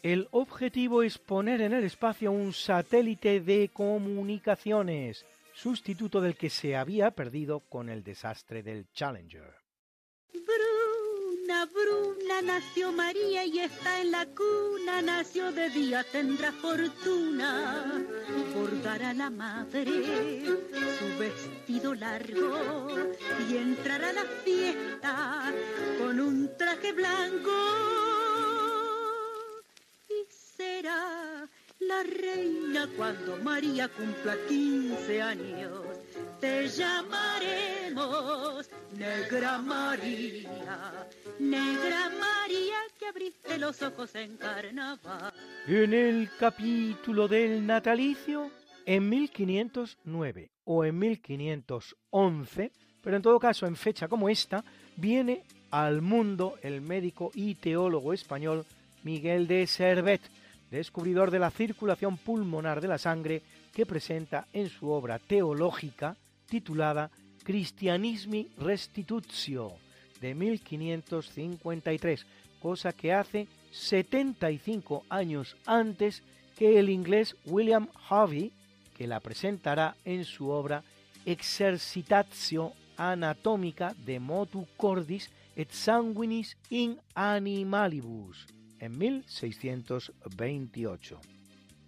[0.02, 5.24] El objetivo es poner en el espacio un satélite de comunicaciones,
[5.54, 9.61] sustituto del que se había perdido con el desastre del Challenger.
[10.32, 18.02] Bruna, Bruna, nació María y está en la cuna, nació de día, tendrá fortuna.
[18.54, 20.44] Por dar a la madre
[20.98, 22.88] su vestido largo
[23.48, 25.52] y entrar a la fiesta
[25.98, 27.50] con un traje blanco.
[30.08, 31.46] Y será
[31.88, 35.72] la reina cuando María cumpla 15 años.
[36.40, 45.32] Te llamaremos Negra María, Negra María que abriste los ojos en carnaval.
[45.66, 48.50] En el capítulo del natalicio,
[48.84, 52.72] en 1509 o en 1511,
[53.02, 54.64] pero en todo caso en fecha como esta,
[54.96, 58.66] viene al mundo el médico y teólogo español
[59.04, 60.20] Miguel de Servet,
[60.72, 63.42] descubridor de la circulación pulmonar de la sangre,
[63.72, 66.16] que presenta en su obra teológica
[66.46, 67.10] titulada
[67.44, 69.74] Christianismi Restitutio
[70.20, 72.26] de 1553,
[72.60, 76.22] cosa que hace 75 años antes
[76.56, 78.52] que el inglés William Harvey,
[78.96, 80.82] que la presentará en su obra
[81.24, 88.46] Exercitatio Anatomica de Motu Cordis et Sanguinis in Animalibus,
[88.82, 91.20] en 1628.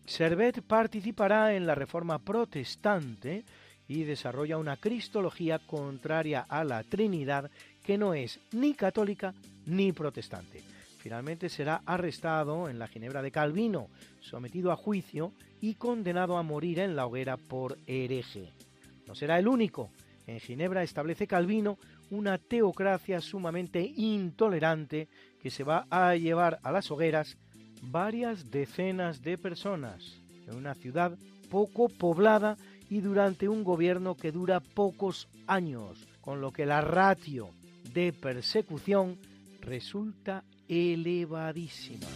[0.07, 3.45] Servet participará en la Reforma Protestante
[3.89, 7.51] y desarrolla una cristología contraria a la Trinidad
[7.83, 9.35] que no es ni católica
[9.67, 10.63] ni protestante.
[10.99, 13.89] Finalmente será arrestado en la Ginebra de Calvino,
[14.21, 18.53] sometido a juicio y condenado a morir en la hoguera por hereje.
[19.07, 19.91] No será el único.
[20.29, 21.77] En Ginebra establece Calvino
[22.15, 25.09] una teocracia sumamente intolerante
[25.41, 27.37] que se va a llevar a las hogueras
[27.83, 31.19] varias decenas de personas en una ciudad
[31.51, 32.57] poco poblada
[32.89, 37.51] y durante un gobierno que dura pocos años, con lo que la ratio
[37.93, 39.19] de persecución
[39.61, 42.07] resulta elevadísima.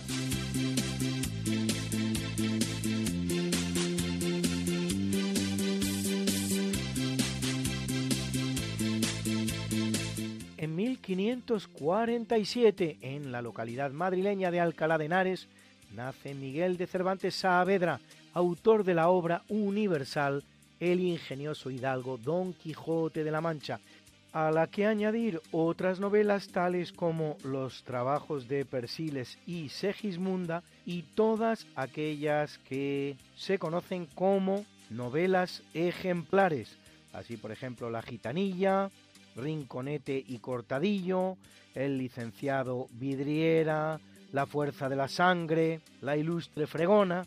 [10.61, 15.47] En 1547, en la localidad madrileña de Alcalá de Henares,
[15.95, 18.01] nace Miguel de Cervantes Saavedra,
[18.35, 20.43] autor de la obra universal
[20.81, 23.79] El ingenioso hidalgo Don Quijote de la Mancha,
[24.33, 31.03] a la que añadir otras novelas tales como Los trabajos de Persiles y Segismunda y
[31.03, 36.77] todas aquellas que se conocen como novelas ejemplares,
[37.13, 38.91] así por ejemplo La Gitanilla,
[39.39, 41.37] Rinconete y Cortadillo,
[41.75, 44.01] El licenciado Vidriera,
[44.33, 47.27] La Fuerza de la Sangre, La Ilustre Fregona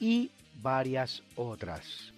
[0.00, 0.30] y
[0.60, 2.12] varias otras.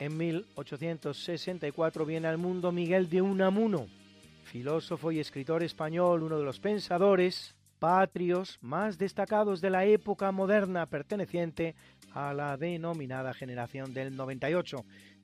[0.00, 3.86] En 1864 viene al mundo Miguel de Unamuno,
[4.44, 7.54] filósofo y escritor español, uno de los pensadores
[7.84, 11.74] patrios más destacados de la época moderna perteneciente
[12.14, 14.78] a la denominada generación del 98,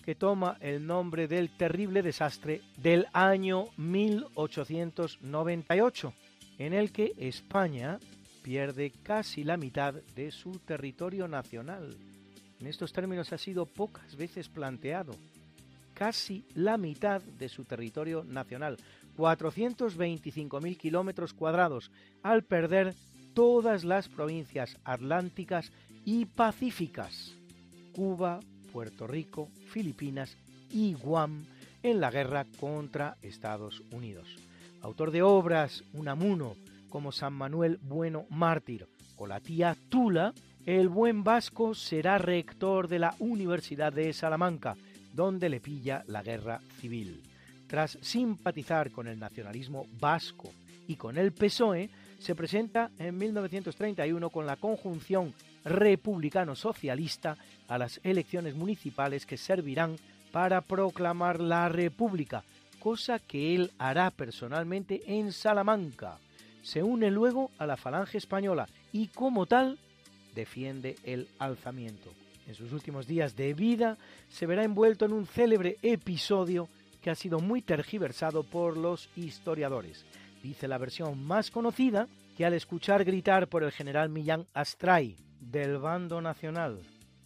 [0.04, 6.12] que toma el nombre del terrible desastre del año 1898,
[6.58, 7.98] en el que España
[8.42, 11.96] pierde casi la mitad de su territorio nacional.
[12.60, 15.14] En estos términos ha sido pocas veces planteado.
[15.94, 18.76] Casi la mitad de su territorio nacional,
[19.20, 21.90] 425.000 kilómetros cuadrados,
[22.22, 22.94] al perder
[23.34, 25.70] todas las provincias atlánticas
[26.04, 27.36] y pacíficas,
[27.92, 28.40] Cuba,
[28.72, 30.36] Puerto Rico, Filipinas
[30.70, 31.44] y Guam,
[31.82, 34.28] en la guerra contra Estados Unidos.
[34.82, 36.56] Autor de obras Unamuno,
[36.88, 40.32] como San Manuel Bueno Mártir o la tía Tula,
[40.64, 44.76] el buen vasco será rector de la Universidad de Salamanca,
[45.14, 47.22] donde le pilla la guerra civil.
[47.70, 50.50] Tras simpatizar con el nacionalismo vasco
[50.88, 51.88] y con el PSOE,
[52.18, 55.32] se presenta en 1931 con la conjunción
[55.64, 57.36] republicano-socialista
[57.68, 59.94] a las elecciones municipales que servirán
[60.32, 62.42] para proclamar la República,
[62.80, 66.18] cosa que él hará personalmente en Salamanca.
[66.64, 69.78] Se une luego a la Falange Española y como tal
[70.34, 72.10] defiende el alzamiento.
[72.48, 73.96] En sus últimos días de vida
[74.28, 76.68] se verá envuelto en un célebre episodio
[77.00, 80.04] que ha sido muy tergiversado por los historiadores.
[80.42, 85.78] Dice la versión más conocida que al escuchar gritar por el general Millán Astray del
[85.78, 86.80] bando nacional,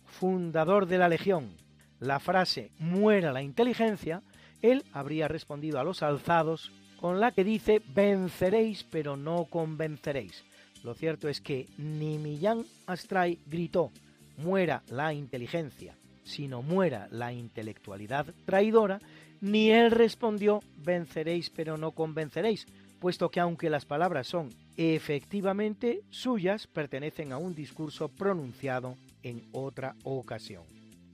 [0.04, 1.56] fundador de la Legión,
[2.00, 4.22] la frase muera la inteligencia,
[4.62, 10.44] él habría respondido a los alzados con la que dice venceréis pero no convenceréis.
[10.82, 13.90] Lo cierto es que ni Millán Astray gritó
[14.36, 19.00] muera la inteligencia, sino muera la intelectualidad traidora,
[19.40, 22.66] ni él respondió venceréis pero no convenceréis,
[22.98, 29.94] puesto que aunque las palabras son efectivamente suyas, pertenecen a un discurso pronunciado en otra
[30.02, 30.64] ocasión.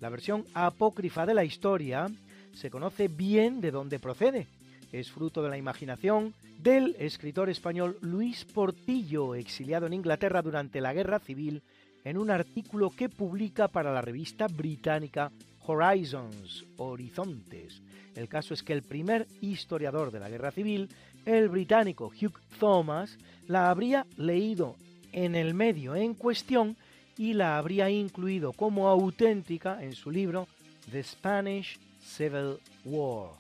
[0.01, 2.09] La versión apócrifa de la historia
[2.55, 4.47] se conoce bien de dónde procede.
[4.93, 10.93] Es fruto de la imaginación del escritor español Luis Portillo, exiliado en Inglaterra durante la
[10.93, 11.63] Guerra Civil,
[12.05, 15.31] en un artículo que publica para la revista británica
[15.67, 17.83] Horizons, Horizontes.
[18.15, 20.89] El caso es que el primer historiador de la Guerra Civil,
[21.25, 23.17] el británico Hugh Thomas,
[23.47, 24.77] la habría leído
[25.13, 26.77] en el medio en cuestión
[27.17, 30.49] y la habría incluido como auténtica en su libro
[30.91, 33.31] The Spanish Civil War,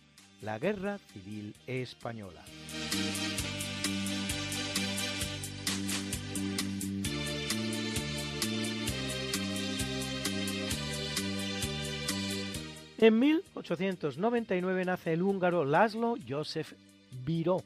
[0.42, 2.42] la Guerra Civil Española.
[13.02, 16.74] En 1899 nace el húngaro Laszlo Josef
[17.24, 17.62] Biro,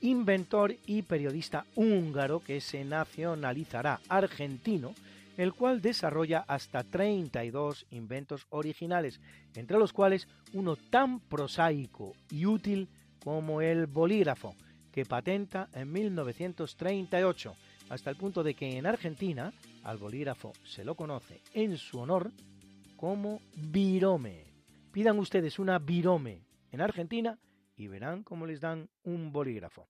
[0.00, 4.94] inventor y periodista húngaro que se nacionalizará argentino
[5.36, 9.20] el cual desarrolla hasta 32 inventos originales,
[9.54, 12.88] entre los cuales uno tan prosaico y útil
[13.22, 14.54] como el bolígrafo,
[14.90, 17.54] que patenta en 1938,
[17.90, 19.52] hasta el punto de que en Argentina
[19.84, 22.32] al bolígrafo se lo conoce en su honor
[22.96, 24.47] como virome.
[24.92, 27.38] Pidan ustedes una virome en Argentina
[27.76, 29.88] y verán cómo les dan un bolígrafo.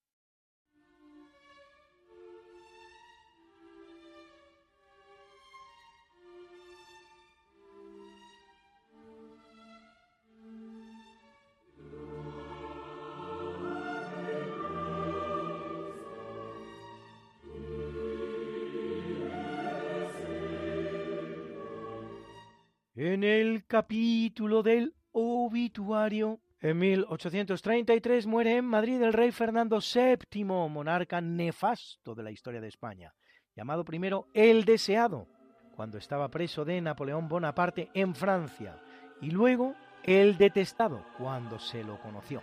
[23.01, 31.21] En el capítulo del obituario, en 1833 muere en Madrid el rey Fernando VII, monarca
[31.21, 33.15] nefasto de la historia de España,
[33.55, 35.29] llamado primero el deseado,
[35.77, 38.83] cuando estaba preso de Napoleón Bonaparte en Francia,
[39.21, 42.43] y luego el detestado, cuando se lo conoció.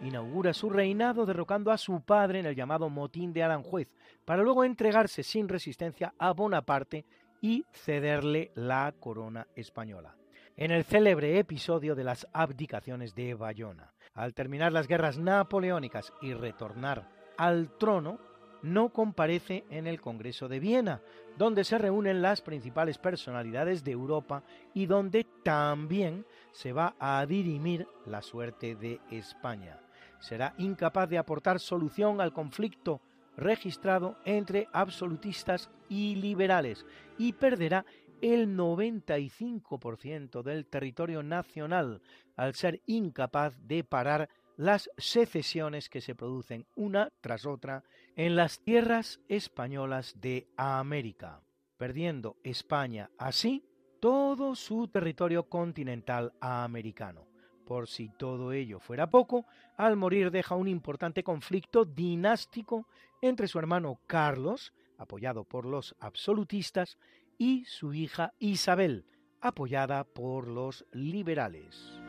[0.00, 3.94] Inaugura su reinado derrocando a su padre en el llamado motín de Aranjuez,
[4.24, 7.06] para luego entregarse sin resistencia a Bonaparte
[7.46, 10.16] y cederle la corona española.
[10.56, 16.34] En el célebre episodio de las abdicaciones de Bayona, al terminar las guerras napoleónicas y
[16.34, 17.08] retornar
[17.38, 18.18] al trono,
[18.62, 21.02] no comparece en el Congreso de Viena,
[21.38, 24.42] donde se reúnen las principales personalidades de Europa
[24.74, 29.78] y donde también se va a dirimir la suerte de España.
[30.18, 33.02] Será incapaz de aportar solución al conflicto
[33.36, 36.86] registrado entre absolutistas y liberales
[37.18, 37.84] y perderá
[38.20, 42.00] el 95% del territorio nacional
[42.36, 47.84] al ser incapaz de parar las secesiones que se producen una tras otra
[48.16, 51.42] en las tierras españolas de América,
[51.76, 53.64] perdiendo España así
[54.00, 57.25] todo su territorio continental americano.
[57.66, 59.44] Por si todo ello fuera poco,
[59.76, 62.86] al morir deja un importante conflicto dinástico
[63.20, 66.96] entre su hermano Carlos, apoyado por los absolutistas,
[67.38, 69.04] y su hija Isabel,
[69.40, 72.00] apoyada por los liberales.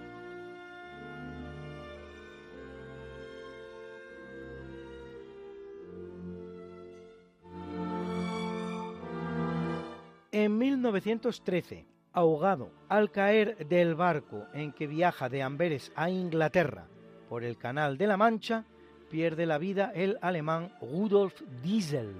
[10.31, 16.87] En 1913, ahogado al caer del barco en que viaja de Amberes a Inglaterra
[17.29, 18.65] por el Canal de la Mancha,
[19.11, 22.15] pierde la vida el alemán Rudolf Diesel,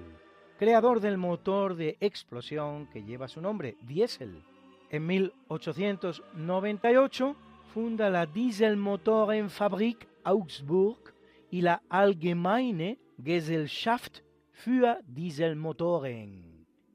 [0.56, 4.44] creador del motor de explosión que lleva su nombre, Diesel.
[4.88, 7.34] En 1898
[7.74, 11.12] funda la Dieselmotorenfabrik Augsburg
[11.50, 14.20] y la Allgemeine Gesellschaft
[14.52, 16.47] für Dieselmotoren.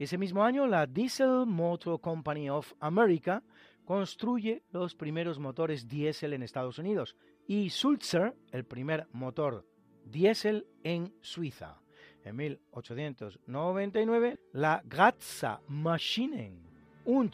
[0.03, 3.41] Ese mismo año, la Diesel Motor Company of America
[3.85, 7.15] construye los primeros motores diésel en Estados Unidos
[7.47, 9.65] y Sulzer, el primer motor
[10.03, 11.79] diésel en Suiza.
[12.25, 16.59] En 1899, la Grazza Maschinen
[17.05, 17.33] und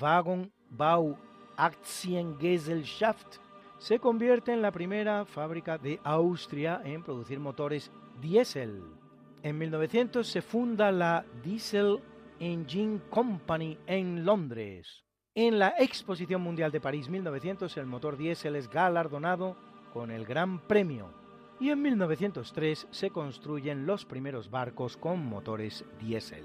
[0.00, 1.18] Wagenbau
[1.58, 3.36] Aktiengesellschaft
[3.76, 8.99] se convierte en la primera fábrica de Austria en producir motores diésel.
[9.42, 11.98] En 1900 se funda la Diesel
[12.38, 15.02] Engine Company en Londres.
[15.34, 19.56] En la Exposición Mundial de París 1900 el motor diésel es galardonado
[19.94, 21.12] con el Gran Premio.
[21.58, 26.44] Y en 1903 se construyen los primeros barcos con motores diésel.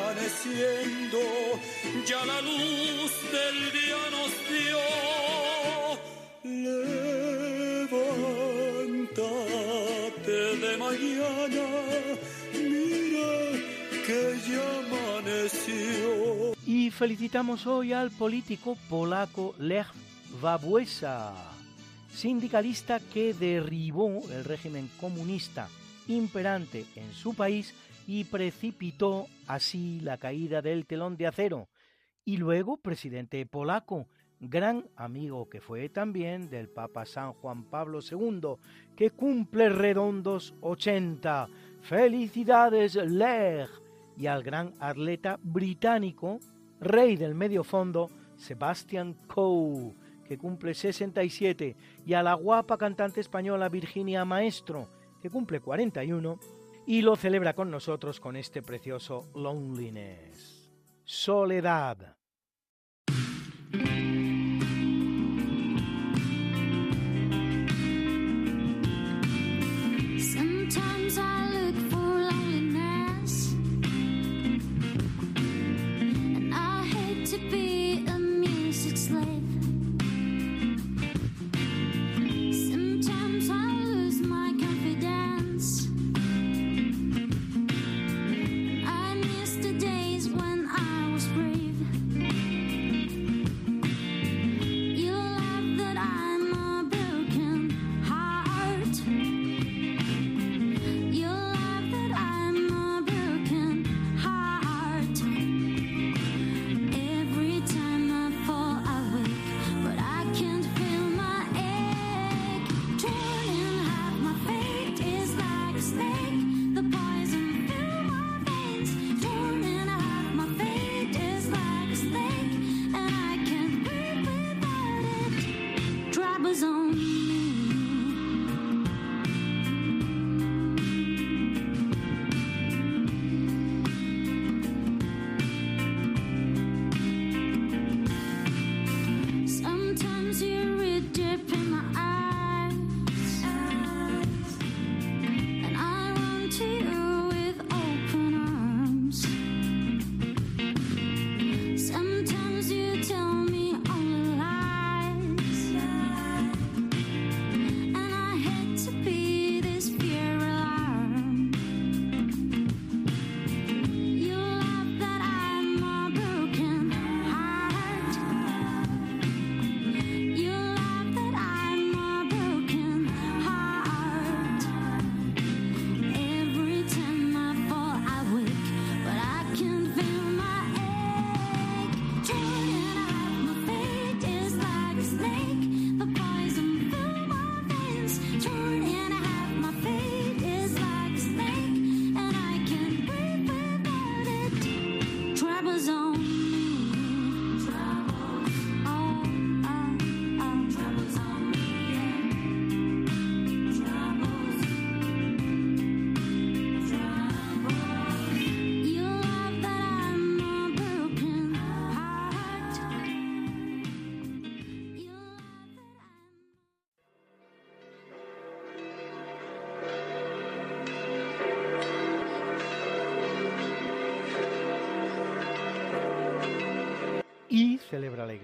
[0.41, 1.19] amaneciendo,
[2.05, 4.79] ya la luz del día nos dio.
[7.91, 11.65] Levántate de mañana,
[12.53, 13.31] mira
[14.05, 16.53] que ya amaneció.
[16.65, 19.87] Y felicitamos hoy al político polaco Lech
[20.41, 21.33] Wałęsa,
[22.13, 25.69] sindicalista que derribó el régimen comunista
[26.07, 27.73] imperante en su país
[28.07, 31.69] y precipitó así la caída del telón de acero,
[32.25, 34.07] y luego presidente polaco,
[34.39, 38.55] gran amigo que fue también del Papa San Juan Pablo II,
[38.95, 41.47] que cumple redondos 80.
[41.81, 43.69] Felicidades, Lech,
[44.17, 46.39] y al gran atleta británico,
[46.79, 49.93] rey del medio fondo, Sebastian Coe,
[50.27, 51.75] que cumple 67,
[52.05, 54.87] y a la guapa cantante española Virginia Maestro,
[55.21, 56.39] que cumple 41,
[56.85, 60.69] y lo celebra con nosotros con este precioso Loneliness.
[61.03, 62.15] Soledad.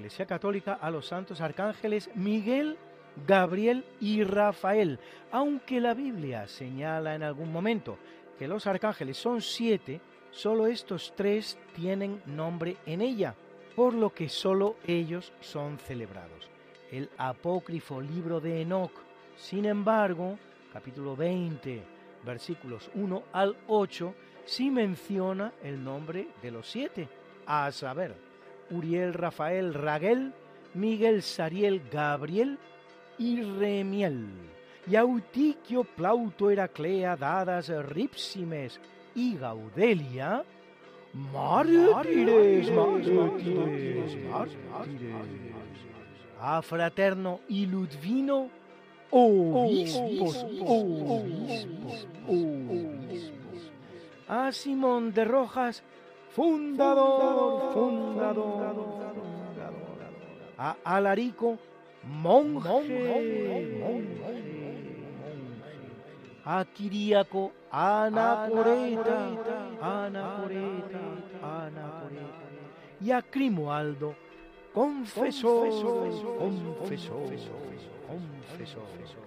[0.08, 2.78] Iglesia Católica a los santos arcángeles Miguel,
[3.28, 5.02] Gabriel y Rafael,
[5.34, 7.98] aunque la Biblia señala en algún momento
[8.40, 10.00] que los arcángeles son siete,
[10.32, 13.36] solo estos tres tienen nombre en ella,
[13.76, 16.50] por lo que solo ellos son celebrados.
[16.90, 18.94] El apócrifo libro de Enoc,
[19.36, 20.40] sin embargo,
[20.72, 21.84] capítulo 20,
[22.26, 24.16] versículos 1 al 8,
[24.46, 27.10] sí menciona el nombre de los siete,
[27.46, 28.27] a saber,
[28.72, 30.34] Uriel, Rafael, Raguel,
[30.74, 32.60] Miguel, Sariel, Gabriel
[33.18, 34.28] y Remiel,
[34.90, 38.80] y Autiquio, Plauto, Heraclea, Dadas, Ripsimes
[39.16, 40.44] y Gaudelia,
[41.14, 45.18] mártires, mártires, mártires,
[46.40, 48.50] a Fraterno y Ludvino,
[49.10, 53.72] obispos, obispos, obispos,
[54.28, 55.84] a Simón de Rojas,
[56.38, 58.62] fundador, fundador,
[60.56, 61.58] a Alarico,
[62.04, 63.82] monje,
[66.46, 69.18] a Kiriaco, anacoreta,
[69.82, 71.00] anacoreta,
[71.42, 72.46] anacoreta,
[73.02, 74.16] y a Crimoaldo,
[74.76, 75.70] confesor,
[76.38, 77.34] confesor,
[78.08, 79.18] confesor.
[79.18, 79.27] got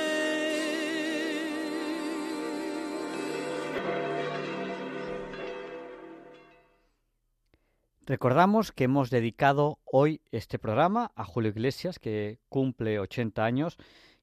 [8.11, 13.77] Recordamos que hemos dedicado hoy este programa a Julio Iglesias, que cumple 80 años,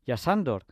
[0.04, 0.66] y a Sándor,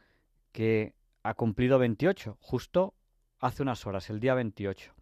[0.52, 2.92] que ha cumplido 28, justo
[3.38, 4.92] hace unas horas, el día 28.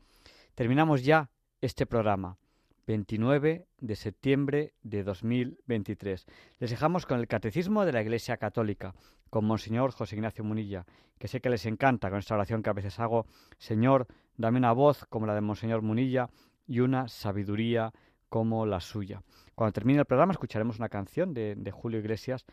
[0.54, 1.28] Terminamos ya
[1.60, 2.38] este programa,
[2.86, 6.26] 29 de septiembre de 2023.
[6.60, 8.94] Les dejamos con el Catecismo de la Iglesia Católica,
[9.28, 10.86] con Monseñor José Ignacio Munilla,
[11.18, 13.26] que sé que les encanta con esta oración que a veces hago,
[13.58, 16.30] Señor, dame una voz como la de Monseñor Munilla
[16.66, 17.92] y una sabiduría
[18.34, 19.22] como la suya.
[19.54, 22.46] Cuando termine el programa escucharemos una canción de, de Julio Iglesias,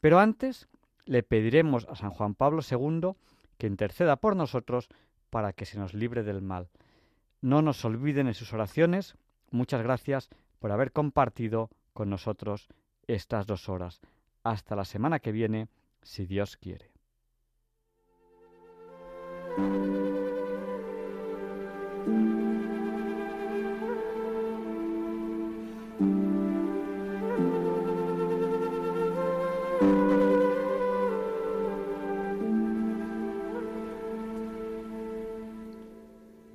[0.00, 0.66] pero antes
[1.04, 3.12] le pediremos a San Juan Pablo II
[3.56, 4.88] que interceda por nosotros
[5.30, 6.70] para que se nos libre del mal.
[7.40, 9.14] No nos olviden en sus oraciones.
[9.52, 10.28] Muchas gracias
[10.58, 12.66] por haber compartido con nosotros
[13.06, 14.00] estas dos horas.
[14.42, 15.68] Hasta la semana que viene,
[16.02, 16.90] si Dios quiere.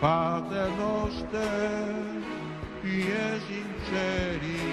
[0.00, 1.94] Pater noster,
[2.80, 4.70] pies in ceri,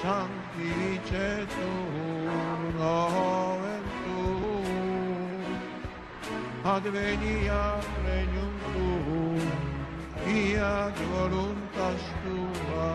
[0.00, 5.42] sanctificetur nomen tuum,
[6.62, 9.46] adveniat regnum tuum,
[10.22, 12.94] fiat voluntas tua,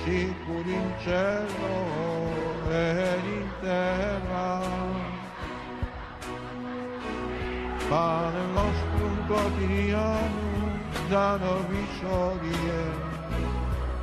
[0.00, 1.78] sicur in cielo
[2.70, 4.52] et in terra.
[7.90, 8.91] Pane nostrum
[9.26, 13.10] quotidiano da novisciolie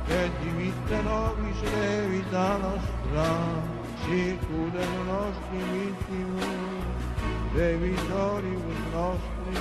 [0.06, 3.28] che dimittano miseria nostra,
[4.02, 6.48] sicurano nostri vittimi,
[7.52, 8.56] dei vittori
[8.92, 9.60] nostri,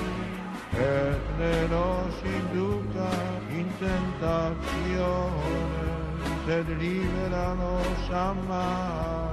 [0.72, 3.10] e ne nos induca
[3.50, 5.38] in tentazione,
[6.46, 9.29] sed libera nos a